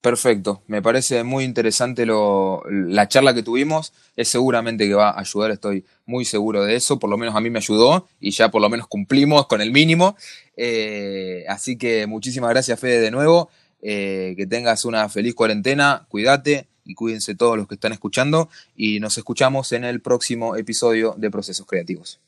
Perfecto, 0.00 0.62
me 0.66 0.82
parece 0.82 1.22
muy 1.22 1.44
interesante 1.44 2.04
lo, 2.04 2.64
la 2.68 3.06
charla 3.06 3.34
que 3.34 3.44
tuvimos, 3.44 3.92
es 4.16 4.28
seguramente 4.28 4.88
que 4.88 4.94
va 4.94 5.10
a 5.10 5.20
ayudar, 5.20 5.52
estoy 5.52 5.84
muy 6.06 6.24
seguro 6.24 6.64
de 6.64 6.74
eso, 6.74 6.98
por 6.98 7.08
lo 7.08 7.16
menos 7.16 7.36
a 7.36 7.40
mí 7.40 7.50
me 7.50 7.60
ayudó 7.60 8.08
y 8.18 8.32
ya 8.32 8.50
por 8.50 8.60
lo 8.60 8.68
menos 8.68 8.88
cumplimos 8.88 9.46
con 9.46 9.60
el 9.60 9.70
mínimo, 9.70 10.16
eh, 10.56 11.44
así 11.48 11.78
que 11.78 12.08
muchísimas 12.08 12.50
gracias 12.50 12.80
Fede 12.80 13.00
de 13.00 13.12
nuevo, 13.12 13.48
eh, 13.80 14.34
que 14.36 14.44
tengas 14.48 14.84
una 14.84 15.08
feliz 15.08 15.36
cuarentena, 15.36 16.04
cuídate, 16.08 16.66
y 16.84 16.94
cuídense 16.94 17.34
todos 17.34 17.56
los 17.56 17.68
que 17.68 17.74
están 17.74 17.92
escuchando 17.92 18.48
y 18.76 19.00
nos 19.00 19.18
escuchamos 19.18 19.72
en 19.72 19.84
el 19.84 20.00
próximo 20.00 20.56
episodio 20.56 21.14
de 21.16 21.30
Procesos 21.30 21.66
Creativos. 21.66 22.20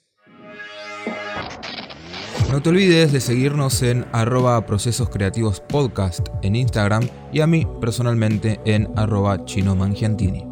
No 2.51 2.63
te 2.63 2.69
olvides 2.69 3.13
de 3.13 3.21
seguirnos 3.21 3.83
en 3.83 4.07
arroba 4.13 4.65
procesos 4.65 5.09
creativos 5.09 5.61
podcast 5.61 6.29
en 6.43 6.55
Instagram 6.55 7.09
y 7.33 7.41
a 7.41 7.49
mí 7.49 7.67
personalmente 7.81 8.61
en 8.65 8.89
arroba 8.97 9.45
chinomangiantini. 9.45 10.45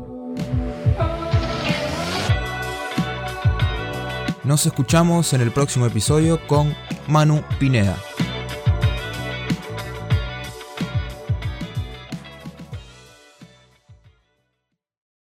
Nos 4.43 4.67
escuchamos 4.67 5.33
en 5.35 5.43
el 5.43 5.53
próximo 5.53 5.87
episodio 5.87 6.45
con 6.49 6.75
Manu 7.07 7.45
Pineda. 7.61 7.97